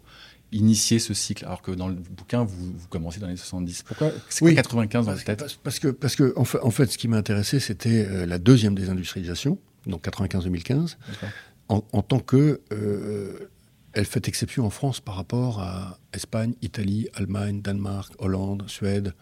initier 0.52 1.00
ce 1.00 1.14
cycle, 1.14 1.46
alors 1.46 1.62
que 1.62 1.72
dans 1.72 1.88
le 1.88 1.96
bouquin, 1.96 2.44
vous, 2.44 2.74
vous 2.74 2.88
commencez 2.88 3.20
dans 3.20 3.28
les 3.28 3.38
70. 3.38 3.84
Pourquoi 3.84 4.12
c'est 4.30 4.44
Oui. 4.44 4.56
95 4.56 5.06
dans 5.06 5.12
Parce, 5.12 5.24
votre 5.24 5.38
tête 5.38 5.60
parce 5.64 5.80
que, 5.80 5.88
parce 5.90 6.16
que 6.16 6.34
en, 6.36 6.46
fait, 6.46 6.60
en 6.62 6.72
fait, 6.72 6.92
ce 6.92 6.98
qui 6.98 7.08
m'a 7.08 7.18
intéressé, 7.18 7.60
c'était 7.60 8.08
euh, 8.08 8.26
la 8.26 8.40
deuxième 8.40 8.76
désindustrialisation, 8.76 9.60
donc 9.86 10.04
95-2015, 10.06 10.96
D'accord. 11.08 11.30
en, 11.68 11.84
en 11.92 12.02
tant 12.02 12.20
que 12.20 12.62
euh, 12.72 13.50
elle 13.94 14.06
fait 14.06 14.28
exception 14.28 14.66
en 14.66 14.70
France 14.70 15.00
par 15.00 15.16
rapport 15.16 15.60
à 15.62 16.00
Espagne, 16.14 16.54
Italie, 16.62 17.08
Allemagne, 17.14 17.62
Danemark, 17.62 18.14
Hollande, 18.20 18.64
Suède, 18.68 19.14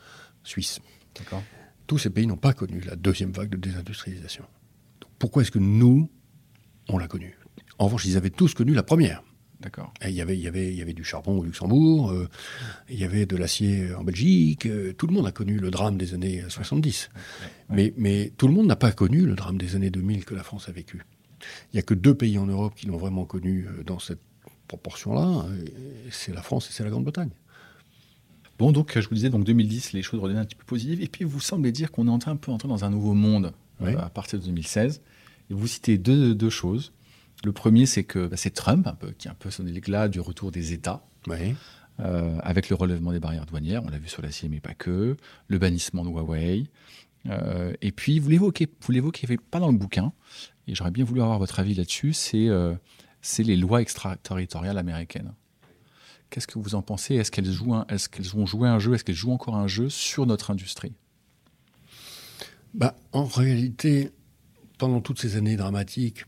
Suisse. 0.43 0.79
Tous 1.87 1.97
ces 1.97 2.09
pays 2.09 2.27
n'ont 2.27 2.37
pas 2.37 2.53
connu 2.53 2.81
la 2.81 2.95
deuxième 2.95 3.31
vague 3.31 3.49
de 3.49 3.57
désindustrialisation. 3.57 4.43
Donc, 5.01 5.11
pourquoi 5.19 5.41
est-ce 5.41 5.51
que 5.51 5.59
nous, 5.59 6.09
on 6.89 6.97
l'a 6.97 7.07
connue? 7.07 7.37
En 7.79 7.85
revanche, 7.85 8.05
ils 8.05 8.17
avaient 8.17 8.29
tous 8.29 8.53
connu 8.53 8.73
la 8.73 8.83
première. 8.83 9.23
D'accord. 9.59 9.91
Il 10.03 10.11
y, 10.11 10.21
avait, 10.21 10.37
il, 10.37 10.41
y 10.41 10.47
avait, 10.47 10.67
il 10.67 10.77
y 10.77 10.81
avait 10.83 10.93
du 10.93 11.03
charbon 11.03 11.39
au 11.39 11.43
Luxembourg, 11.43 12.11
euh, 12.11 12.29
il 12.89 12.99
y 12.99 13.03
avait 13.03 13.25
de 13.25 13.35
l'acier 13.35 13.91
en 13.95 14.03
Belgique, 14.03 14.67
euh, 14.67 14.93
tout 14.93 15.07
le 15.07 15.13
monde 15.13 15.25
a 15.25 15.31
connu 15.31 15.57
le 15.57 15.71
drame 15.71 15.97
des 15.97 16.13
années 16.13 16.43
70. 16.47 17.09
Mais, 17.69 17.91
mais 17.97 18.31
tout 18.37 18.47
le 18.47 18.53
monde 18.53 18.67
n'a 18.67 18.75
pas 18.75 18.91
connu 18.91 19.25
le 19.25 19.33
drame 19.33 19.57
des 19.57 19.75
années 19.75 19.89
2000 19.89 20.25
que 20.25 20.35
la 20.35 20.43
France 20.43 20.69
a 20.69 20.71
vécu. 20.71 21.01
Il 21.71 21.77
n'y 21.77 21.79
a 21.79 21.83
que 21.83 21.95
deux 21.95 22.13
pays 22.13 22.37
en 22.37 22.45
Europe 22.45 22.75
qui 22.75 22.85
l'ont 22.85 22.97
vraiment 22.97 23.25
connu 23.25 23.65
euh, 23.65 23.83
dans 23.83 23.99
cette 23.99 24.21
proportion-là, 24.67 25.45
c'est 26.11 26.33
la 26.33 26.41
France 26.41 26.69
et 26.69 26.73
c'est 26.73 26.83
la 26.83 26.89
Grande-Bretagne. 26.89 27.29
Bon, 28.59 28.71
donc, 28.71 28.97
je 28.99 29.07
vous 29.07 29.15
disais, 29.15 29.29
donc 29.29 29.43
2010, 29.43 29.93
les 29.93 30.01
choses 30.01 30.19
redeviennent 30.19 30.41
un 30.41 30.45
petit 30.45 30.55
peu 30.55 30.65
positives. 30.65 31.01
Et 31.01 31.07
puis, 31.07 31.23
vous 31.25 31.39
semblez 31.39 31.71
dire 31.71 31.91
qu'on 31.91 32.07
est 32.07 32.11
en 32.11 32.19
train, 32.19 32.31
un 32.31 32.35
peu 32.37 32.51
entré 32.51 32.67
dans 32.67 32.83
un 32.85 32.89
nouveau 32.89 33.13
monde 33.13 33.53
Oui. 33.81 33.93
euh, 33.93 33.99
à 33.99 34.09
partir 34.09 34.39
de 34.39 34.45
2016. 34.45 35.01
Et 35.49 35.53
vous 35.53 35.67
citez 35.67 35.97
deux, 35.97 36.33
deux 36.33 36.49
choses. 36.49 36.91
Le 37.45 37.51
premier, 37.51 37.85
c'est 37.85 38.03
que 38.03 38.27
bah, 38.27 38.35
c'est 38.37 38.49
Trump, 38.49 38.87
un 38.87 38.95
peu, 38.95 39.11
qui 39.11 39.27
a 39.27 39.31
un 39.31 39.35
peu 39.35 39.51
sonné 39.51 39.71
l'éclat 39.71 40.07
du 40.07 40.19
retour 40.19 40.51
des 40.51 40.73
États, 40.73 41.05
Oui. 41.27 41.53
euh, 41.99 42.37
avec 42.41 42.69
le 42.69 42.75
relèvement 42.75 43.11
des 43.11 43.19
barrières 43.19 43.45
douanières, 43.45 43.83
on 43.85 43.89
l'a 43.89 43.99
vu 43.99 44.07
sur 44.07 44.23
l'acier, 44.23 44.49
mais 44.49 44.59
pas 44.59 44.73
que, 44.73 45.15
le 45.47 45.57
bannissement 45.59 46.03
de 46.03 46.09
Huawei. 46.09 46.65
Euh, 47.29 47.73
et 47.81 47.91
puis, 47.91 48.17
vous 48.19 48.29
l'évoquez, 48.29 48.67
vous 48.81 48.91
l'évoquez 48.91 49.37
pas 49.37 49.59
dans 49.59 49.71
le 49.71 49.77
bouquin, 49.77 50.13
et 50.67 50.73
j'aurais 50.73 50.91
bien 50.91 51.05
voulu 51.05 51.21
avoir 51.21 51.37
votre 51.37 51.59
avis 51.59 51.75
là-dessus, 51.75 52.13
c'est 52.13 52.47
euh, 52.49 52.73
c'est 53.21 53.43
les 53.43 53.55
lois 53.57 53.81
extraterritoriales 53.81 54.77
américaines. 54.77 55.33
Qu'est-ce 56.29 56.47
que 56.47 56.59
vous 56.59 56.75
en 56.75 56.81
pensez? 56.81 57.15
Est-ce 57.15 57.31
qu'elles 57.31 57.51
jouent 57.51 57.75
est-ce 57.89 58.09
qu'elles 58.09 58.35
ont 58.35 58.45
joué 58.45 58.67
un 58.67 58.79
jeu? 58.79 58.93
Est-ce 58.93 59.03
qu'elles 59.03 59.15
jouent 59.15 59.31
encore 59.31 59.55
un 59.55 59.67
jeu 59.67 59.89
sur 59.89 60.25
notre 60.25 60.51
industrie? 60.51 60.93
Bah, 62.73 62.95
en 63.13 63.25
réalité, 63.25 64.11
pendant 64.77 65.01
toutes 65.01 65.19
ces 65.19 65.35
années 65.37 65.55
dramatiques, 65.55 66.25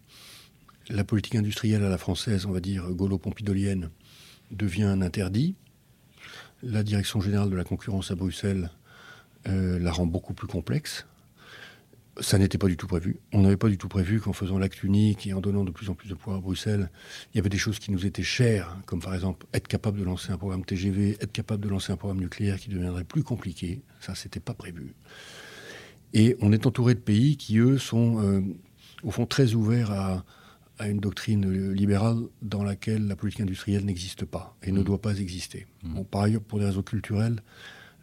la 0.90 1.04
politique 1.04 1.36
industrielle 1.36 1.84
à 1.84 1.90
la 1.90 1.98
française, 1.98 2.46
on 2.46 2.52
va 2.52 2.60
dire 2.62 2.90
gaulo-pompidolienne, 2.92 3.92
devient 4.52 4.84
un 4.84 5.02
interdit. 5.02 5.56
La 6.64 6.84
direction 6.84 7.22
générale 7.22 7.50
de 7.50 7.56
la 7.56 7.64
concurrence 7.64 8.12
à 8.12 8.16
Bruxelles 8.16 8.72
euh, 9.48 9.80
la 9.80 9.92
rend 9.92 10.06
beaucoup 10.06 10.34
plus 10.34 10.48
complexe. 10.48 11.06
Ça 12.22 12.38
n'était 12.38 12.58
pas 12.58 12.68
du 12.68 12.76
tout 12.76 12.88
prévu. 12.88 13.18
On 13.32 13.42
n'avait 13.42 13.56
pas 13.58 13.70
du 13.70 13.78
tout 13.78 13.88
prévu 13.88 14.20
qu'en 14.20 14.34
faisant 14.34 14.58
l'acte 14.58 14.84
unique 14.84 15.26
et 15.28 15.34
en 15.34 15.40
donnant 15.42 15.64
de 15.64 15.72
plus 15.72 15.90
en 15.90 15.94
plus 15.96 16.10
de 16.10 16.16
poids 16.16 16.36
à 16.36 16.40
Bruxelles, 16.40 16.90
il 17.34 17.38
y 17.38 17.40
avait 17.40 17.50
des 17.50 17.58
choses 17.58 17.80
qui 17.80 17.92
nous 17.92 18.06
étaient 18.06 18.24
chères, 18.24 18.76
comme 18.86 19.00
par 19.02 19.14
exemple 19.14 19.46
être 19.54 19.68
capable 19.68 20.00
de 20.00 20.04
lancer 20.04 20.32
un 20.32 20.38
programme 20.38 20.66
TGV, 20.66 21.18
être 21.22 21.32
capable 21.32 21.64
de 21.64 21.70
lancer 21.70 21.94
un 21.94 21.98
programme 21.98 22.20
nucléaire 22.20 22.60
qui 22.60 22.70
deviendrait 22.70 23.04
plus 23.06 23.24
compliqué. 23.24 23.82
Ça, 24.02 24.16
c'était 24.16 24.40
pas 24.42 24.54
prévu. 24.54 24.96
Et 26.14 26.36
on 26.42 26.52
est 26.52 26.66
entouré 26.66 26.94
de 26.96 27.00
pays 27.00 27.38
qui, 27.38 27.58
eux, 27.60 27.78
sont 27.78 28.22
euh, 28.24 28.42
au 29.04 29.12
fond 29.12 29.26
très 29.26 29.54
ouverts 29.54 29.92
à, 29.92 30.26
à 30.78 30.88
une 30.90 31.00
doctrine 31.00 31.72
libérale 31.72 32.18
dans 32.42 32.64
laquelle 32.64 33.08
la 33.08 33.16
politique 33.16 33.42
industrielle 33.42 33.86
n'existe 33.86 34.26
pas 34.26 34.58
et 34.64 34.72
ne 34.72 34.80
Mhm. 34.80 34.84
doit 34.86 35.02
pas 35.02 35.18
exister. 35.20 35.68
Bon, 35.84 36.04
par 36.04 36.24
ailleurs, 36.24 36.42
pour 36.42 36.60
des 36.60 36.66
raisons 36.66 36.82
culturelles, 36.84 37.42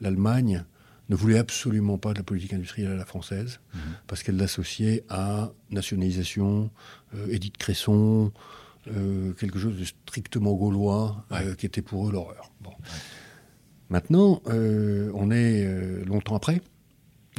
l'Allemagne 0.00 0.64
ne 1.08 1.14
voulait 1.16 1.38
absolument 1.38 1.98
pas 1.98 2.12
de 2.12 2.18
la 2.18 2.24
politique 2.24 2.52
industrielle 2.52 2.90
à 2.90 2.96
la 2.96 3.04
française 3.04 3.60
Mhm. 3.74 3.80
parce 4.06 4.22
qu'elle 4.22 4.36
l'associait 4.36 5.04
à 5.08 5.52
nationalisation, 5.70 6.70
euh, 7.14 7.26
Édith 7.30 7.56
Cresson, 7.58 8.32
euh, 8.88 9.32
quelque 9.34 9.58
chose 9.58 9.78
de 9.78 9.84
strictement 9.84 10.54
gaulois 10.54 11.24
euh, 11.32 11.54
qui 11.54 11.66
était 11.66 11.82
pour 11.82 12.08
eux 12.08 12.12
l'horreur. 12.12 12.50
Bon. 12.60 12.72
Maintenant, 13.88 14.42
euh, 14.48 15.10
on 15.14 15.30
est 15.30 16.04
longtemps 16.04 16.34
après. 16.36 16.60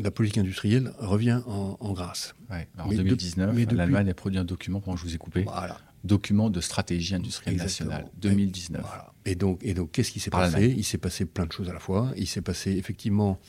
La 0.02 0.12
politique 0.12 0.38
industrielle 0.38 0.94
revient 1.00 1.42
en, 1.48 1.76
en 1.80 1.92
grâce. 1.94 2.36
Ouais. 2.52 2.68
En 2.78 2.88
Mais 2.88 2.96
de- 2.98 3.04
2019, 3.04 3.54
mais 3.56 3.66
depuis- 3.66 3.76
l'Allemagne 3.78 4.10
a 4.10 4.14
produit 4.14 4.38
un 4.40 4.46
document, 4.46 4.80
pendant 4.80 4.96
que 4.96 5.02
je 5.02 5.08
vous 5.08 5.16
ai 5.16 5.18
coupé, 5.18 5.44
Voilà. 5.44 5.78
document 6.04 6.50
de 6.50 6.62
stratégie 6.62 7.16
industrielle 7.16 7.56
Exactement. 7.56 7.90
nationale, 7.90 8.12
2019. 8.22 8.82
Voilà. 8.86 9.12
Et 9.30 9.36
donc, 9.36 9.60
et 9.62 9.74
donc 9.74 9.92
qu'est-ce 9.92 10.12
qui 10.12 10.20
s'est 10.20 10.30
passé. 10.32 10.74
Il 10.78 10.84
s'est 10.86 10.98
passé 10.98 11.26
plein 11.26 11.46
de 11.46 11.52
choses 11.52 11.70
à 11.70 11.74
la 11.74 11.80
fois. 11.80 12.12
Il 12.16 12.28
s'est 12.28 12.42
passé 12.42 12.72
effectivement 12.72 13.40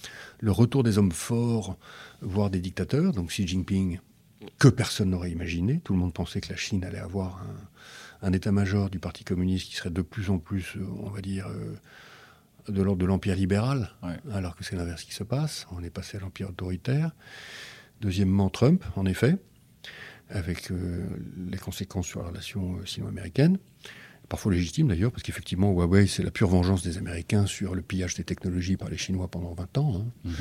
le 0.40 0.50
retour 0.50 0.82
des 0.82 0.98
hommes 0.98 1.12
forts, 1.12 1.76
voire 2.20 2.50
des 2.50 2.60
dictateurs. 2.60 3.12
Donc 3.12 3.28
Xi 3.28 3.46
Jinping, 3.46 4.00
que 4.58 4.68
personne 4.68 5.10
n'aurait 5.10 5.30
imaginé. 5.30 5.80
Tout 5.84 5.92
le 5.92 6.00
monde 6.00 6.12
pensait 6.12 6.40
que 6.40 6.48
la 6.50 6.56
Chine 6.56 6.84
allait 6.84 6.98
avoir 6.98 7.42
un, 8.22 8.28
un 8.28 8.32
état-major 8.32 8.90
du 8.90 8.98
Parti 8.98 9.22
communiste 9.22 9.68
qui 9.68 9.76
serait 9.76 9.90
de 9.90 10.02
plus 10.02 10.30
en 10.30 10.38
plus, 10.38 10.74
euh, 10.76 10.84
on 11.04 11.10
va 11.10 11.20
dire, 11.20 11.46
euh, 11.48 11.76
de 12.68 12.82
l'ordre 12.82 13.00
de 13.00 13.06
l'empire 13.06 13.36
libéral, 13.36 13.90
Ouais. 14.02 14.16
alors 14.32 14.56
que 14.56 14.64
c'est 14.64 14.76
l'inverse 14.76 15.04
qui 15.04 15.14
se 15.14 15.22
passe. 15.24 15.66
On 15.70 15.82
est 15.84 15.90
passé 15.90 16.16
à 16.16 16.20
l'empire 16.20 16.48
autoritaire. 16.50 17.12
Deuxièmement, 18.00 18.50
Trump, 18.50 18.84
en 18.96 19.06
effet, 19.06 19.36
avec 20.28 20.70
euh, 20.70 21.06
les 21.50 21.56
conséquences 21.58 22.06
sur 22.06 22.20
la 22.22 22.28
relation 22.28 22.76
euh, 22.76 22.84
sino-américaine 22.86 23.58
parfois 24.28 24.52
légitime 24.52 24.88
d'ailleurs, 24.88 25.10
parce 25.10 25.22
qu'effectivement, 25.22 25.72
Huawei, 25.72 26.06
c'est 26.06 26.22
la 26.22 26.30
pure 26.30 26.48
vengeance 26.48 26.82
des 26.82 26.98
Américains 26.98 27.46
sur 27.46 27.74
le 27.74 27.82
pillage 27.82 28.14
des 28.14 28.24
technologies 28.24 28.76
par 28.76 28.88
les 28.90 28.96
Chinois 28.98 29.28
pendant 29.28 29.54
20 29.54 29.78
ans. 29.78 29.94
hein. 29.96 30.04
Mhm. 30.24 30.34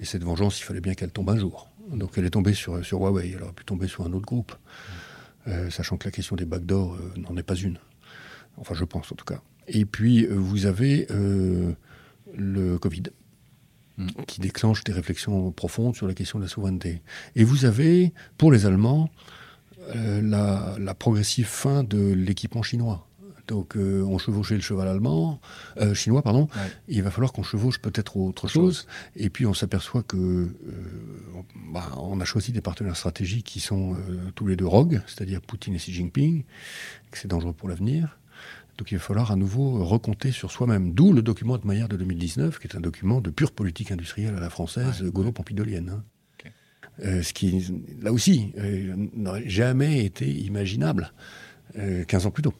Et 0.00 0.04
cette 0.04 0.24
vengeance, 0.24 0.60
il 0.60 0.64
fallait 0.64 0.80
bien 0.80 0.94
qu'elle 0.94 1.12
tombe 1.12 1.30
un 1.30 1.38
jour. 1.38 1.70
Donc 1.90 2.12
elle 2.16 2.24
est 2.26 2.30
tombée 2.30 2.54
sur, 2.54 2.84
sur 2.84 3.00
Huawei, 3.00 3.32
elle 3.34 3.42
aurait 3.42 3.52
pu 3.52 3.64
tomber 3.64 3.88
sur 3.88 4.04
un 4.06 4.12
autre 4.12 4.26
groupe, 4.26 4.52
Euh, 5.48 5.70
sachant 5.70 5.96
que 5.96 6.06
la 6.06 6.10
question 6.12 6.36
des 6.36 6.44
backdoors 6.44 6.94
euh, 6.96 7.12
n'en 7.18 7.34
est 7.38 7.42
pas 7.42 7.54
une. 7.54 7.78
Enfin, 8.58 8.74
je 8.74 8.84
pense 8.84 9.10
en 9.10 9.14
tout 9.14 9.24
cas. 9.24 9.40
Et 9.68 9.86
puis, 9.86 10.26
euh, 10.26 10.34
vous 10.34 10.66
avez 10.66 11.06
le 12.36 12.78
Covid, 12.78 13.04
Mm. 13.96 14.06
qui 14.26 14.40
déclenche 14.40 14.84
des 14.84 14.92
réflexions 14.92 15.50
profondes 15.52 15.94
sur 15.96 16.06
la 16.06 16.14
question 16.14 16.38
de 16.38 16.44
la 16.44 16.48
souveraineté. 16.50 17.02
Et 17.36 17.44
vous 17.44 17.64
avez, 17.66 18.12
pour 18.38 18.50
les 18.52 18.64
Allemands, 18.66 19.10
la, 19.94 20.76
la 20.78 20.94
progressive 20.94 21.46
fin 21.46 21.82
de 21.84 22.12
l'équipement 22.12 22.62
chinois. 22.62 23.06
Donc, 23.50 23.76
euh, 23.76 24.02
on 24.04 24.16
chevauchait 24.16 24.54
le 24.54 24.60
cheval 24.60 24.86
allemand, 24.86 25.40
euh, 25.78 25.92
chinois, 25.92 26.22
pardon. 26.22 26.42
Ouais. 26.54 26.70
Il 26.86 27.02
va 27.02 27.10
falloir 27.10 27.32
qu'on 27.32 27.42
chevauche 27.42 27.80
peut-être 27.80 28.16
autre 28.16 28.46
chose. 28.46 28.86
Et 29.16 29.28
puis, 29.28 29.44
on 29.44 29.54
s'aperçoit 29.54 30.04
que 30.04 30.16
euh, 30.16 30.48
bah, 31.72 31.90
on 31.96 32.20
a 32.20 32.24
choisi 32.24 32.52
des 32.52 32.60
partenaires 32.60 32.96
stratégiques 32.96 33.46
qui 33.46 33.58
sont 33.58 33.96
tous 34.36 34.46
les 34.46 34.54
deux 34.54 34.68
rogues, 34.68 35.02
c'est-à-dire 35.08 35.40
Poutine 35.40 35.74
et 35.74 35.78
Xi 35.78 35.92
Jinping, 35.92 36.44
que 37.10 37.18
c'est 37.18 37.26
dangereux 37.26 37.52
pour 37.52 37.68
l'avenir. 37.68 38.18
Donc, 38.78 38.92
il 38.92 38.98
va 38.98 39.02
falloir 39.02 39.32
à 39.32 39.36
nouveau 39.36 39.84
recompter 39.84 40.30
sur 40.30 40.52
soi-même. 40.52 40.92
D'où 40.94 41.12
le 41.12 41.20
document 41.20 41.58
de 41.58 41.66
Maillard 41.66 41.88
de 41.88 41.96
2019, 41.96 42.60
qui 42.60 42.68
est 42.68 42.76
un 42.76 42.80
document 42.80 43.20
de 43.20 43.30
pure 43.30 43.50
politique 43.50 43.90
industrielle 43.90 44.36
à 44.36 44.40
la 44.40 44.48
française, 44.48 45.02
Ouais. 45.02 45.10
gaulo-pompidolienne. 45.10 45.88
hein. 45.90 46.04
Euh, 47.02 47.22
ce 47.22 47.32
qui, 47.32 47.66
là 48.00 48.12
aussi, 48.12 48.52
euh, 48.58 48.94
n'aurait 49.14 49.48
jamais 49.48 50.04
été 50.04 50.30
imaginable 50.30 51.12
euh, 51.78 52.04
15 52.04 52.26
ans 52.26 52.30
plus 52.30 52.42
tôt. 52.42 52.54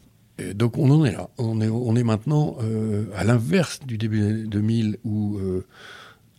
Donc 0.55 0.77
on 0.77 0.89
en 0.89 1.05
est 1.05 1.11
là. 1.11 1.29
On 1.37 1.61
est, 1.61 1.69
on 1.69 1.95
est 1.95 2.03
maintenant 2.03 2.57
euh, 2.61 3.05
à 3.15 3.23
l'inverse 3.23 3.79
du 3.85 3.97
début 3.97 4.19
des 4.21 4.25
années 4.27 4.43
2000 4.47 4.97
où, 5.03 5.37
euh, 5.37 5.65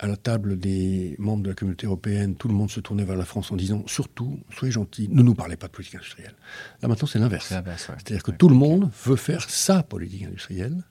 à 0.00 0.08
la 0.08 0.16
table 0.16 0.58
des 0.58 1.14
membres 1.20 1.44
de 1.44 1.50
la 1.50 1.54
communauté 1.54 1.86
européenne, 1.86 2.34
tout 2.34 2.48
le 2.48 2.54
monde 2.54 2.70
se 2.70 2.80
tournait 2.80 3.04
vers 3.04 3.14
la 3.16 3.24
France 3.24 3.52
en 3.52 3.56
disant 3.56 3.84
surtout, 3.86 4.40
soyez 4.50 4.72
gentils, 4.72 5.08
ne 5.08 5.22
nous 5.22 5.34
parlez 5.34 5.56
pas 5.56 5.68
de 5.68 5.72
politique 5.72 5.94
industrielle. 5.94 6.34
Là 6.82 6.88
maintenant, 6.88 7.06
c'est 7.06 7.20
l'inverse. 7.20 7.46
C'est 7.48 7.54
l'inverse, 7.54 7.88
ouais. 7.88 7.94
C'est-à-dire 7.98 8.22
que 8.24 8.32
Ouais. 8.32 8.36
tout 8.36 8.48
le 8.48 8.56
monde 8.56 8.90
veut 9.04 9.14
faire 9.16 9.48
sa 9.48 9.84
politique 9.84 10.24
industrielle 10.24 10.82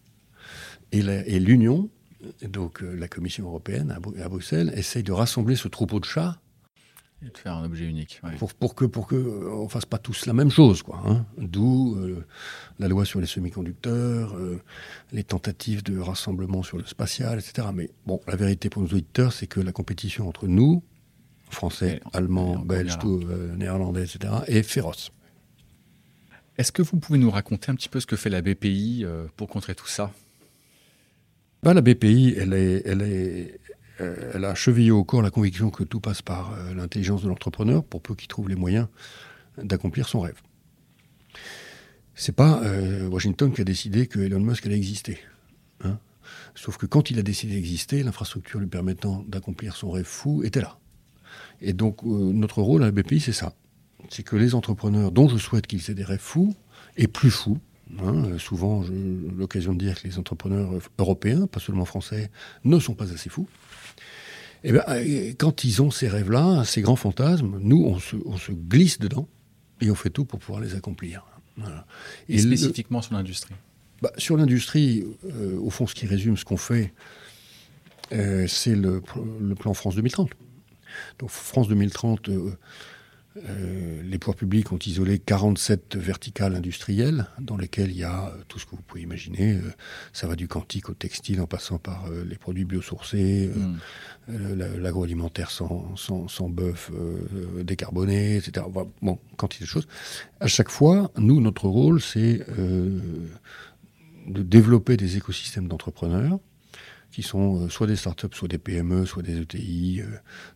et 0.93 1.39
l'Union, 1.39 1.89
donc 2.47 2.83
euh, 2.83 2.93
la 2.95 3.07
Commission 3.07 3.45
européenne 3.47 3.91
à, 3.91 3.99
Bru- 3.99 4.21
à 4.21 4.29
Bruxelles, 4.29 4.71
essaye 4.75 5.03
de 5.03 5.11
rassembler 5.11 5.55
ce 5.55 5.67
troupeau 5.67 5.99
de 5.99 6.05
chats 6.05 6.37
Et 7.23 7.29
de 7.29 7.37
faire 7.37 7.53
un 7.55 7.63
objet 7.65 7.85
unique. 7.85 8.19
ouais. 8.23 8.35
pour, 8.37 8.51
pour 8.55 8.73
que 8.73 8.85
pour 8.85 9.05
que 9.05 9.15
euh, 9.15 9.51
on 9.53 9.69
fasse 9.69 9.85
pas 9.85 9.99
tous 9.99 10.25
la 10.25 10.33
même 10.33 10.49
chose 10.49 10.81
quoi 10.81 11.01
hein. 11.05 11.25
d'où 11.37 11.95
euh, 11.97 12.25
la 12.79 12.87
loi 12.87 13.05
sur 13.05 13.19
les 13.21 13.27
semi-conducteurs 13.27 14.35
euh, 14.35 14.59
les 15.11 15.23
tentatives 15.23 15.83
de 15.83 15.99
rassemblement 15.99 16.63
sur 16.63 16.77
le 16.79 16.85
spatial 16.85 17.37
etc 17.37 17.67
mais 17.73 17.91
bon 18.07 18.19
la 18.27 18.35
vérité 18.35 18.69
pour 18.69 18.81
nos 18.81 18.87
auditeurs 18.87 19.33
c'est 19.33 19.45
que 19.45 19.59
la 19.59 19.71
compétition 19.71 20.27
entre 20.27 20.47
nous 20.47 20.81
français 21.51 22.01
Et- 22.03 22.17
allemands 22.17 22.57
belges 22.57 22.97
euh, 23.05 23.55
néerlandais 23.55 24.03
etc 24.05 24.33
est 24.47 24.63
féroce 24.63 25.11
Est-ce 26.57 26.71
que 26.71 26.81
vous 26.81 26.97
pouvez 26.97 27.19
nous 27.19 27.29
raconter 27.29 27.71
un 27.71 27.75
petit 27.75 27.89
peu 27.89 27.99
ce 27.99 28.07
que 28.07 28.15
fait 28.15 28.29
la 28.31 28.41
BPI 28.41 29.05
pour 29.37 29.47
contrer 29.47 29.75
tout 29.75 29.87
ça? 29.87 30.11
Bah, 31.63 31.73
La 31.75 31.81
BPI, 31.81 32.33
elle, 32.37 32.53
est, 32.53 32.81
elle, 32.85 33.01
est, 33.03 33.59
elle 34.33 34.45
a 34.45 34.55
chevillé 34.55 34.91
au 34.91 35.03
corps 35.03 35.21
la 35.21 35.29
conviction 35.29 35.69
que 35.69 35.83
tout 35.83 35.99
passe 35.99 36.21
par 36.21 36.55
l'intelligence 36.75 37.23
de 37.23 37.29
l'entrepreneur 37.29 37.83
pour 37.83 38.01
peu 38.01 38.15
qu'il 38.15 38.27
trouve 38.27 38.49
les 38.49 38.55
moyens 38.55 38.87
d'accomplir 39.61 40.07
son 40.07 40.21
rêve. 40.21 40.39
C'est 42.15 42.35
pas 42.35 42.61
Washington 43.09 43.53
qui 43.53 43.61
a 43.61 43.63
décidé 43.63 44.07
que 44.07 44.19
Elon 44.19 44.39
Musk 44.39 44.65
allait 44.65 44.77
exister. 44.77 45.19
Hein. 45.83 45.97
Sauf 46.55 46.77
que 46.77 46.85
quand 46.85 47.11
il 47.11 47.19
a 47.19 47.23
décidé 47.23 47.55
d'exister, 47.55 48.03
l'infrastructure 48.03 48.59
lui 48.59 48.67
permettant 48.67 49.23
d'accomplir 49.27 49.75
son 49.75 49.91
rêve 49.91 50.05
fou 50.05 50.43
était 50.43 50.61
là. 50.61 50.77
Et 51.61 51.73
donc 51.73 52.03
euh, 52.03 52.07
notre 52.33 52.61
rôle 52.61 52.83
à 52.83 52.87
la 52.87 52.91
BPI, 52.91 53.19
c'est 53.19 53.33
ça. 53.33 53.53
C'est 54.09 54.23
que 54.23 54.35
les 54.35 54.55
entrepreneurs 54.55 55.11
dont 55.11 55.29
je 55.29 55.37
souhaite 55.37 55.67
qu'ils 55.67 55.89
aient 55.89 55.95
des 55.95 56.03
rêves 56.03 56.19
fous, 56.19 56.55
et 56.97 57.07
plus 57.07 57.31
fous, 57.31 57.59
hein, 57.99 58.25
euh, 58.25 58.37
souvent 58.37 58.83
j'ai 58.83 58.93
l'occasion 59.37 59.73
de 59.73 59.79
dire 59.79 60.01
que 60.01 60.07
les 60.07 60.17
entrepreneurs 60.19 60.71
européens, 60.97 61.47
pas 61.47 61.59
seulement 61.59 61.85
français, 61.85 62.31
ne 62.63 62.79
sont 62.79 62.95
pas 62.95 63.13
assez 63.13 63.29
fous. 63.29 63.47
Et 64.63 64.69
eh 64.69 64.71
bien, 64.73 64.83
euh, 64.89 65.33
quand 65.39 65.63
ils 65.63 65.81
ont 65.81 65.89
ces 65.89 66.07
rêves-là, 66.07 66.63
ces 66.65 66.81
grands 66.81 66.95
fantasmes, 66.95 67.57
nous, 67.59 67.83
on 67.83 67.99
se, 68.37 68.51
glisse 68.51 68.99
dedans 68.99 69.27
et 69.79 69.89
on 69.89 69.95
fait 69.95 70.11
tout 70.11 70.23
pour 70.23 70.39
pouvoir 70.39 70.61
les 70.61 70.75
accomplir. 70.75 71.25
Et, 72.29 72.39
spécifiquement 72.39 73.01
sur 73.01 73.13
l'industrie 73.13 73.53
bah, 74.01 74.11
sur 74.17 74.35
l'industrie, 74.35 75.03
euh, 75.25 75.59
au 75.59 75.69
fond, 75.69 75.85
ce 75.85 75.93
qui 75.93 76.07
résume 76.07 76.35
ce 76.35 76.43
qu'on 76.43 76.57
fait, 76.57 76.91
euh, 78.13 78.47
c'est 78.47 78.75
le, 78.75 79.01
plan 79.57 79.73
France 79.73 79.95
2030. 79.95 80.31
Donc 81.19 81.29
France 81.29 81.67
2030, 81.67 82.29
euh, 82.29 82.57
les 83.35 84.17
pouvoirs 84.17 84.35
publics 84.35 84.71
ont 84.71 84.77
isolé 84.77 85.17
47 85.17 85.95
verticales 85.95 86.55
industrielles 86.55 87.27
dans 87.39 87.55
lesquelles 87.55 87.91
il 87.91 87.97
y 87.97 88.03
a 88.03 88.33
tout 88.49 88.59
ce 88.59 88.65
que 88.65 88.71
vous 88.71 88.81
pouvez 88.81 89.01
imaginer. 89.01 89.59
ça 90.11 90.27
va 90.27 90.35
du 90.35 90.47
quantique 90.47 90.89
au 90.89 90.93
textile 90.93 91.39
en 91.39 91.47
passant 91.47 91.77
par 91.77 92.09
les 92.09 92.37
produits 92.37 92.65
biosourcés, 92.65 93.49
mm. 94.27 94.53
l'agroalimentaire 94.79 95.49
sans, 95.49 95.95
sans, 95.95 96.27
sans 96.27 96.49
bœuf 96.49 96.91
décarboné, 97.61 98.35
etc. 98.35 98.65
Bon, 99.01 99.17
quantité 99.37 99.63
de 99.63 99.69
choses. 99.69 99.87
À 100.41 100.47
chaque 100.47 100.69
fois, 100.69 101.11
nous, 101.17 101.39
notre 101.39 101.67
rôle, 101.67 102.01
c'est 102.01 102.45
de 104.27 104.43
développer 104.43 104.97
des 104.97 105.17
écosystèmes 105.17 105.67
d'entrepreneurs 105.67 106.39
qui 107.11 107.23
sont 107.23 107.65
euh, 107.65 107.69
soit 107.69 107.87
des 107.87 107.95
startups, 107.95 108.33
soit 108.33 108.47
des 108.47 108.57
PME, 108.57 109.05
soit 109.05 109.21
des 109.21 109.41
ETI, 109.41 110.01
euh, 110.01 110.07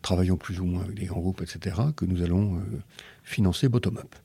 travaillant 0.01 0.37
plus 0.37 0.59
ou 0.59 0.65
moins 0.65 0.83
avec 0.83 0.95
des 0.95 1.05
grands 1.05 1.19
groupes, 1.19 1.41
etc., 1.41 1.77
que 1.95 2.05
nous 2.05 2.21
allons 2.21 2.55
euh, 2.55 2.61
financer 3.23 3.67
bottom-up. 3.69 4.15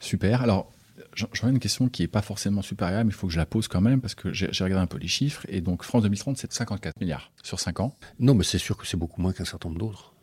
Super. 0.00 0.42
Alors, 0.42 0.72
j'en 1.14 1.48
ai 1.48 1.50
une 1.50 1.58
question 1.58 1.88
qui 1.88 2.02
n'est 2.02 2.08
pas 2.08 2.22
forcément 2.22 2.62
supérieure, 2.62 3.04
mais 3.04 3.10
il 3.10 3.14
faut 3.14 3.26
que 3.26 3.32
je 3.32 3.38
la 3.38 3.46
pose 3.46 3.68
quand 3.68 3.80
même, 3.80 4.00
parce 4.00 4.14
que 4.14 4.32
j'ai 4.32 4.46
regardé 4.46 4.82
un 4.82 4.86
peu 4.86 4.98
les 4.98 5.08
chiffres, 5.08 5.44
et 5.48 5.60
donc 5.60 5.82
France 5.82 6.02
2030, 6.02 6.36
c'est 6.36 6.52
54 6.52 7.00
milliards 7.00 7.30
sur 7.42 7.58
5 7.58 7.80
ans. 7.80 7.96
Non, 8.20 8.34
mais 8.34 8.44
c'est 8.44 8.58
sûr 8.58 8.76
que 8.76 8.86
c'est 8.86 8.96
beaucoup 8.96 9.20
moins 9.20 9.32
qu'un 9.32 9.44
certain 9.44 9.68
nombre 9.68 9.80
d'autres. 9.80 10.15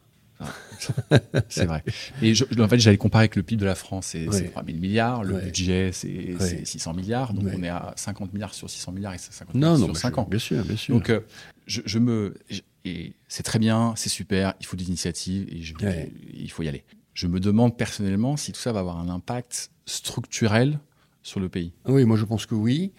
c'est 1.49 1.65
vrai. 1.65 1.83
Et 2.21 2.33
en 2.59 2.67
fait, 2.67 2.79
j'allais 2.79 2.97
comparer 2.97 3.23
avec 3.23 3.35
le 3.35 3.43
PIB 3.43 3.61
de 3.61 3.65
la 3.65 3.75
France, 3.75 4.07
c'est 4.07 4.25
3 4.25 4.63
000 4.65 4.77
milliards, 4.79 5.23
le 5.23 5.39
budget, 5.39 5.91
c'est 5.91 6.65
600 6.65 6.93
milliards, 6.93 7.33
donc 7.33 7.45
on 7.53 7.63
est 7.63 7.69
à 7.69 7.93
50 7.95 8.33
milliards 8.33 8.53
sur 8.53 8.69
600 8.69 8.91
milliards 8.91 9.13
et 9.13 9.17
50 9.17 9.55
milliards 9.55 9.77
sur 9.77 9.97
5 9.97 10.17
ans. 10.17 10.27
Bien 10.29 10.39
sûr, 10.39 10.63
bien 10.63 10.77
sûr. 10.77 10.95
Donc, 10.95 11.09
euh, 11.09 11.21
je, 11.67 11.99
me. 11.99 12.35
Et 12.85 13.13
c'est 13.27 13.43
très 13.43 13.59
bien, 13.59 13.93
c'est 13.95 14.09
super, 14.09 14.53
il 14.59 14.65
faut 14.65 14.75
des 14.75 14.87
initiatives 14.87 15.47
et 15.49 15.61
il 16.33 16.51
faut 16.51 16.63
y 16.63 16.67
aller. 16.67 16.83
Je 17.13 17.27
me 17.27 17.39
demande 17.39 17.77
personnellement 17.77 18.37
si 18.37 18.51
tout 18.51 18.59
ça 18.59 18.71
va 18.71 18.79
avoir 18.79 18.97
un 18.97 19.07
impact 19.07 19.69
structurel 19.85 20.79
sur 21.23 21.39
le 21.39 21.47
pays 21.47 21.71
Oui, 21.87 22.03
moi 22.03 22.17
je 22.17 22.25
pense 22.25 22.45
que 22.45 22.53
oui, 22.53 22.91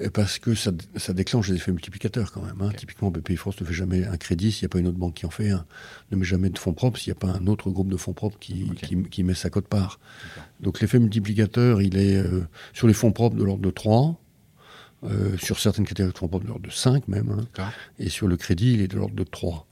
euh, 0.00 0.08
parce 0.10 0.38
que 0.38 0.54
ça, 0.54 0.72
déclenche 1.12 1.50
des 1.50 1.56
effets 1.56 1.70
multiplicateurs 1.70 2.32
quand 2.32 2.42
même. 2.42 2.60
Hein. 2.60 2.70
Typiquement, 2.76 3.10
BPI 3.10 3.36
France 3.36 3.60
ne 3.60 3.66
fait 3.66 3.74
jamais 3.74 4.04
un 4.06 4.16
crédit 4.16 4.50
s'il 4.50 4.64
n'y 4.64 4.70
a 4.70 4.72
pas 4.72 4.78
une 4.78 4.88
autre 4.88 4.96
banque 4.96 5.14
qui 5.14 5.26
en 5.26 5.30
fait 5.30 5.50
un, 5.50 5.66
ne 6.10 6.16
met 6.16 6.24
jamais 6.24 6.48
de 6.48 6.58
fonds 6.58 6.72
propres 6.72 6.98
s'il 6.98 7.12
n'y 7.12 7.18
a 7.18 7.20
pas 7.20 7.38
un 7.38 7.46
autre 7.46 7.70
groupe 7.70 7.88
de 7.88 7.98
fonds 7.98 8.14
propres 8.14 8.38
qui, 8.38 8.70
qui, 9.10 9.22
met 9.22 9.34
sa 9.34 9.50
cote 9.50 9.68
part. 9.68 10.00
Donc 10.60 10.80
l'effet 10.80 10.98
multiplicateur, 10.98 11.82
il 11.82 11.98
est 11.98 12.16
euh, 12.16 12.46
sur 12.72 12.88
les 12.88 12.94
fonds 12.94 13.12
propres 13.12 13.36
de 13.36 13.44
l'ordre 13.44 13.62
de 13.62 13.70
3, 13.70 14.18
euh, 15.04 15.36
sur 15.36 15.60
certaines 15.60 15.86
catégories 15.86 16.14
de 16.14 16.18
fonds 16.18 16.28
propres 16.28 16.44
de 16.44 16.48
l'ordre 16.48 16.66
de 16.66 16.72
5 16.72 17.06
même, 17.08 17.46
hein. 17.58 17.70
et 17.98 18.08
sur 18.08 18.26
le 18.26 18.38
crédit, 18.38 18.72
il 18.72 18.80
est 18.80 18.88
de 18.88 18.96
l'ordre 18.96 19.14
de 19.14 19.24
3. 19.24 19.66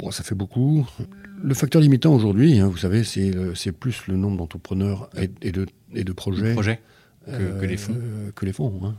Bon, 0.00 0.10
ça 0.10 0.24
fait 0.24 0.34
beaucoup. 0.34 0.84
Le 1.40 1.54
facteur 1.54 1.80
limitant 1.80 2.12
aujourd'hui, 2.12 2.58
hein, 2.58 2.66
vous 2.66 2.78
savez, 2.78 3.04
c'est 3.04 3.72
plus 3.72 4.08
le 4.08 4.16
nombre 4.16 4.38
d'entrepreneurs 4.38 5.08
et, 5.16 5.52
de, 5.52 5.66
et 5.94 6.02
de 6.02 6.12
projets. 6.12 6.56
Que, 7.26 7.64
les 7.64 7.76
fonds 7.76 7.96
euh, 7.96 8.30
Que 8.32 8.44
les 8.44 8.52
fonds, 8.52 8.80
hein. 8.84 8.96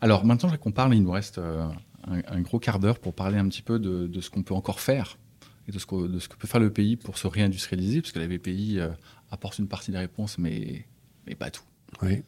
Alors 0.00 0.24
maintenant 0.24 0.54
qu'on 0.56 0.72
parle, 0.72 0.94
il 0.94 1.02
nous 1.02 1.10
reste 1.10 1.38
euh, 1.38 1.66
un, 2.06 2.40
gros 2.42 2.58
quart 2.58 2.78
d'heure 2.78 2.98
pour 2.98 3.14
parler 3.14 3.38
un 3.38 3.48
petit 3.48 3.62
peu 3.62 3.78
de, 3.78 4.20
ce 4.20 4.30
qu'on 4.30 4.42
peut 4.42 4.54
encore 4.54 4.80
faire 4.80 5.18
et 5.66 5.72
de 5.72 5.78
ce, 5.78 5.86
que, 5.86 6.06
de 6.06 6.18
ce 6.18 6.28
que 6.28 6.36
peut 6.36 6.46
faire 6.46 6.60
le 6.60 6.70
pays 6.70 6.96
pour 6.96 7.16
se 7.16 7.26
réindustrialiser, 7.26 8.02
parce 8.02 8.12
que 8.12 8.18
la 8.18 8.26
BPI 8.26 8.78
euh, 8.78 8.90
apporte 9.30 9.58
une 9.58 9.66
partie 9.66 9.90
des 9.90 9.98
réponses, 9.98 10.36
mais, 10.36 10.86
mais 11.26 11.34
pas 11.34 11.50
tout. 11.50 11.62
Oui. 12.02 12.22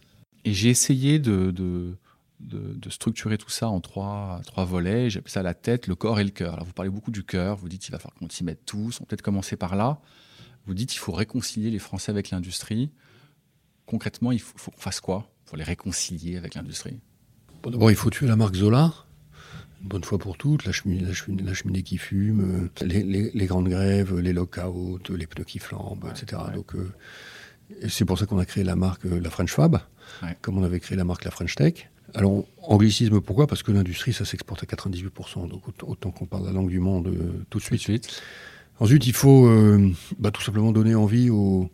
Et 0.46 0.54
j'ai 0.54 0.70
essayé 0.70 1.18
de, 1.18 1.50
de, 1.50 1.98
de, 2.40 2.90
structurer 2.90 3.36
tout 3.36 3.50
ça 3.50 3.68
en 3.68 3.80
trois, 3.80 4.40
trois 4.46 4.64
volets. 4.64 5.10
J'appelle 5.10 5.30
ça 5.30 5.42
la 5.42 5.52
tête, 5.52 5.86
le 5.86 5.94
corps 5.94 6.18
et 6.18 6.24
le 6.24 6.30
cœur. 6.30 6.54
Alors 6.54 6.64
vous 6.64 6.72
parlez 6.72 6.90
beaucoup 6.90 7.10
du 7.10 7.24
cœur, 7.24 7.56
vous 7.56 7.68
dites 7.68 7.82
qu'il 7.82 7.92
va 7.92 7.98
falloir 7.98 8.14
qu'on 8.14 8.30
s'y 8.30 8.42
mette 8.42 8.64
tous, 8.64 9.00
on 9.00 9.04
peut 9.04 9.08
peut-être 9.08 9.22
commencer 9.22 9.56
par 9.56 9.76
là. 9.76 10.00
Vous 10.64 10.72
dites 10.72 10.90
qu'il 10.90 10.98
faut 11.00 11.12
réconcilier 11.12 11.70
les 11.70 11.78
Français 11.78 12.10
avec 12.10 12.30
l'industrie 12.30 12.90
concrètement, 13.86 14.32
il 14.32 14.40
faut, 14.40 14.70
qu'on 14.70 14.80
fasse 14.80 15.00
quoi 15.00 15.30
pour 15.46 15.56
les 15.56 15.64
réconcilier 15.64 16.36
avec 16.36 16.54
l'industrie? 16.54 16.98
D'abord, 17.64 17.90
il 17.90 17.96
faut 17.96 18.10
tuer 18.10 18.26
la 18.26 18.36
marque 18.36 18.54
Zola, 18.54 18.92
une 19.82 19.88
bonne 19.88 20.04
fois 20.04 20.18
pour 20.18 20.36
toutes, 20.36 20.64
la 20.64 20.72
cheminée, 20.72 21.04
la 21.44 21.54
cheminée, 21.54 21.82
qui 21.82 21.98
fume, 21.98 22.70
euh, 22.82 22.86
les, 22.86 23.46
grandes 23.46 23.68
grèves, 23.68 24.18
les 24.18 24.32
lockouts, 24.32 25.00
les 25.10 25.26
pneus 25.26 25.44
qui 25.44 25.58
flambent, 25.58 26.08
etc. 26.10 26.42
Donc, 26.54 26.74
euh, 26.74 26.92
c'est 27.88 28.04
pour 28.04 28.18
ça 28.18 28.26
qu'on 28.26 28.38
a 28.38 28.44
créé 28.44 28.62
la 28.62 28.76
marque 28.76 29.06
euh, 29.06 29.20
la 29.20 29.30
French 29.30 29.52
Fab, 29.52 29.80
comme 30.42 30.58
on 30.58 30.62
avait 30.62 30.80
créé 30.80 30.96
la 30.96 31.04
marque 31.04 31.24
la 31.24 31.30
French 31.30 31.54
Tech. 31.56 31.90
Alors, 32.14 32.44
anglicisme, 32.62 33.20
pourquoi? 33.20 33.46
Parce 33.46 33.62
que 33.62 33.72
l'industrie, 33.72 34.12
ça 34.12 34.24
s'exporte 34.24 34.62
à 34.62 34.66
98%, 34.66 35.48
donc 35.48 35.64
autant 35.82 36.10
qu'on 36.12 36.26
parle 36.26 36.46
la 36.46 36.52
langue 36.52 36.70
du 36.70 36.78
monde 36.78 37.12
tout 37.50 37.58
de 37.58 37.62
suite. 37.64 38.22
Ensuite, 38.78 39.06
il 39.06 39.12
faut 39.12 39.50
bah, 40.18 40.30
tout 40.30 40.40
simplement 40.40 40.70
donner 40.70 40.94
envie 40.94 41.30
aux, 41.30 41.68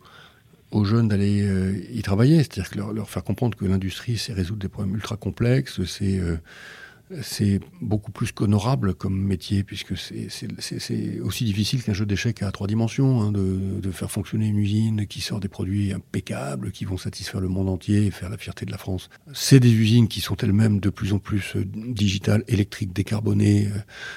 aux 0.73 0.85
jeunes 0.85 1.07
d'aller 1.07 1.41
euh, 1.43 1.79
y 1.91 2.01
travailler, 2.01 2.37
c'est-à-dire 2.37 2.93
leur, 2.93 3.09
faire 3.09 3.23
comprendre 3.23 3.57
que 3.57 3.65
l'industrie, 3.65 4.17
c'est 4.17 4.33
résoudre 4.33 4.59
des 4.59 4.69
problèmes 4.69 4.95
ultra 4.95 5.17
complexes, 5.17 5.83
c'est 5.85 6.19
euh, 6.19 7.59
beaucoup 7.81 8.11
plus 8.11 8.31
qu'honorable 8.31 8.95
comme 8.95 9.21
métier, 9.21 9.63
puisque 9.63 9.95
c'est 9.97 11.19
aussi 11.21 11.45
difficile 11.45 11.83
qu'un 11.83 11.93
jeu 11.93 12.05
d'échecs 12.05 12.41
à 12.41 12.51
trois 12.51 12.65
dimensions, 12.65 13.21
hein, 13.21 13.31
de, 13.31 13.79
de, 13.79 13.91
faire 13.91 14.09
fonctionner 14.09 14.47
une 14.47 14.57
usine 14.57 15.05
qui 15.05 15.21
sort 15.21 15.39
des 15.39 15.47
produits 15.47 15.93
impeccables, 15.93 16.71
qui 16.71 16.85
vont 16.85 16.97
satisfaire 16.97 17.41
le 17.41 17.49
monde 17.49 17.69
entier 17.69 18.07
et 18.07 18.11
faire 18.11 18.29
la 18.29 18.37
fierté 18.37 18.65
de 18.65 18.71
la 18.71 18.77
France. 18.77 19.09
C'est 19.33 19.59
des 19.59 19.71
usines 19.71 20.07
qui 20.07 20.21
sont 20.21 20.37
elles-mêmes 20.37 20.79
de 20.79 20.89
plus 20.89 21.13
en 21.13 21.19
plus 21.19 21.55
euh, 21.55 21.65
digitales, 21.65 22.43
électriques, 22.47 22.93
décarbonées, 22.93 23.67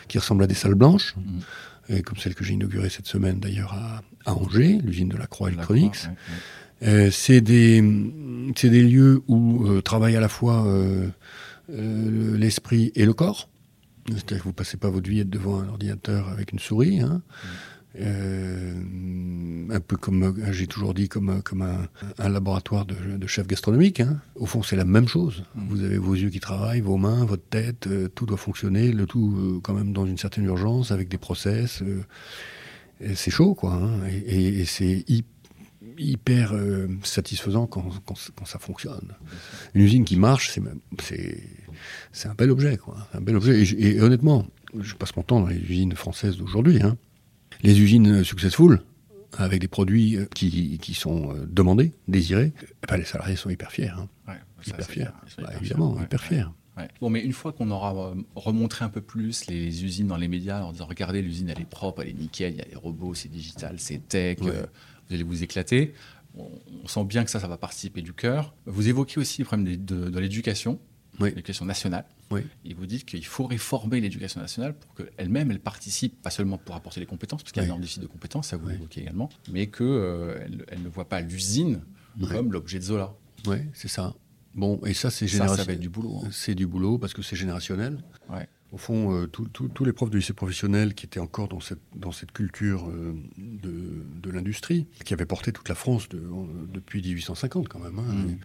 qui 0.09 0.19
ressemblent 0.19 0.45
à 0.45 0.47
des 0.47 0.55
salles 0.55 0.75
blanches. 0.75 1.15
Mmh 1.17 1.41
comme 2.05 2.18
celle 2.18 2.34
que 2.34 2.45
j'ai 2.45 2.55
inaugurée 2.55 2.89
cette 2.89 3.07
semaine 3.07 3.39
d'ailleurs 3.41 3.74
à, 3.74 4.03
Angers, 4.32 4.80
l'usine 4.82 5.09
de 5.09 5.16
la 5.16 5.26
Croix 5.26 5.49
Electronics. 5.49 6.09
Euh, 6.82 7.11
c'est 7.11 7.41
des, 7.41 7.80
des 7.80 8.82
lieux 8.82 9.22
où 9.28 9.66
euh, 9.66 9.80
travaillent 9.80 10.16
à 10.16 10.20
la 10.20 10.28
fois 10.28 10.66
euh, 10.66 11.09
l'esprit 11.68 12.93
et 12.95 13.07
le 13.07 13.12
corps. 13.12 13.49
C'est-à-dire 14.09 14.39
que 14.39 14.45
vous 14.45 14.53
passez 14.53 14.76
pas 14.76 14.91
votre 14.91 15.09
vie 15.09 15.24
devant 15.24 15.61
un 15.61 15.68
ordinateur 15.68 16.28
avec 16.28 16.53
une 16.53 16.59
souris. 16.59 17.01
Hein. 17.01 17.22
Euh, 18.01 18.75
un 19.71 19.81
peu 19.81 19.97
comme 19.97 20.35
j'ai 20.53 20.67
toujours 20.67 20.95
dit, 20.95 21.09
comme, 21.09 21.43
comme 21.43 21.63
un, 21.63 22.29
laboratoire 22.29 22.85
de, 22.85 22.95
de, 23.17 23.27
chef 23.27 23.47
gastronomique. 23.47 24.01
Hein. 24.01 24.21
Au 24.37 24.47
fond, 24.47 24.63
c'est 24.63 24.77
la 24.77 24.85
même 24.85 25.09
chose. 25.09 25.45
Mm. 25.55 25.69
Vous 25.69 25.83
avez 25.83 25.99
vos 25.99 26.15
yeux 26.15 26.31
qui 26.31 26.41
travaillent, 26.41 26.81
vos 26.81 26.97
mains, 26.97 27.25
votre 27.25 27.47
tête, 27.49 27.87
euh, 27.87 28.09
tout 28.09 28.27
doit 28.27 28.37
fonctionner, 28.37 28.93
le 28.93 29.07
tout 29.07 29.35
euh, 29.37 29.61
quand 29.63 29.75
même 29.75 29.93
dans 29.93 30.07
une 30.07 30.19
certaine 30.19 30.45
urgence, 30.45 30.91
avec 30.91 31.09
des 31.09 31.19
process. 31.19 31.83
c'est 33.15 33.31
chaud, 33.31 33.55
quoi. 33.55 33.75
Hein. 33.75 34.01
Et, 34.27 34.65
c'est 34.65 35.05
hyper 35.99 36.55
satisfaisant 37.03 37.67
quand, 37.67 37.89
quand, 38.05 38.45
ça 38.45 38.59
fonctionne. 38.59 39.15
Une 39.75 39.83
usine 39.83 40.05
qui 40.05 40.17
marche, 40.17 40.51
c'est 41.01 41.43
c'est 42.13 42.29
un 42.29 42.35
bel 42.35 42.51
objet, 42.51 42.77
quoi. 42.77 42.97
Un 43.15 43.21
bel 43.21 43.37
objet. 43.37 43.63
Et, 43.63 43.97
et, 43.97 44.01
honnêtement, 44.01 44.47
je 44.79 44.95
passe 44.95 45.15
mon 45.17 45.23
temps 45.23 45.41
dans 45.41 45.49
les 45.49 45.59
usines 45.59 45.95
françaises 45.95 46.37
d'aujourd'hui. 46.37 46.83
Hein 46.83 46.97
les 47.63 47.81
usines 47.81 48.25
successful, 48.25 48.81
avec 49.39 49.61
des 49.61 49.69
produits 49.69 50.17
euh, 50.17 50.27
qui, 50.35 50.79
qui 50.79 50.95
sont 50.95 51.35
euh, 51.35 51.47
demandés, 51.47 51.93
désirés, 52.09 52.53
eh 52.63 52.87
ben, 52.89 52.97
les 52.97 53.05
salariés 53.05 53.37
sont 53.37 53.51
hyper 53.51 53.71
fiers. 53.71 53.91
Hein. 53.91 54.09
hyper 54.67 54.87
fiers. 54.87 55.09
Bah, 55.39 55.51
évidemment, 55.61 56.01
hyper 56.01 56.23
fiers. 56.23 56.47
Bon, 57.01 57.09
mais 57.09 57.21
une 57.21 57.33
fois 57.33 57.53
qu'on 57.53 57.71
aura 57.71 57.95
euh, 57.95 58.15
remontré 58.35 58.85
un 58.85 58.91
peu 58.91 59.01
plus 59.01 59.47
les 59.47 59.85
usines 59.85 60.09
dans 60.09 60.19
les 60.19 60.29
médias 60.29 60.63
en 60.63 60.73
disant 60.73 60.87
regardez, 60.87 61.23
l'usine 61.23 61.49
elle 61.49 61.61
est 61.61 61.69
propre, 61.69 62.03
elle 62.03 62.11
est 62.11 62.19
nickel, 62.19 62.53
il 62.53 62.59
y 62.59 62.61
a 62.61 62.67
des 62.67 62.77
robots, 62.77 63.15
c'est 63.15 63.31
digital, 63.31 63.77
c'est 63.79 64.07
tech, 64.07 64.39
vous 64.41 65.15
allez 65.15 65.23
vous 65.23 65.43
éclater. 65.43 65.95
on, 66.37 66.87
sent 66.87 67.05
bien 67.05 67.25
que 67.25 67.31
ça, 67.31 67.41
ça 67.41 67.49
va 67.49 67.57
participer 67.57 68.03
du 68.03 68.13
cœur. 68.13 68.55
Vous 68.67 68.89
évoquez 68.89 69.19
aussi 69.19 69.41
le 69.41 69.47
problème 69.47 69.77
de, 69.77 70.11
de 70.11 70.19
l'éducation, 70.19 70.79
l'éducation 71.21 71.64
nationale. 71.64 72.05
Oui. 72.31 72.43
Et 72.64 72.75
vous 72.75 72.87
dites 72.87 73.05
qu'il 73.05 73.25
faut 73.25 73.47
réformer 73.47 74.01
l'éducation 74.01 74.41
nationale 74.41 74.75
pour 74.75 74.95
qu'elle-même, 74.95 75.51
elle 75.51 75.61
participe, 75.61 76.21
pas 76.23 76.31
seulement 76.31 76.59
pour 76.59 76.75
apporter 76.75 77.01
les 77.01 77.07
compétences, 77.07 77.43
parce 77.43 77.53
qu'il 77.53 77.62
y 77.62 77.64
a 77.64 77.64
un 77.64 77.67
énorme 77.67 77.83
déficit 77.83 78.03
de 78.03 78.07
compétences, 78.07 78.49
ça 78.49 78.57
vous 78.57 78.69
l'évoquez 78.69 79.03
également, 79.03 79.29
mais 79.51 79.69
qu'elle 79.69 79.87
euh, 79.87 80.47
elle 80.69 80.83
ne 80.83 80.89
voit 80.89 81.09
pas 81.09 81.21
l'usine 81.21 81.81
comme 82.31 82.53
l'objet 82.53 82.79
de 82.79 82.85
Zola. 82.85 83.14
Oui, 83.47 83.59
c'est 83.73 83.89
ça. 83.89 84.14
Bon, 84.55 84.81
et 84.87 84.95
ça, 84.95 85.11
c'est 85.11 85.27
générationnel. 85.27 85.64
Ça, 85.64 85.71
va 85.71 85.75
être 85.75 85.81
du 85.81 85.91
boulot. 85.91 86.23
Hein. 86.25 86.29
C'est 86.33 86.55
du 86.55 86.67
boulot 86.67 86.97
parce 86.97 87.12
que 87.12 87.21
c'est 87.21 87.37
générationnel. 87.37 87.99
Ouais. 88.31 88.49
Au 88.73 88.79
fond, 88.79 89.14
euh, 89.14 89.27
tous 89.27 89.85
les 89.85 89.93
profs 89.93 90.11
de 90.11 90.17
lycée 90.17 90.33
professionnel 90.33 90.95
qui 90.95 91.07
étaient 91.07 91.21
encore 91.21 91.49
dans 91.49 91.61
cette, 91.61 91.83
dans 91.95 92.11
cette 92.11 92.33
culture 92.33 92.89
euh, 92.89 93.14
de, 93.37 94.05
de 94.21 94.31
l'industrie, 94.31 94.87
qui 95.05 95.14
avaient 95.14 95.27
porté 95.27 95.53
toute 95.53 95.69
la 95.69 95.75
France 95.75 96.09
de, 96.09 96.23
depuis 96.73 97.01
1850 97.01 97.69
quand 97.69 97.79
même. 97.79 97.99
Hein. 97.99 98.12
Mm. 98.12 98.39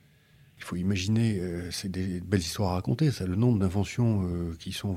Il 0.61 0.65
faut 0.65 0.75
imaginer, 0.75 1.39
euh, 1.39 1.69
c'est 1.71 1.89
des 1.89 2.21
belles 2.21 2.39
histoires 2.39 2.71
à 2.71 2.73
raconter, 2.75 3.11
ça, 3.11 3.25
le 3.25 3.35
nombre 3.35 3.59
d'inventions 3.59 4.29
qui 4.59 4.71
sont 4.71 4.95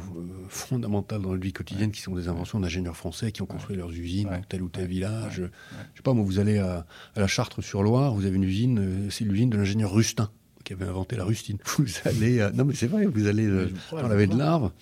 fondamentales 0.48 1.22
dans 1.22 1.32
la 1.32 1.38
vie 1.38 1.52
quotidienne, 1.52 1.90
qui 1.90 2.00
sont 2.00 2.14
des 2.14 2.28
inventions 2.28 2.60
d'ingénieurs 2.60 2.96
français 2.96 3.32
qui 3.32 3.42
ont 3.42 3.46
construit 3.46 3.76
leurs 3.76 3.90
usines 3.90 4.28
dans 4.28 4.42
tel 4.48 4.62
ou 4.62 4.68
tel 4.68 4.86
village. 4.86 5.36
Je 5.36 5.96
sais 5.96 6.02
pas, 6.02 6.12
moi, 6.12 6.24
vous 6.24 6.38
allez 6.38 6.58
à, 6.58 6.86
à 7.16 7.20
la 7.20 7.26
Chartre-sur-Loire, 7.26 8.14
vous 8.14 8.26
avez 8.26 8.36
une 8.36 8.44
usine, 8.44 9.08
c'est 9.10 9.24
l'usine 9.24 9.50
de 9.50 9.56
l'ingénieur 9.56 9.92
Rustin 9.92 10.30
qui 10.64 10.72
avait 10.72 10.86
inventé 10.86 11.16
la 11.16 11.24
rustine. 11.24 11.58
Vous 11.78 11.84
allez, 12.06 12.48
non 12.54 12.64
mais 12.64 12.74
c'est 12.74 12.86
vrai, 12.86 13.04
vous 13.04 13.26
allez 13.26 13.46
dans 13.90 14.08
la 14.08 14.16
baie 14.16 14.26
de 14.26 14.34
l'Arve, 14.34 14.72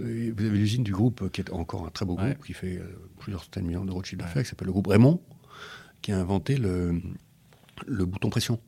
euh, 0.00 0.32
vous 0.36 0.44
avez 0.44 0.58
l'usine 0.58 0.82
du 0.82 0.92
groupe 0.92 1.30
qui 1.30 1.40
est 1.40 1.50
encore 1.50 1.86
un 1.86 1.90
très 1.90 2.04
beau 2.04 2.14
groupe 2.14 2.44
qui 2.44 2.52
fait 2.52 2.78
euh, 2.78 2.84
plusieurs 3.18 3.44
centaines 3.44 3.64
de 3.64 3.68
millions 3.68 3.84
d'euros 3.84 4.02
de 4.02 4.06
chiffre 4.06 4.22
d'affaires, 4.22 4.42
qui 4.42 4.48
s'appelle 4.48 4.66
le 4.66 4.72
groupe 4.72 4.86
Raymond, 4.86 5.20
qui 6.02 6.12
a 6.12 6.18
inventé 6.18 6.56
le, 6.56 7.00
le 7.86 8.04
bouton 8.04 8.30
pression. 8.30 8.60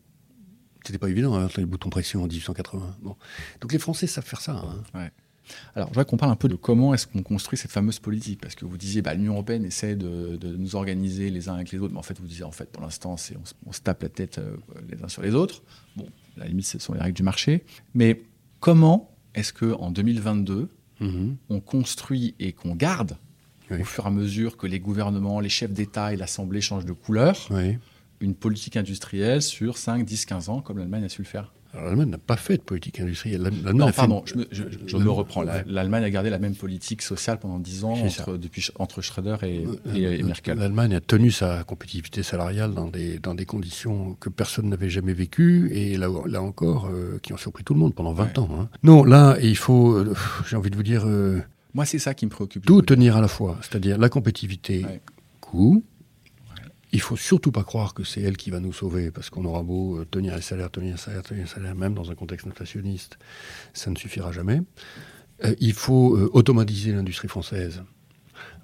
C'était 0.85 0.99
pas 0.99 1.09
évident 1.09 1.33
d'inventer 1.33 1.61
le 1.61 1.67
bouton 1.67 1.91
pression 1.91 2.23
en 2.23 2.27
1880. 2.27 2.97
Bon. 3.03 3.17
Donc 3.61 3.73
les 3.73 3.79
Français 3.79 4.07
savent 4.07 4.25
faire 4.25 4.41
ça. 4.41 4.65
Hein. 4.95 5.09
Alors, 5.75 5.89
je 5.89 5.95
voudrais 5.95 6.05
qu'on 6.05 6.17
parle 6.17 6.33
un 6.33 6.37
peu 6.37 6.49
de 6.49 6.55
comment 6.55 6.95
est-ce 6.95 7.07
qu'on 7.07 7.23
construit 7.23 7.59
cette 7.59 7.71
fameuse 7.71 7.99
politique, 7.99 8.41
parce 8.41 8.55
que 8.55 8.65
vous 8.65 8.77
disiez, 8.77 9.03
bah, 9.03 9.15
l'Union 9.15 9.33
européenne 9.35 9.65
essaie 9.65 9.97
de, 9.97 10.39
nous 10.57 10.77
organiser 10.77 11.31
les 11.31 11.49
uns 11.49 11.55
avec 11.55 11.73
les 11.73 11.79
autres, 11.79 11.93
mais 11.93 11.99
en 11.99 12.05
fait, 12.05 12.19
vous 12.19 12.27
disiez, 12.27 12.45
en 12.45 12.53
fait, 12.53 12.71
pour 12.71 12.83
l'instant, 12.83 13.17
c'est 13.17 13.37
on, 13.67 13.73
se 13.73 13.81
tape 13.81 14.03
la 14.03 14.09
tête 14.09 14.39
euh, 14.39 14.57
les 14.89 15.03
uns 15.03 15.09
sur 15.09 15.23
les 15.23 15.35
autres. 15.35 15.63
Bon, 15.97 16.07
la 16.37 16.47
limite, 16.47 16.67
ce 16.67 16.79
sont 16.79 16.95
les 16.95 17.01
règles 17.01 17.17
du 17.17 17.23
marché. 17.23 17.65
Mais 17.95 18.23
comment 18.61 19.11
est-ce 19.35 19.53
que 19.53 19.73
en 19.75 19.91
2022, 19.91 20.69
mhm. 21.01 21.37
on 21.49 21.61
construit 21.61 22.35
et 22.39 22.53
qu'on 22.53 22.75
garde, 22.75 23.17
au 23.71 23.85
fur 23.85 24.05
et 24.05 24.09
à 24.09 24.11
mesure 24.11 24.59
que 24.59 24.67
les 24.67 24.81
gouvernements, 24.81 25.41
les 25.41 25.49
chefs 25.49 25.73
d'État 25.73 26.13
et 26.13 26.17
l'Assemblée 26.17 26.61
changent 26.61 26.85
de 26.85 26.93
couleur, 26.93 27.49
une 28.23 28.35
politique 28.35 28.77
industrielle 28.77 29.43
sur 29.43 29.77
5, 29.77 30.05
10, 30.05 30.27
15 30.27 30.49
ans, 30.49 30.61
comme 30.61 30.79
l'Allemagne 30.79 31.05
a 31.05 31.09
su 31.09 31.23
le 31.23 31.27
faire 31.27 31.53
l'Allemagne 31.75 32.11
n'a 32.11 32.19
pas 32.19 32.37
fait 32.37 32.59
de 32.59 32.63
politique 32.63 33.01
industrielle. 33.01 33.51
Non, 33.73 33.91
pardon, 33.93 34.23
je, 34.27 34.37
me, 34.37 34.47
je, 34.51 35.09
reprends. 35.09 35.43
L'Allemagne 35.67 36.05
a 36.05 36.11
gardé 36.11 36.31
la 36.31 36.39
même 36.39 36.55
politique 36.55 37.03
sociale 37.03 37.39
pendant 37.39 37.59
dix 37.59 37.85
ans 37.85 37.93
entre, 37.93 38.37
depuis, 38.37 38.69
entre 38.79 39.01
Schröder 39.01 39.37
et, 39.43 39.65
et, 39.95 40.23
Merkel. 40.23 40.59
L'Allemagne 40.59 40.95
a 40.95 41.01
tenu 41.01 41.31
sa 41.31 41.65
compétitivité 41.65 42.23
salariale 42.23 42.75
dans 42.75 42.89
des, 42.89 43.19
dans 43.19 43.35
des 43.35 43.47
conditions 43.47 44.17
que 44.21 44.29
personne 44.29 44.69
n'avait 44.69 44.91
jamais 44.91 45.15
vécues 45.15 45.71
et 45.73 45.97
là, 45.97 46.09
là 46.27 46.43
encore, 46.43 46.89
euh, 46.93 47.19
qui 47.23 47.33
ont 47.33 47.39
surpris 47.39 47.65
tout 47.65 47.75
le 47.75 47.81
monde 47.81 47.95
pendant 47.95 48.13
20 48.13 48.39
ans. 48.39 48.49
Hein. 48.59 48.69
Non, 48.83 49.05
là, 49.05 49.37
il 49.43 49.57
faut, 49.57 49.93
euh, 49.93 50.15
j'ai 50.49 50.57
envie 50.57 50.71
de 50.71 50.77
vous 50.77 50.83
dire... 50.83 51.05
Euh, 51.07 51.41
Moi, 51.75 51.87
c'est 51.87 51.99
ça 51.99 52.13
qui 52.15 52.27
me 52.27 52.31
préoccupe. 52.31 52.67
Tout 52.67 52.83
tenir 52.83 53.17
à 53.17 53.21
la 53.21 53.29
fois, 53.29 53.59
c'est-à-dire 53.63 53.99
la 53.99 54.09
compétitivité, 54.09 54.85
coût, 55.41 55.83
il 56.93 57.01
faut 57.01 57.17
surtout 57.17 57.53
pas 57.53 57.65
croire 57.65 57.95
que 57.95 58.05
c'est 58.05 58.21
elle 58.21 58.37
qui 58.37 58.51
va 58.51 58.61
nous 58.61 58.73
sauver, 58.73 59.11
parce 59.11 59.31
qu'on 59.31 59.45
aura 59.45 59.63
beau 59.63 59.99
euh, 59.99 60.05
tenir 60.05 60.37
les 60.37 60.43
salaires, 60.43 60.71
tenir 60.71 60.93
les 60.93 61.01
salaires, 61.01 61.23
tenir 61.23 61.45
les 61.45 61.49
salaires, 61.49 61.75
même 61.75 61.95
dans 61.95 62.11
un 62.11 62.15
contexte 62.15 62.47
inflationniste, 62.47 63.19
ça 63.73 63.91
ne 63.91 63.97
suffira 63.97 64.31
jamais. 64.31 64.61
Euh, 65.45 65.55
il 65.59 65.73
faut 65.73 66.17
euh, 66.17 66.31
automatiser 66.35 66.93
l'industrie 66.93 67.29
française. 67.29 67.83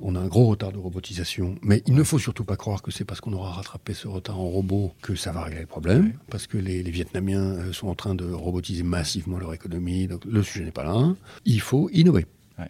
On 0.00 0.14
a 0.14 0.20
un 0.20 0.26
gros 0.26 0.46
retard 0.46 0.72
de 0.72 0.78
robotisation, 0.78 1.56
mais 1.62 1.82
il 1.86 1.94
ne 1.94 2.02
faut 2.02 2.18
surtout 2.18 2.44
pas 2.44 2.56
croire 2.56 2.82
que 2.82 2.90
c'est 2.90 3.04
parce 3.04 3.20
qu'on 3.20 3.32
aura 3.32 3.52
rattrapé 3.52 3.94
ce 3.94 4.08
retard 4.08 4.38
en 4.38 4.46
robot 4.46 4.92
que 5.02 5.14
ça 5.14 5.32
va 5.32 5.42
régler 5.42 5.60
le 5.60 5.66
problème, 5.66 6.12
parce 6.30 6.46
que 6.46 6.58
les, 6.58 6.82
les, 6.82 6.90
Vietnamiens 6.90 7.72
sont 7.72 7.88
en 7.88 7.94
train 7.94 8.14
de 8.14 8.24
robotiser 8.24 8.82
massivement 8.82 9.38
leur 9.38 9.54
économie, 9.54 10.06
donc 10.06 10.24
le 10.24 10.42
sujet 10.42 10.64
n'est 10.64 10.72
pas 10.72 10.84
là. 10.84 11.14
Il 11.44 11.60
faut 11.60 11.88
innover. 11.90 12.26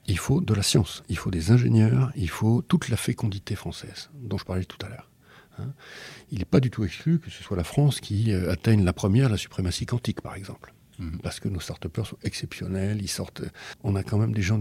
Il 0.06 0.18
faut 0.18 0.40
de 0.40 0.52
la 0.52 0.62
science, 0.62 1.02
il 1.08 1.16
faut 1.16 1.30
des 1.30 1.50
ingénieurs, 1.50 2.12
il 2.14 2.28
faut 2.28 2.62
toute 2.62 2.90
la 2.90 2.96
fécondité 2.96 3.54
française, 3.54 4.10
dont 4.14 4.36
je 4.36 4.44
parlais 4.44 4.64
tout 4.64 4.84
à 4.84 4.90
l'heure. 4.90 5.07
Hein. 5.58 5.72
Il 6.30 6.38
n'est 6.38 6.44
pas 6.44 6.60
du 6.60 6.70
tout 6.70 6.84
exclu 6.84 7.18
que 7.18 7.30
ce 7.30 7.42
soit 7.42 7.56
la 7.56 7.64
France 7.64 8.00
qui 8.00 8.32
euh, 8.32 8.52
atteigne 8.52 8.84
la 8.84 8.92
première, 8.92 9.28
la 9.28 9.36
suprématie 9.36 9.86
quantique, 9.86 10.20
par 10.20 10.34
exemple. 10.34 10.74
Mhm. 10.98 11.18
Parce 11.22 11.40
que 11.40 11.48
nos 11.48 11.60
start 11.60 11.86
sont 12.04 12.18
exceptionnels, 12.22 13.00
ils 13.00 13.08
sortent. 13.08 13.42
On 13.84 13.94
a 13.94 14.02
quand 14.02 14.18
même 14.18 14.34
des 14.34 14.42
gens 14.42 14.60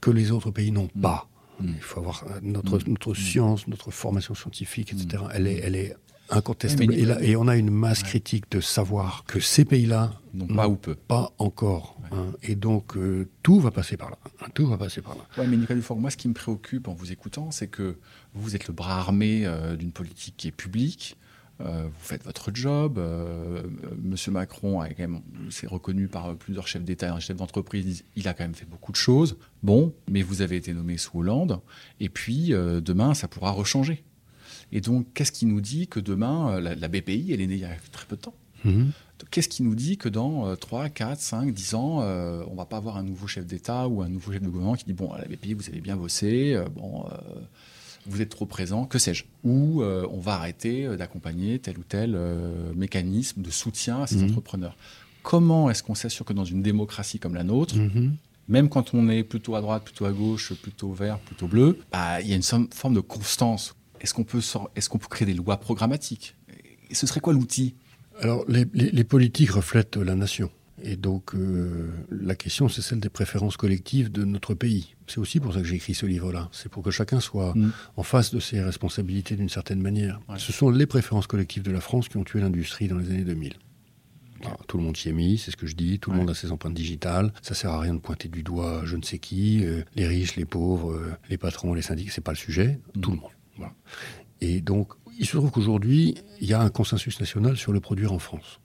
que 0.00 0.10
les 0.10 0.30
autres 0.30 0.50
pays 0.50 0.70
n'ont 0.70 0.90
mhm. 0.94 1.02
pas. 1.02 1.28
Mhm. 1.60 1.74
Il 1.76 1.82
faut 1.82 2.00
avoir 2.00 2.24
euh, 2.24 2.40
notre, 2.42 2.78
notre 2.88 3.14
science, 3.14 3.66
notre 3.68 3.90
formation 3.90 4.34
scientifique, 4.34 4.92
etc. 4.92 5.24
Elle 5.32 5.46
est, 5.46 5.58
elle 5.58 5.76
est 5.76 5.96
incontestable. 6.32 6.94
Et, 6.94 7.04
là, 7.04 7.22
et, 7.22 7.36
on 7.36 7.48
a 7.48 7.56
une 7.56 7.70
masse 7.70 8.02
critique 8.02 8.50
de 8.50 8.60
savoir 8.60 9.24
que 9.26 9.40
ces 9.40 9.64
pays-là 9.64 10.12
n'ont 10.34 10.46
pas 10.46 10.68
ou 10.68 10.76
peu. 10.76 10.94
Pas 10.94 11.32
encore. 11.38 11.98
Hein. 12.10 12.32
Et 12.42 12.54
donc, 12.54 12.96
euh, 12.96 13.28
tout 13.42 13.60
va 13.60 13.70
passer 13.70 13.96
par 13.96 14.10
là. 14.10 14.18
Hein. 14.24 14.46
Tout 14.54 14.66
va 14.66 14.76
passer 14.76 15.00
par 15.00 15.14
là. 15.14 15.22
Oui, 15.38 15.46
mais 15.48 15.56
Nicolas 15.56 15.78
Dufour, 15.78 15.98
moi, 15.98 16.10
ce 16.10 16.16
qui 16.16 16.28
me 16.28 16.34
préoccupe 16.34 16.88
en 16.88 16.94
vous 16.94 17.12
écoutant, 17.12 17.50
c'est 17.50 17.68
que 17.68 17.96
vous 18.34 18.54
êtes 18.54 18.68
le 18.68 18.74
bras 18.74 18.98
armé 18.98 19.42
euh, 19.44 19.76
d'une 19.76 19.92
politique 19.92 20.36
qui 20.36 20.48
est 20.48 20.52
publique. 20.52 21.16
Euh, 21.60 21.84
vous 21.84 22.04
faites 22.04 22.24
votre 22.24 22.50
job. 22.52 23.00
Monsieur 24.02 24.32
Macron 24.32 24.82
s'est 25.50 25.66
reconnu 25.66 26.08
par 26.08 26.34
plusieurs 26.34 26.66
chefs 26.66 26.82
d'État 26.82 27.14
et 27.16 27.20
chefs 27.20 27.36
d'entreprise. 27.36 28.04
Il 28.16 28.26
a 28.26 28.34
quand 28.34 28.44
même 28.44 28.54
fait 28.54 28.68
beaucoup 28.68 28.90
de 28.90 28.96
choses. 28.96 29.36
Bon, 29.62 29.94
mais 30.10 30.22
vous 30.22 30.42
avez 30.42 30.56
été 30.56 30.72
nommé 30.72 30.96
sous 30.96 31.20
Hollande. 31.20 31.60
Et 32.00 32.08
puis, 32.08 32.48
demain, 32.48 33.14
ça 33.14 33.28
pourra 33.28 33.52
rechanger. 33.52 34.02
Et 34.72 34.80
donc, 34.80 35.06
qu'est-ce 35.14 35.32
qui 35.32 35.46
nous 35.46 35.60
dit 35.60 35.86
que 35.86 36.00
demain, 36.00 36.60
la, 36.60 36.88
BPI, 36.88 37.32
elle 37.32 37.40
est 37.40 37.46
née 37.46 37.54
il 37.54 37.60
y 37.60 37.64
a 37.64 37.76
très 37.92 38.06
peu 38.06 38.16
de 38.16 38.22
temps 38.22 38.34
mhm. 38.64 38.92
Qu'est-ce 39.30 39.48
qui 39.48 39.62
nous 39.62 39.74
dit 39.74 39.98
que 39.98 40.08
dans 40.08 40.56
3, 40.56 40.88
4, 40.88 41.20
5, 41.20 41.52
10 41.52 41.74
ans, 41.74 42.00
euh, 42.02 42.42
on 42.48 42.52
ne 42.52 42.56
va 42.56 42.64
pas 42.64 42.78
avoir 42.78 42.96
un 42.96 43.02
nouveau 43.02 43.26
chef 43.26 43.46
d'État 43.46 43.86
ou 43.86 44.02
un 44.02 44.08
nouveau 44.08 44.32
chef 44.32 44.42
de 44.42 44.48
gouvernement 44.48 44.74
qui 44.74 44.84
dit 44.84 44.92
Bon, 44.92 45.12
à 45.12 45.18
la 45.18 45.26
BPI, 45.26 45.54
vous 45.54 45.68
avez 45.68 45.80
bien 45.80 45.96
bossé, 45.96 46.54
euh, 46.54 46.64
bon, 46.74 47.04
euh, 47.06 47.16
vous 48.06 48.20
êtes 48.20 48.30
trop 48.30 48.46
présent, 48.46 48.84
que 48.84 48.98
sais-je 48.98 49.24
Ou 49.44 49.82
on 49.84 50.18
va 50.18 50.34
arrêter 50.34 50.96
d'accompagner 50.96 51.60
tel 51.60 51.78
ou 51.78 51.84
tel 51.84 52.18
mécanisme 52.74 53.42
de 53.42 53.50
soutien 53.50 54.02
à 54.02 54.06
ces 54.08 54.16
mhm. 54.16 54.30
entrepreneurs. 54.30 54.76
Comment 55.22 55.70
est-ce 55.70 55.84
qu'on 55.84 55.94
s'assure 55.94 56.26
que 56.26 56.32
dans 56.32 56.44
une 56.44 56.62
démocratie 56.62 57.20
comme 57.20 57.36
la 57.36 57.44
nôtre, 57.44 57.76
mhm. 57.76 58.16
même 58.48 58.68
quand 58.68 58.92
on 58.92 59.08
est 59.08 59.22
plutôt 59.22 59.54
à 59.54 59.60
droite, 59.60 59.84
plutôt 59.84 60.04
à 60.04 60.12
gauche, 60.12 60.52
plutôt 60.54 60.92
vert, 60.92 61.20
plutôt 61.20 61.46
bleu, 61.46 61.78
bah, 61.92 62.20
il 62.20 62.28
y 62.28 62.32
a 62.32 62.36
une 62.36 62.68
forme 62.72 62.94
de 62.94 63.00
constance 63.00 63.76
Est-ce 64.02 64.14
qu'on 64.14 64.24
peut, 64.24 64.40
est 64.76 64.88
qu'on 64.88 64.98
peut 64.98 65.08
créer 65.08 65.26
des 65.26 65.34
lois 65.34 65.58
programmatiques? 65.58 66.36
Et 66.90 66.94
ce 66.94 67.06
serait 67.06 67.20
quoi 67.20 67.32
l'outil? 67.32 67.76
Alors, 68.20 68.44
les, 68.48 69.04
politiques 69.04 69.50
reflètent 69.50 69.96
la 69.96 70.14
nation. 70.14 70.50
Et 70.82 70.96
donc, 70.96 71.34
euh, 71.34 71.90
la 72.10 72.34
question, 72.34 72.68
c'est 72.68 72.82
celle 72.82 72.98
des 72.98 73.08
préférences 73.08 73.56
collectives 73.56 74.10
de 74.10 74.24
notre 74.24 74.54
pays. 74.54 74.94
C'est 75.06 75.18
aussi 75.18 75.38
pour 75.38 75.54
ça 75.54 75.60
que 75.60 75.66
j'ai 75.66 75.76
écrit 75.76 75.94
ce 75.94 76.06
livre-là. 76.06 76.48
C'est 76.50 76.68
pour 76.68 76.82
que 76.82 76.90
chacun 76.90 77.20
soit 77.20 77.54
mm. 77.54 77.72
en 77.96 78.02
face 78.02 78.34
de 78.34 78.40
ses 78.40 78.60
responsabilités 78.60 79.36
d'une 79.36 79.48
certaine 79.48 79.80
manière. 79.80 80.20
Ce 80.36 80.52
sont 80.52 80.70
les 80.70 80.86
préférences 80.86 81.28
collectives 81.28 81.62
de 81.62 81.70
la 81.70 81.80
France 81.80 82.08
qui 82.08 82.16
ont 82.16 82.24
tué 82.24 82.40
l'industrie 82.40 82.88
dans 82.88 82.98
les 82.98 83.10
années 83.10 83.24
2000. 83.24 83.54
tout 84.66 84.76
le 84.76 84.82
monde 84.82 84.96
s'y 84.96 85.10
est 85.10 85.12
mis, 85.12 85.38
c'est 85.38 85.52
ce 85.52 85.56
que 85.56 85.66
je 85.66 85.76
dis. 85.76 86.00
Tout 86.00 86.10
le 86.10 86.16
monde 86.16 86.30
a 86.30 86.34
ses 86.34 86.50
empreintes 86.50 86.74
digitales. 86.74 87.32
Ça 87.42 87.54
sert 87.54 87.70
à 87.70 87.78
rien 87.78 87.94
de 87.94 88.00
pointer 88.00 88.28
du 88.28 88.42
doigt 88.42 88.82
je 88.84 88.96
ne 88.96 89.02
sais 89.02 89.18
qui, 89.18 89.64
euh, 89.64 89.82
les 89.94 90.08
riches, 90.08 90.34
les 90.34 90.46
pauvres, 90.46 90.92
euh, 90.92 91.12
les 91.30 91.38
patrons, 91.38 91.74
les 91.74 91.82
syndicats. 91.82 92.10
C'est 92.12 92.24
pas 92.24 92.32
le 92.32 92.38
sujet. 92.38 92.80
Tout 93.00 93.12
mm. 93.12 93.14
le 93.14 93.20
monde. 93.20 93.30
Et 94.40 94.60
donc, 94.60 94.92
il 95.18 95.26
se 95.26 95.36
trouve 95.36 95.50
qu'aujourd'hui, 95.50 96.16
il 96.40 96.48
y 96.48 96.52
a 96.52 96.60
un 96.60 96.70
consensus 96.70 97.20
national 97.20 97.56
sur 97.56 97.72
le 97.72 97.80
produire 97.80 98.12
en 98.12 98.18
France. 98.18 98.60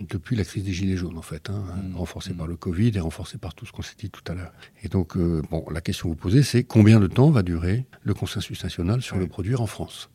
Depuis 0.00 0.36
la 0.36 0.44
crise 0.44 0.64
des 0.64 0.72
Gilets 0.72 0.96
jaunes, 0.96 1.18
en 1.18 1.22
fait, 1.22 1.50
hein, 1.50 1.64
mmh. 1.82 1.96
renforcé 1.96 2.32
par 2.32 2.46
mmh. 2.46 2.50
le 2.50 2.56
Covid 2.56 2.92
et 2.94 3.00
renforcé 3.00 3.36
par 3.36 3.54
tout 3.54 3.66
ce 3.66 3.72
qu'on 3.72 3.82
s'est 3.82 3.96
dit 3.98 4.10
tout 4.10 4.22
à 4.30 4.34
l'heure. 4.34 4.52
Et 4.82 4.88
donc, 4.88 5.16
euh, 5.16 5.42
bon, 5.50 5.64
la 5.70 5.80
question 5.80 6.08
que 6.08 6.14
vous 6.14 6.20
posez, 6.20 6.42
c'est 6.42 6.62
combien 6.62 7.00
de 7.00 7.08
temps 7.08 7.30
va 7.30 7.42
durer 7.42 7.86
le 8.02 8.14
consensus 8.14 8.62
national 8.62 9.02
sur 9.02 9.16
le 9.16 9.26
produire 9.26 9.60
en 9.60 9.66
France? 9.66 10.10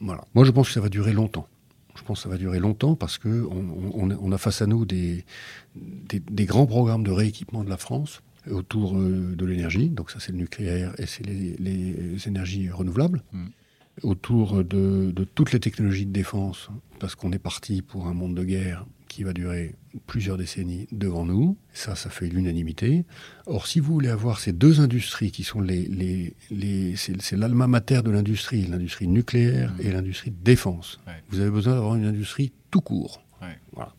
Voilà. 0.00 0.24
Moi, 0.34 0.44
je 0.44 0.50
pense 0.50 0.68
que 0.68 0.74
ça 0.74 0.80
va 0.80 0.88
durer 0.88 1.12
longtemps. 1.12 1.48
Je 1.94 2.02
pense 2.02 2.18
que 2.18 2.22
ça 2.24 2.28
va 2.28 2.36
durer 2.36 2.58
longtemps 2.58 2.94
parce 2.94 3.18
que 3.18 3.46
on, 3.50 4.32
a 4.32 4.38
face 4.38 4.62
à 4.62 4.66
nous 4.66 4.86
des, 4.86 5.24
des, 5.74 6.46
grands 6.46 6.66
programmes 6.66 7.04
de 7.04 7.10
rééquipement 7.10 7.64
de 7.64 7.70
la 7.70 7.76
France 7.76 8.22
autour 8.50 8.96
euh, 8.96 9.34
de 9.36 9.46
l'énergie. 9.46 9.88
Donc 9.88 10.10
ça, 10.10 10.20
c'est 10.20 10.32
le 10.32 10.38
nucléaire 10.38 10.94
et 10.98 11.06
c'est 11.06 11.24
les, 11.24 11.56
énergies 12.26 12.70
renouvelables. 12.70 13.22
Mmh. 13.32 13.46
autour 14.02 14.64
de, 14.64 15.12
toutes 15.34 15.52
les 15.52 15.60
technologies 15.60 16.06
de 16.06 16.12
défense, 16.12 16.70
parce 16.98 17.14
qu'on 17.14 17.32
est 17.32 17.38
parti 17.38 17.82
pour 17.82 18.06
un 18.06 18.14
monde 18.14 18.34
de 18.34 18.44
guerre 18.44 18.86
qui 19.08 19.24
va 19.24 19.34
durer 19.34 19.74
plusieurs 20.06 20.38
décennies 20.38 20.86
devant 20.90 21.26
nous. 21.26 21.58
Ça, 21.74 21.94
ça 21.94 22.08
fait 22.08 22.28
l'unanimité. 22.28 23.04
Or, 23.44 23.66
si 23.66 23.78
vous 23.78 23.92
voulez 23.92 24.08
avoir 24.08 24.38
ces 24.38 24.52
deux 24.52 24.80
industries 24.80 25.30
qui 25.30 25.44
sont 25.44 25.60
les, 25.60 25.82
les, 25.86 26.34
les 26.50 26.96
c'est 26.96 27.36
l'alma 27.36 27.66
mater 27.66 28.02
de 28.02 28.10
l'industrie, 28.10 28.62
l'industrie 28.62 29.08
nucléaire 29.08 29.74
et 29.80 29.92
l'industrie 29.92 30.30
de 30.30 30.42
défense. 30.42 30.98
Vous 31.28 31.40
avez 31.40 31.50
besoin 31.50 31.74
d'avoir 31.74 31.96
une 31.96 32.06
industrie 32.06 32.52
tout 32.70 32.80
court. 32.80 33.22
Voilà. 33.72 33.94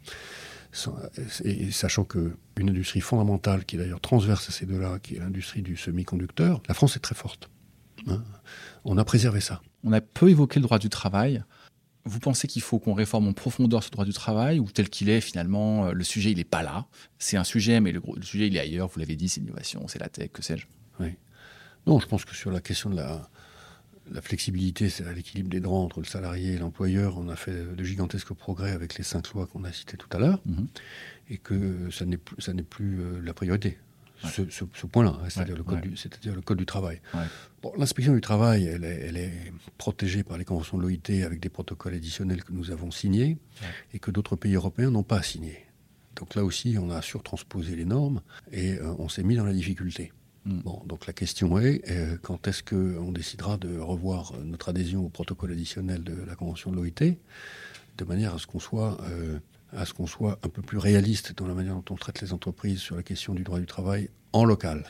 Et 1.43 1.71
sachant 1.71 2.03
qu'une 2.03 2.69
industrie 2.69 3.01
fondamentale, 3.01 3.65
qui 3.65 3.75
est 3.75 3.79
d'ailleurs 3.79 4.01
transverse 4.01 4.49
à 4.49 4.51
ces 4.51 4.65
deux-là, 4.65 4.99
qui 4.99 5.15
est 5.15 5.19
l'industrie 5.19 5.61
du 5.61 5.77
semi-conducteur, 5.77 6.61
la 6.67 6.73
France 6.73 6.95
est 6.95 6.99
très 6.99 7.15
forte. 7.15 7.49
Hein. 8.07 8.23
On 8.83 8.97
a 8.97 9.05
préservé 9.05 9.39
ça. 9.39 9.61
On 9.83 9.93
a 9.93 10.01
peu 10.01 10.29
évoqué 10.29 10.59
le 10.59 10.63
droit 10.63 10.79
du 10.79 10.89
travail. 10.89 11.43
Vous 12.05 12.19
pensez 12.19 12.47
qu'il 12.47 12.61
faut 12.61 12.79
qu'on 12.79 12.93
réforme 12.93 13.27
en 13.27 13.33
profondeur 13.33 13.83
ce 13.83 13.89
droit 13.89 14.03
du 14.03 14.11
travail 14.13 14.59
ou 14.59 14.69
tel 14.69 14.89
qu'il 14.89 15.09
est 15.09 15.21
finalement 15.21 15.85
euh, 15.85 15.91
le 15.93 16.03
sujet 16.03 16.31
il 16.31 16.37
n'est 16.37 16.43
pas 16.43 16.61
là? 16.61 16.85
C'est 17.17 17.37
un 17.37 17.45
sujet 17.45 17.79
mais 17.79 17.93
le, 17.93 18.01
sujet 18.21 18.47
il 18.47 18.57
est 18.57 18.59
ailleurs. 18.59 18.89
Vous 18.89 18.99
l'avez 18.99 19.15
dit, 19.15 19.29
c'est 19.29 19.39
l'innovation, 19.39 19.87
c'est 19.87 19.99
la 19.99 20.09
tech, 20.09 20.31
que 20.33 20.41
sais-je. 20.41 20.67
Oui. 20.99 21.15
Non, 21.87 21.99
je 21.99 22.07
pense 22.07 22.25
que 22.25 22.35
sur 22.35 22.51
la 22.51 22.59
question 22.59 22.89
de 22.89 22.97
la, 22.97 23.29
la 24.13 24.21
flexibilité, 24.21 24.89
c'est 24.89 25.11
l'équilibre 25.13 25.49
des 25.49 25.59
droits 25.59 25.79
entre 25.79 25.99
le 25.99 26.05
salarié 26.05 26.53
et 26.53 26.57
l'employeur. 26.57 27.17
On 27.17 27.29
a 27.29 27.35
fait 27.35 27.75
de 27.75 27.83
gigantesques 27.83 28.33
progrès 28.33 28.71
avec 28.71 28.97
les 28.97 29.03
cinq 29.03 29.33
lois 29.33 29.47
qu'on 29.47 29.63
a 29.63 29.71
citées 29.71 29.97
tout 29.97 30.09
à 30.11 30.19
l'heure, 30.19 30.39
mhm. 30.45 30.67
et 31.29 31.37
que 31.37 31.89
ça 31.91 32.05
n'est 32.05 32.17
plus, 32.17 32.39
ça 32.39 32.53
n'est 32.53 32.63
plus 32.63 32.99
euh, 32.99 33.19
la 33.23 33.33
priorité. 33.33 33.77
Ce, 34.25 34.85
point-là, 34.85 35.17
hein, 35.21 35.25
c'est-à-dire 35.27 35.57
le, 35.57 35.65
le, 36.35 36.41
code 36.41 36.57
du 36.57 36.65
travail. 36.65 37.01
Bon, 37.61 37.73
L'inspection 37.77 38.13
du 38.13 38.21
travail, 38.21 38.63
elle 38.63 38.85
est, 38.85 39.01
elle 39.07 39.17
est, 39.17 39.51
protégée 39.77 40.23
par 40.23 40.37
les 40.37 40.45
conventions 40.45 40.77
de 40.77 40.83
l'OIT 40.83 41.25
avec 41.25 41.41
des 41.41 41.49
protocoles 41.49 41.95
additionnels 41.95 42.41
que 42.41 42.53
nous 42.53 42.71
avons 42.71 42.89
signés 42.89 43.37
et 43.93 43.99
que 43.99 44.11
d'autres 44.11 44.37
pays 44.37 44.55
européens 44.55 44.91
n'ont 44.91 45.03
pas 45.03 45.21
signés. 45.21 45.65
Donc 46.15 46.35
là 46.35 46.45
aussi, 46.45 46.77
on 46.79 46.89
a 46.89 47.01
surtransposé 47.01 47.75
les 47.75 47.83
normes 47.83 48.21
et 48.51 48.75
euh, 48.75 48.93
on 48.97 49.09
s'est 49.09 49.23
mis 49.23 49.35
dans 49.35 49.43
la 49.43 49.51
difficulté. 49.51 50.13
Mm. 50.45 50.59
Bon, 50.59 50.81
donc 50.85 51.07
la 51.07 51.13
question 51.13 51.57
est 51.59 51.81
euh, 51.89 52.17
quand 52.21 52.47
est-ce 52.47 52.63
qu'on 52.63 53.11
décidera 53.11 53.57
de 53.57 53.77
revoir 53.77 54.33
notre 54.43 54.69
adhésion 54.69 55.05
au 55.05 55.09
protocole 55.09 55.51
additionnel 55.51 56.03
de 56.03 56.13
la 56.25 56.35
Convention 56.35 56.71
de 56.71 56.75
l'OIT, 56.75 57.15
de 57.97 58.05
manière 58.05 58.35
à 58.35 58.39
ce 58.39 58.47
qu'on 58.47 58.59
soit, 58.59 58.97
euh, 59.09 59.39
à 59.71 59.85
soit 59.85 60.39
un 60.43 60.49
peu 60.49 60.61
plus 60.61 60.77
réaliste 60.77 61.35
dans 61.37 61.47
la 61.47 61.53
manière 61.53 61.75
dont 61.75 61.85
on 61.93 61.95
traite 61.95 62.21
les 62.21 62.33
entreprises 62.33 62.79
sur 62.79 62.95
la 62.95 63.03
question 63.03 63.33
du 63.33 63.43
droit 63.43 63.59
du 63.59 63.65
travail 63.65 64.09
en 64.33 64.45
local. 64.45 64.85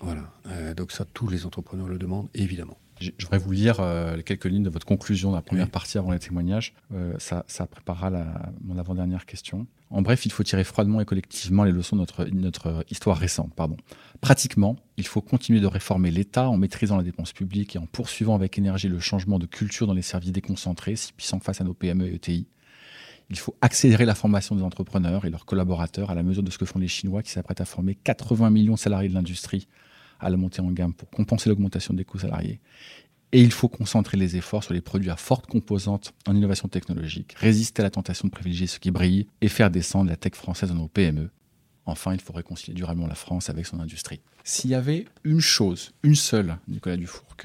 Voilà. 0.00 0.30
Euh, 0.46 0.74
donc 0.74 0.92
ça, 0.92 1.04
tous 1.12 1.28
les 1.28 1.46
entrepreneurs 1.46 1.88
le 1.88 1.98
demandent, 1.98 2.28
évidemment. 2.34 2.78
Je 3.00 3.10
voudrais 3.20 3.38
vous 3.38 3.52
lire 3.52 3.76
quelques 4.24 4.46
lignes 4.46 4.62
de 4.62 4.70
votre 4.70 4.86
conclusion 4.86 5.30
de 5.30 5.36
la 5.36 5.42
première 5.42 5.70
partie 5.70 5.98
avant 5.98 6.10
les 6.10 6.18
témoignages. 6.18 6.74
ça, 7.18 7.44
ça, 7.46 7.66
préparera 7.66 8.10
la, 8.10 8.50
mon 8.62 8.78
avant-dernière 8.78 9.26
question. 9.26 9.66
En 9.90 10.02
bref, 10.02 10.26
il 10.26 10.32
faut 10.32 10.42
tirer 10.42 10.64
froidement 10.64 11.00
et 11.00 11.04
collectivement 11.04 11.64
les 11.64 11.72
leçons 11.72 11.96
de 11.96 12.00
notre, 12.00 12.24
notre 12.24 12.84
histoire 12.90 13.16
récente. 13.16 13.54
Pardon. 13.54 13.76
Pratiquement, 14.20 14.76
il 14.96 15.06
faut 15.06 15.22
continuer 15.22 15.60
de 15.60 15.66
réformer 15.66 16.10
l'État 16.10 16.48
en 16.48 16.58
maîtrisant 16.58 16.96
la 16.96 17.02
dépense 17.02 17.32
publique 17.32 17.76
et 17.76 17.78
en 17.78 17.86
poursuivant 17.86 18.34
avec 18.34 18.58
énergie 18.58 18.88
le 18.88 19.00
changement 19.00 19.38
de 19.38 19.46
culture 19.46 19.86
dans 19.86 19.94
les 19.94 20.02
services 20.02 20.32
déconcentrés, 20.32 20.96
si 20.96 21.12
puissants 21.12 21.40
face 21.40 21.60
à 21.60 21.64
nos 21.64 21.74
PME 21.74 22.06
et 22.06 22.14
ETI. 22.16 22.46
Il 23.30 23.38
faut 23.38 23.54
accélérer 23.60 24.04
la 24.04 24.14
formation 24.14 24.56
des 24.56 24.62
entrepreneurs 24.62 25.24
et 25.24 25.30
leurs 25.30 25.44
collaborateurs 25.44 26.10
à 26.10 26.14
la 26.14 26.22
mesure 26.22 26.42
de 26.42 26.50
ce 26.50 26.58
que 26.58 26.64
font 26.64 26.78
les 26.78 26.88
Chinois 26.88 27.22
qui 27.22 27.30
s'apprêtent 27.30 27.60
à 27.60 27.66
former 27.66 27.94
80 27.94 28.50
millions 28.50 28.74
de 28.74 28.78
salariés 28.78 29.08
de 29.08 29.14
l'industrie 29.14 29.68
à 30.20 30.30
la 30.30 30.36
montée 30.36 30.60
en 30.60 30.70
gamme 30.70 30.94
pour 30.94 31.10
compenser 31.10 31.48
l'augmentation 31.48 31.94
des 31.94 32.04
coûts 32.04 32.18
salariés. 32.18 32.60
Et 33.32 33.42
il 33.42 33.52
faut 33.52 33.68
concentrer 33.68 34.16
les 34.16 34.36
efforts 34.36 34.64
sur 34.64 34.72
les 34.72 34.80
produits 34.80 35.10
à 35.10 35.16
forte 35.16 35.46
composante 35.46 36.14
en 36.26 36.34
innovation 36.34 36.68
technologique, 36.68 37.34
résister 37.34 37.82
à 37.82 37.84
la 37.84 37.90
tentation 37.90 38.26
de 38.26 38.32
privilégier 38.32 38.66
ce 38.66 38.78
qui 38.78 38.90
brille 38.90 39.26
et 39.42 39.48
faire 39.48 39.70
descendre 39.70 40.08
la 40.08 40.16
tech 40.16 40.32
française 40.34 40.70
dans 40.70 40.76
nos 40.76 40.88
PME. 40.88 41.30
Enfin, 41.84 42.14
il 42.14 42.20
faut 42.20 42.32
réconcilier 42.32 42.74
durablement 42.74 43.06
la 43.06 43.14
France 43.14 43.50
avec 43.50 43.66
son 43.66 43.80
industrie. 43.80 44.20
S'il 44.44 44.70
y 44.70 44.74
avait 44.74 45.06
une 45.24 45.40
chose, 45.40 45.92
une 46.02 46.14
seule, 46.14 46.58
Nicolas 46.68 46.96
Dufour, 46.96 47.36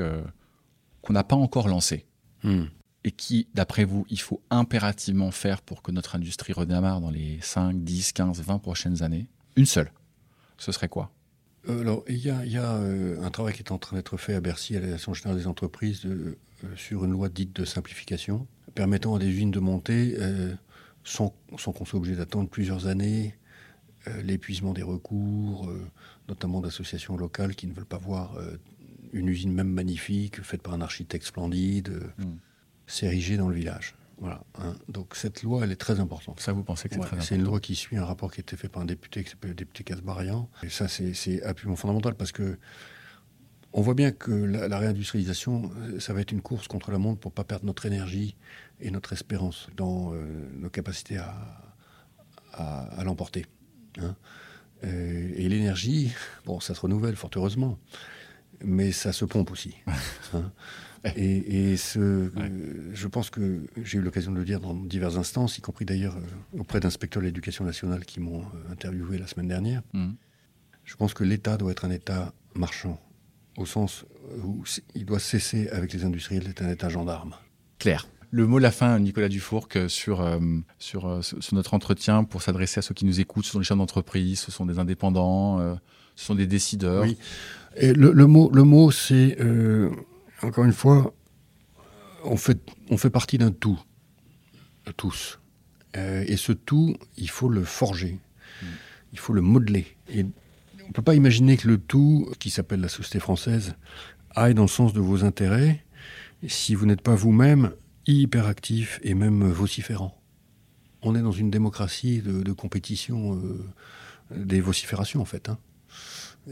qu'on 1.01 1.13
n'a 1.13 1.24
pas 1.24 1.36
encore 1.36 1.67
lancée, 1.67 2.05
hmm. 2.43 2.63
et 3.03 3.11
qui, 3.11 3.47
d'après 3.53 3.84
vous, 3.84 4.05
il 4.09 4.19
faut 4.19 4.41
impérativement 4.49 5.32
faire 5.32 5.61
pour 5.61 5.82
que 5.82 5.91
notre 5.91 6.15
industrie 6.15 6.53
redémarre 6.53 7.01
dans 7.01 7.11
les 7.11 7.39
5, 7.41 7.84
10, 7.84 8.13
15, 8.13 8.41
20 8.41 8.59
prochaines 8.59 9.03
années, 9.03 9.28
une 9.57 9.65
seule, 9.65 9.91
ce 10.57 10.71
serait 10.71 10.89
quoi? 10.89 11.11
Alors, 11.68 12.03
il 12.07 12.18
y 12.18 12.30
a, 12.30 12.76
euh, 12.76 13.22
un 13.22 13.32
travail 13.32 13.53
qui 13.53 13.59
est 13.59 13.72
en 13.72 13.78
train 13.78 13.95
d'être 13.95 14.18
fait 14.18 14.34
à 14.34 14.41
Bercy, 14.41 14.76
à 14.76 14.80
la 14.80 14.88
Direction 14.88 15.14
générale 15.14 15.39
des 15.39 15.47
entreprises, 15.47 16.05
euh, 16.05 16.36
sur 16.76 17.05
une 17.05 17.11
loi 17.11 17.30
dite 17.30 17.55
de 17.55 17.66
simplification, 17.66 18.47
permettant 18.76 19.16
à 19.16 19.20
des 19.20 19.28
usines 19.28 19.51
de 19.51 19.59
monter, 19.59 20.18
sans, 21.03 21.34
qu'on 21.49 21.86
soit 21.86 21.99
obligé 21.99 22.16
d'attendre 22.16 22.49
plusieurs 22.49 22.88
années, 22.88 23.36
l'épuisement 24.24 24.72
des 24.72 24.82
recours, 24.82 25.70
notamment 26.30 26.61
d'associations 26.61 27.18
locales 27.18 27.55
qui 27.55 27.68
ne 27.68 27.74
veulent 27.74 27.86
pas 27.86 27.97
voir 27.97 28.38
une 29.11 29.28
usine 29.28 29.51
même 29.51 29.68
magnifique, 29.68 30.41
faite 30.41 30.61
par 30.61 30.74
un 30.74 30.80
architecte 30.80 31.26
splendide, 31.26 31.89
mmh. 32.18 32.24
s'ériger 32.88 33.36
dans 33.36 33.49
le 33.49 33.55
village. 33.55 33.93
Voilà. 34.20 34.43
Hein. 34.59 34.76
Donc 34.88 35.16
cette 35.16 35.43
loi, 35.43 35.64
elle 35.64 35.72
est 35.72 35.78
très 35.78 35.99
importante. 35.99 36.39
Ça, 36.39 36.53
vous 36.53 36.64
pensez 36.64 36.88
que 36.88 36.95
c'est 36.95 37.01
très 37.01 37.07
important 37.07 37.26
C'est 37.26 37.36
une 37.36 37.43
loi 37.43 37.59
qui 37.59 37.76
suit 37.76 37.97
un 37.97 38.05
rapport 38.05 38.32
qui 38.32 38.39
a 38.39 38.41
été 38.41 38.55
fait 38.55 38.70
par 38.70 38.82
un 38.82 38.86
député 38.86 39.24
qui 39.24 39.32
s'appelle 39.32 39.51
le 39.51 39.55
député 39.55 39.84
Casbarian. 39.84 40.49
Et 40.64 40.70
ça, 40.70 40.88
c'est 40.88 41.43
absolument 41.43 41.76
fondamental 41.76 42.16
parce 42.16 42.32
que 42.32 42.57
on 43.76 43.82
voit 43.82 43.95
bien 43.95 44.11
que 44.11 44.32
la, 44.32 44.78
réindustrialisation, 44.78 45.72
euh, 45.78 45.99
ça 45.99 46.14
va 46.14 46.22
être 46.22 46.32
une 46.32 46.41
course 46.41 46.68
contre 46.68 46.91
la 46.91 46.99
montre 46.99 47.20
pour 47.20 47.32
pas 47.32 47.43
perdre 47.43 47.66
notre 47.66 47.88
énergie 47.88 48.36
et 48.80 48.91
notre 48.91 49.14
espérance 49.14 49.68
dans 49.76 50.14
euh, 50.14 50.47
nos 50.53 50.70
capacités 50.70 51.18
à, 51.18 51.74
à, 52.53 53.03
l'emporter. 53.03 53.47
Hein. 53.99 54.16
Euh, 54.84 55.32
et 55.36 55.49
l'énergie, 55.49 56.11
bon, 56.45 56.59
ça 56.59 56.76
se 56.76 56.82
renouvelle 56.82 57.16
fort 57.16 57.32
heureusement, 57.36 57.80
mais 58.64 58.91
ça 58.91 59.11
se 59.11 59.26
pompe 59.26 59.51
aussi. 59.51 59.76
Hein. 60.36 60.51
Et, 61.17 61.75
ce, 61.75 61.99
euh, 61.99 62.29
je 62.93 63.07
pense 63.07 63.29
que 63.29 63.65
j'ai 63.83 63.97
eu 63.97 64.01
l'occasion 64.01 64.31
de 64.31 64.37
le 64.37 64.45
dire 64.45 64.61
dans 64.61 64.73
diverses 64.73 65.17
instances, 65.17 65.57
y 65.57 65.61
compris 65.61 65.83
d'ailleurs 65.83 66.15
euh, 66.15 66.59
auprès 66.59 66.79
d'inspecteurs 66.79 67.21
de 67.21 67.27
l'éducation 67.27 67.65
nationale 67.65 68.05
qui 68.05 68.21
m'ont 68.21 68.41
euh, 68.41 68.71
interviewé 68.71 69.17
la 69.17 69.27
semaine 69.27 69.49
dernière. 69.49 69.81
Mm. 69.91 70.11
Je 70.85 70.95
pense 70.95 71.13
que 71.13 71.25
l'État 71.25 71.57
doit 71.57 71.71
être 71.71 71.83
un 71.83 71.91
État 71.91 72.33
marchand, 72.55 73.01
au 73.57 73.65
sens 73.65 74.05
où 74.43 74.63
il 74.95 75.05
doit 75.05 75.19
cesser 75.19 75.67
avec 75.69 75.91
les 75.91 76.05
industriels 76.05 76.45
d'être 76.45 76.61
un 76.61 76.69
État 76.69 76.87
gendarme. 76.87 77.35
Claire. 77.79 78.07
Le 78.31 78.47
mot 78.47 78.57
de 78.57 78.63
la 78.63 78.71
fin, 78.71 78.97
Nicolas 78.99 79.29
Dufourc, 79.29 79.69
sur, 79.87 80.39
sur, 80.79 81.23
sur, 81.23 81.53
notre 81.53 81.73
entretien 81.75 82.23
pour 82.23 82.41
s'adresser 82.41 82.79
à 82.79 82.81
ceux 82.81 82.95
qui 82.95 83.05
nous 83.05 83.19
écoutent. 83.19 83.45
Ce 83.45 83.51
sont 83.51 83.59
les 83.59 83.65
chefs 83.65 83.77
d'entreprise, 83.77 84.39
ce 84.39 84.51
sont 84.51 84.65
des 84.65 84.79
indépendants, 84.79 85.77
ce 86.15 86.25
sont 86.25 86.33
des 86.33 86.47
décideurs. 86.47 87.03
Oui. 87.03 87.15
Et 87.75 87.93
le, 87.93 88.11
le 88.11 88.25
mot, 88.25 88.49
le 88.51 88.63
mot 88.63 88.89
c'est 88.89 89.37
encore 90.43 90.65
une 90.65 90.73
fois, 90.73 91.13
on 92.23 92.37
fait, 92.37 92.59
on 92.89 92.97
fait 92.97 93.09
partie 93.09 93.37
d'un 93.37 93.51
tout, 93.51 93.79
tous. 94.97 95.39
Euh, 95.95 96.23
et 96.27 96.37
ce 96.37 96.51
tout, 96.51 96.97
il 97.17 97.29
faut 97.29 97.49
le 97.49 97.63
forger, 97.63 98.19
il 99.11 99.19
faut 99.19 99.33
le 99.33 99.41
modeler. 99.41 99.85
On 100.13 100.87
ne 100.87 100.93
peut 100.93 101.01
pas 101.01 101.15
imaginer 101.15 101.57
que 101.57 101.67
le 101.67 101.77
tout, 101.77 102.31
qui 102.39 102.49
s'appelle 102.49 102.81
la 102.81 102.89
société 102.89 103.19
française, 103.19 103.75
aille 104.35 104.55
dans 104.55 104.63
le 104.63 104.67
sens 104.67 104.93
de 104.93 104.99
vos 104.99 105.23
intérêts 105.23 105.83
si 106.47 106.75
vous 106.75 106.85
n'êtes 106.85 107.01
pas 107.01 107.15
vous-même 107.15 107.71
hyper 108.05 108.47
actif 108.47 108.99
et 109.03 109.13
même 109.13 109.49
vociférant. 109.49 110.19
On 111.01 111.15
est 111.15 111.21
dans 111.21 111.31
une 111.31 111.51
démocratie 111.51 112.21
de, 112.21 112.51
compétition, 112.51 113.35
euh, 113.35 113.65
des 114.35 114.61
vociférations 114.61 115.21
en 115.21 115.25
fait. 115.25 115.49
Hein. 115.49 115.57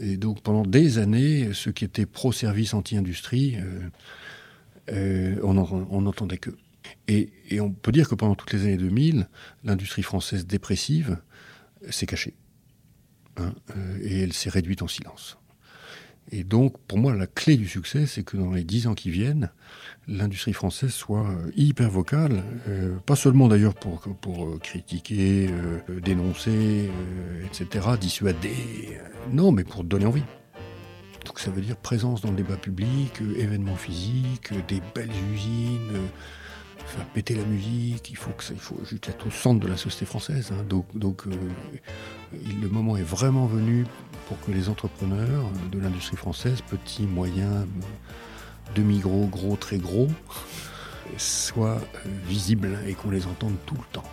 Et 0.00 0.16
donc 0.16 0.40
pendant 0.42 0.62
des 0.62 0.98
années, 0.98 1.52
ceux 1.52 1.72
qui 1.72 1.84
étaient 1.84 2.06
pro-service 2.06 2.74
anti-industrie, 2.74 3.56
euh, 3.58 3.90
euh, 4.90 5.40
on 5.42 6.00
n'entendait 6.00 6.38
que. 6.38 6.50
Et, 7.08 7.30
on 7.60 7.70
peut 7.70 7.92
dire 7.92 8.08
que 8.08 8.14
pendant 8.14 8.34
toutes 8.34 8.52
les 8.52 8.62
années 8.62 8.76
2000, 8.76 9.28
l'industrie 9.64 10.02
française 10.02 10.46
dépressive 10.46 11.18
s'est 11.90 12.06
cachée. 12.06 12.34
Hein, 13.36 13.54
euh, 13.76 13.98
et 14.02 14.20
elle 14.20 14.32
s'est 14.32 14.50
réduite 14.50 14.82
en 14.82 14.88
silence. 14.88 15.38
Et 16.30 16.44
donc, 16.44 16.78
pour 16.86 16.98
moi, 16.98 17.14
la 17.14 17.26
clé 17.26 17.56
du 17.56 17.68
succès, 17.68 18.06
c'est 18.06 18.22
que 18.22 18.36
dans 18.36 18.52
les 18.52 18.64
dix 18.64 18.86
ans 18.86 18.94
qui 18.94 19.10
viennent, 19.10 19.50
l'industrie 20.08 20.52
française 20.52 20.92
soit 20.92 21.28
euh, 21.28 21.50
hyper 21.56 21.90
vocale, 21.90 22.42
euh, 22.68 22.96
pas 23.04 23.16
seulement 23.16 23.48
d'ailleurs 23.48 23.74
pour, 23.74 24.00
pour 24.20 24.46
euh, 24.46 24.58
critiquer, 24.58 25.50
dénoncer, 26.02 26.90
etc., 27.44 27.86
dissuader, 28.00 28.98
non, 29.32 29.52
mais 29.52 29.64
pour 29.64 29.84
donner 29.84 30.06
envie. 30.06 30.24
Donc 31.26 31.38
ça 31.38 31.50
veut 31.50 31.60
dire 31.60 31.76
présence 31.76 32.20
dans 32.20 32.30
le 32.30 32.36
débat 32.36 32.56
public, 32.56 33.20
événements 33.36 33.76
physiques, 33.76 34.52
des 34.66 34.82
belles 34.94 35.10
usines, 35.32 36.08
faire 36.86 37.06
péter 37.06 37.34
la 37.34 37.44
musique, 37.44 38.10
il 38.10 38.16
faut 38.16 38.30
que 38.30 38.44
ça, 38.44 38.52
il 38.54 38.60
faut 38.60 38.78
juste 38.84 39.08
être 39.08 39.26
au 39.26 39.30
centre 39.30 39.60
de 39.60 39.68
la 39.68 39.76
société 39.76 40.06
française. 40.06 40.52
Hein. 40.52 40.64
Donc, 40.68 40.86
donc 40.96 41.24
le 41.26 42.68
moment 42.68 42.96
est 42.96 43.02
vraiment 43.02 43.46
venu 43.46 43.86
pour 44.28 44.40
que 44.40 44.50
les 44.50 44.68
entrepreneurs 44.68 45.44
de 45.70 45.78
l'industrie 45.78 46.16
française, 46.16 46.60
petits, 46.62 47.02
moyens, 47.02 47.66
demi-gros, 48.74 49.26
gros, 49.26 49.56
très 49.56 49.78
gros, 49.78 50.08
soient 51.16 51.80
visibles 52.26 52.78
et 52.86 52.94
qu'on 52.94 53.10
les 53.10 53.26
entende 53.26 53.54
tout 53.66 53.74
le 53.74 53.84
temps. 53.92 54.04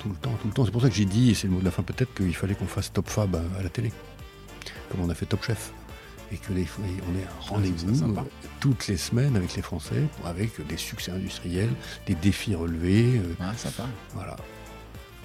Tout 0.00 0.08
le 0.10 0.16
temps, 0.16 0.32
tout 0.40 0.48
le 0.48 0.52
temps. 0.52 0.64
C'est 0.64 0.70
pour 0.70 0.82
ça 0.82 0.88
que 0.88 0.94
j'ai 0.94 1.06
dit, 1.06 1.30
et 1.30 1.34
c'est 1.34 1.48
le 1.48 1.54
mot 1.54 1.60
de 1.60 1.64
la 1.64 1.70
fin 1.70 1.82
peut-être, 1.82 2.14
qu'il 2.14 2.34
fallait 2.34 2.54
qu'on 2.54 2.66
fasse 2.66 2.92
Top 2.92 3.08
Fab 3.08 3.34
à 3.58 3.62
la 3.62 3.68
télé, 3.68 3.92
comme 4.90 5.00
on 5.00 5.10
a 5.10 5.14
fait 5.14 5.26
Top 5.26 5.44
Chef 5.44 5.72
et 6.32 6.36
que 6.36 6.52
les, 6.52 6.66
on 6.78 7.18
ait 7.18 7.22
un 7.22 7.28
ah, 7.28 7.50
rendez-vous 7.50 8.16
toutes 8.60 8.88
les 8.88 8.96
semaines 8.96 9.36
avec 9.36 9.54
les 9.54 9.62
Français, 9.62 10.02
avec 10.24 10.66
des 10.66 10.76
succès 10.76 11.12
industriels, 11.12 11.72
des 12.06 12.14
défis 12.14 12.54
relevés. 12.54 13.20
Ah, 13.40 13.52
sympa. 13.56 13.84
Voilà. 14.14 14.36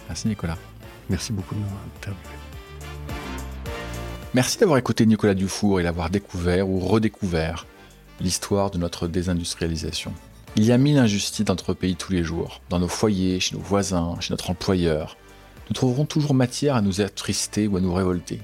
Merci 0.08 0.28
Nicolas. 0.28 0.58
Merci 1.10 1.34
beaucoup 1.34 1.56
de 1.56 1.60
m'avoir 1.60 1.82
interviewé. 1.97 2.36
Merci 4.34 4.60
d'avoir 4.60 4.78
écouté 4.78 5.06
Nicolas 5.06 5.34
Dufour 5.34 5.80
et 5.80 5.84
d'avoir 5.84 6.10
découvert 6.10 6.70
ou 6.70 6.80
redécouvert 6.80 7.66
l'histoire 8.22 8.72
de 8.72 8.78
notre 8.78 9.08
désindustrialisation. 9.08 10.14
Il 10.56 10.66
y 10.66 10.72
a 10.72 10.78
mille 10.78 10.97
injustices 10.97 11.45
dans 11.45 11.54
notre 11.54 11.74
pays 11.74 11.95
tous 11.95 12.12
les 12.12 12.24
jours, 12.24 12.62
dans 12.70 12.80
nos 12.80 12.88
foyers, 12.88 13.39
chez 13.39 13.56
nos 13.56 13.62
voisins, 13.62 14.16
chez 14.20 14.32
notre 14.32 14.49
employeur. 14.49 15.18
Nous 15.70 15.74
trouverons 15.74 16.06
toujours 16.06 16.34
matière 16.34 16.76
à 16.76 16.82
nous 16.82 17.02
attrister 17.02 17.68
ou 17.68 17.78
à 17.78 17.82
nous 17.82 17.93
révolter. 17.93 18.41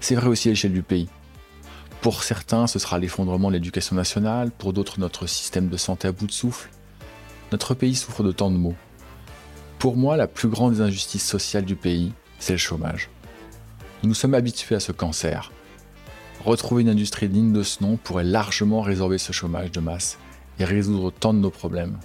C'est 0.00 0.14
vrai 0.14 0.28
aussi 0.28 0.48
à 0.48 0.52
l'échelle 0.52 0.72
du 0.72 0.82
pays. 0.82 1.08
Pour 2.04 2.22
certains, 2.22 2.66
ce 2.66 2.78
sera 2.78 2.98
l'effondrement 2.98 3.48
de 3.48 3.54
l'éducation 3.54 3.96
nationale, 3.96 4.50
pour 4.50 4.74
d'autres, 4.74 5.00
notre 5.00 5.26
système 5.26 5.68
de 5.70 5.78
santé 5.78 6.06
à 6.06 6.12
bout 6.12 6.26
de 6.26 6.32
souffle. 6.32 6.68
Notre 7.50 7.72
pays 7.72 7.94
souffre 7.94 8.22
de 8.22 8.30
tant 8.30 8.50
de 8.50 8.58
maux. 8.58 8.74
Pour 9.78 9.96
moi, 9.96 10.18
la 10.18 10.26
plus 10.26 10.50
grande 10.50 10.74
des 10.74 10.80
injustices 10.82 11.26
sociales 11.26 11.64
du 11.64 11.76
pays, 11.76 12.12
c'est 12.38 12.52
le 12.52 12.58
chômage. 12.58 13.08
Nous 14.02 14.12
sommes 14.12 14.34
habitués 14.34 14.74
à 14.74 14.80
ce 14.80 14.92
cancer. 14.92 15.50
Retrouver 16.44 16.82
une 16.82 16.90
industrie 16.90 17.30
digne 17.30 17.54
de 17.54 17.62
ce 17.62 17.82
nom 17.82 17.96
pourrait 17.96 18.22
largement 18.22 18.82
résorber 18.82 19.16
ce 19.16 19.32
chômage 19.32 19.72
de 19.72 19.80
masse 19.80 20.18
et 20.58 20.66
résoudre 20.66 21.10
tant 21.10 21.32
de 21.32 21.38
nos 21.38 21.50
problèmes. 21.50 21.98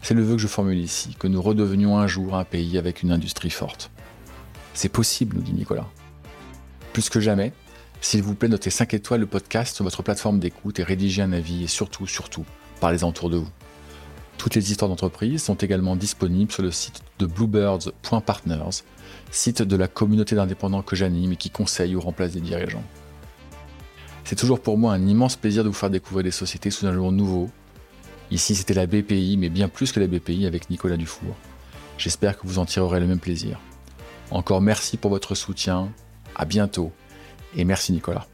C'est 0.00 0.14
le 0.14 0.22
vœu 0.22 0.36
que 0.36 0.40
je 0.40 0.48
formule 0.48 0.78
ici, 0.78 1.14
que 1.18 1.28
nous 1.28 1.42
redevenions 1.42 1.98
un 1.98 2.06
jour 2.06 2.36
un 2.36 2.44
pays 2.44 2.78
avec 2.78 3.02
une 3.02 3.12
industrie 3.12 3.50
forte. 3.50 3.90
C'est 4.72 4.88
possible, 4.88 5.36
nous 5.36 5.42
dit 5.42 5.52
Nicolas. 5.52 5.90
Plus 6.94 7.10
que 7.10 7.20
jamais, 7.20 7.52
s'il 8.00 8.22
vous 8.22 8.34
plaît, 8.34 8.48
notez 8.48 8.70
5 8.70 8.94
étoiles 8.94 9.20
le 9.20 9.26
podcast 9.26 9.76
sur 9.76 9.84
votre 9.84 10.02
plateforme 10.02 10.38
d'écoute 10.38 10.78
et 10.78 10.82
rédigez 10.82 11.22
un 11.22 11.32
avis 11.32 11.64
et 11.64 11.66
surtout, 11.66 12.06
surtout, 12.06 12.44
parlez-en 12.80 13.10
autour 13.10 13.28
de 13.28 13.36
vous. 13.36 13.50
Toutes 14.38 14.54
les 14.54 14.70
histoires 14.70 14.88
d'entreprise 14.88 15.42
sont 15.42 15.54
également 15.54 15.96
disponibles 15.96 16.50
sur 16.50 16.62
le 16.62 16.70
site 16.70 17.02
de 17.18 17.26
bluebirds.partners, 17.26 18.84
site 19.30 19.60
de 19.60 19.76
la 19.76 19.86
communauté 19.86 20.34
d'indépendants 20.34 20.82
que 20.82 20.96
j'anime 20.96 21.32
et 21.32 21.36
qui 21.36 21.50
conseille 21.50 21.94
ou 21.94 22.00
remplace 22.00 22.32
des 22.32 22.40
dirigeants. 22.40 22.84
C'est 24.24 24.36
toujours 24.36 24.60
pour 24.60 24.78
moi 24.78 24.94
un 24.94 25.06
immense 25.06 25.36
plaisir 25.36 25.62
de 25.62 25.68
vous 25.68 25.74
faire 25.74 25.90
découvrir 25.90 26.24
des 26.24 26.30
sociétés 26.30 26.70
sous 26.70 26.86
un 26.86 26.94
jour 26.94 27.12
nouveau. 27.12 27.50
Ici, 28.30 28.54
c'était 28.54 28.74
la 28.74 28.86
BPI, 28.86 29.36
mais 29.36 29.50
bien 29.50 29.68
plus 29.68 29.92
que 29.92 30.00
la 30.00 30.06
BPI 30.06 30.46
avec 30.46 30.70
Nicolas 30.70 30.96
Dufour. 30.96 31.36
J'espère 31.98 32.38
que 32.38 32.46
vous 32.46 32.58
en 32.58 32.64
tirerez 32.64 33.00
le 33.00 33.06
même 33.06 33.18
plaisir. 33.18 33.60
Encore 34.30 34.62
merci 34.62 34.96
pour 34.96 35.10
votre 35.10 35.34
soutien. 35.34 35.92
À 36.34 36.46
bientôt 36.46 36.92
et 37.56 37.64
merci 37.64 37.92
Nicolas. 37.92 38.26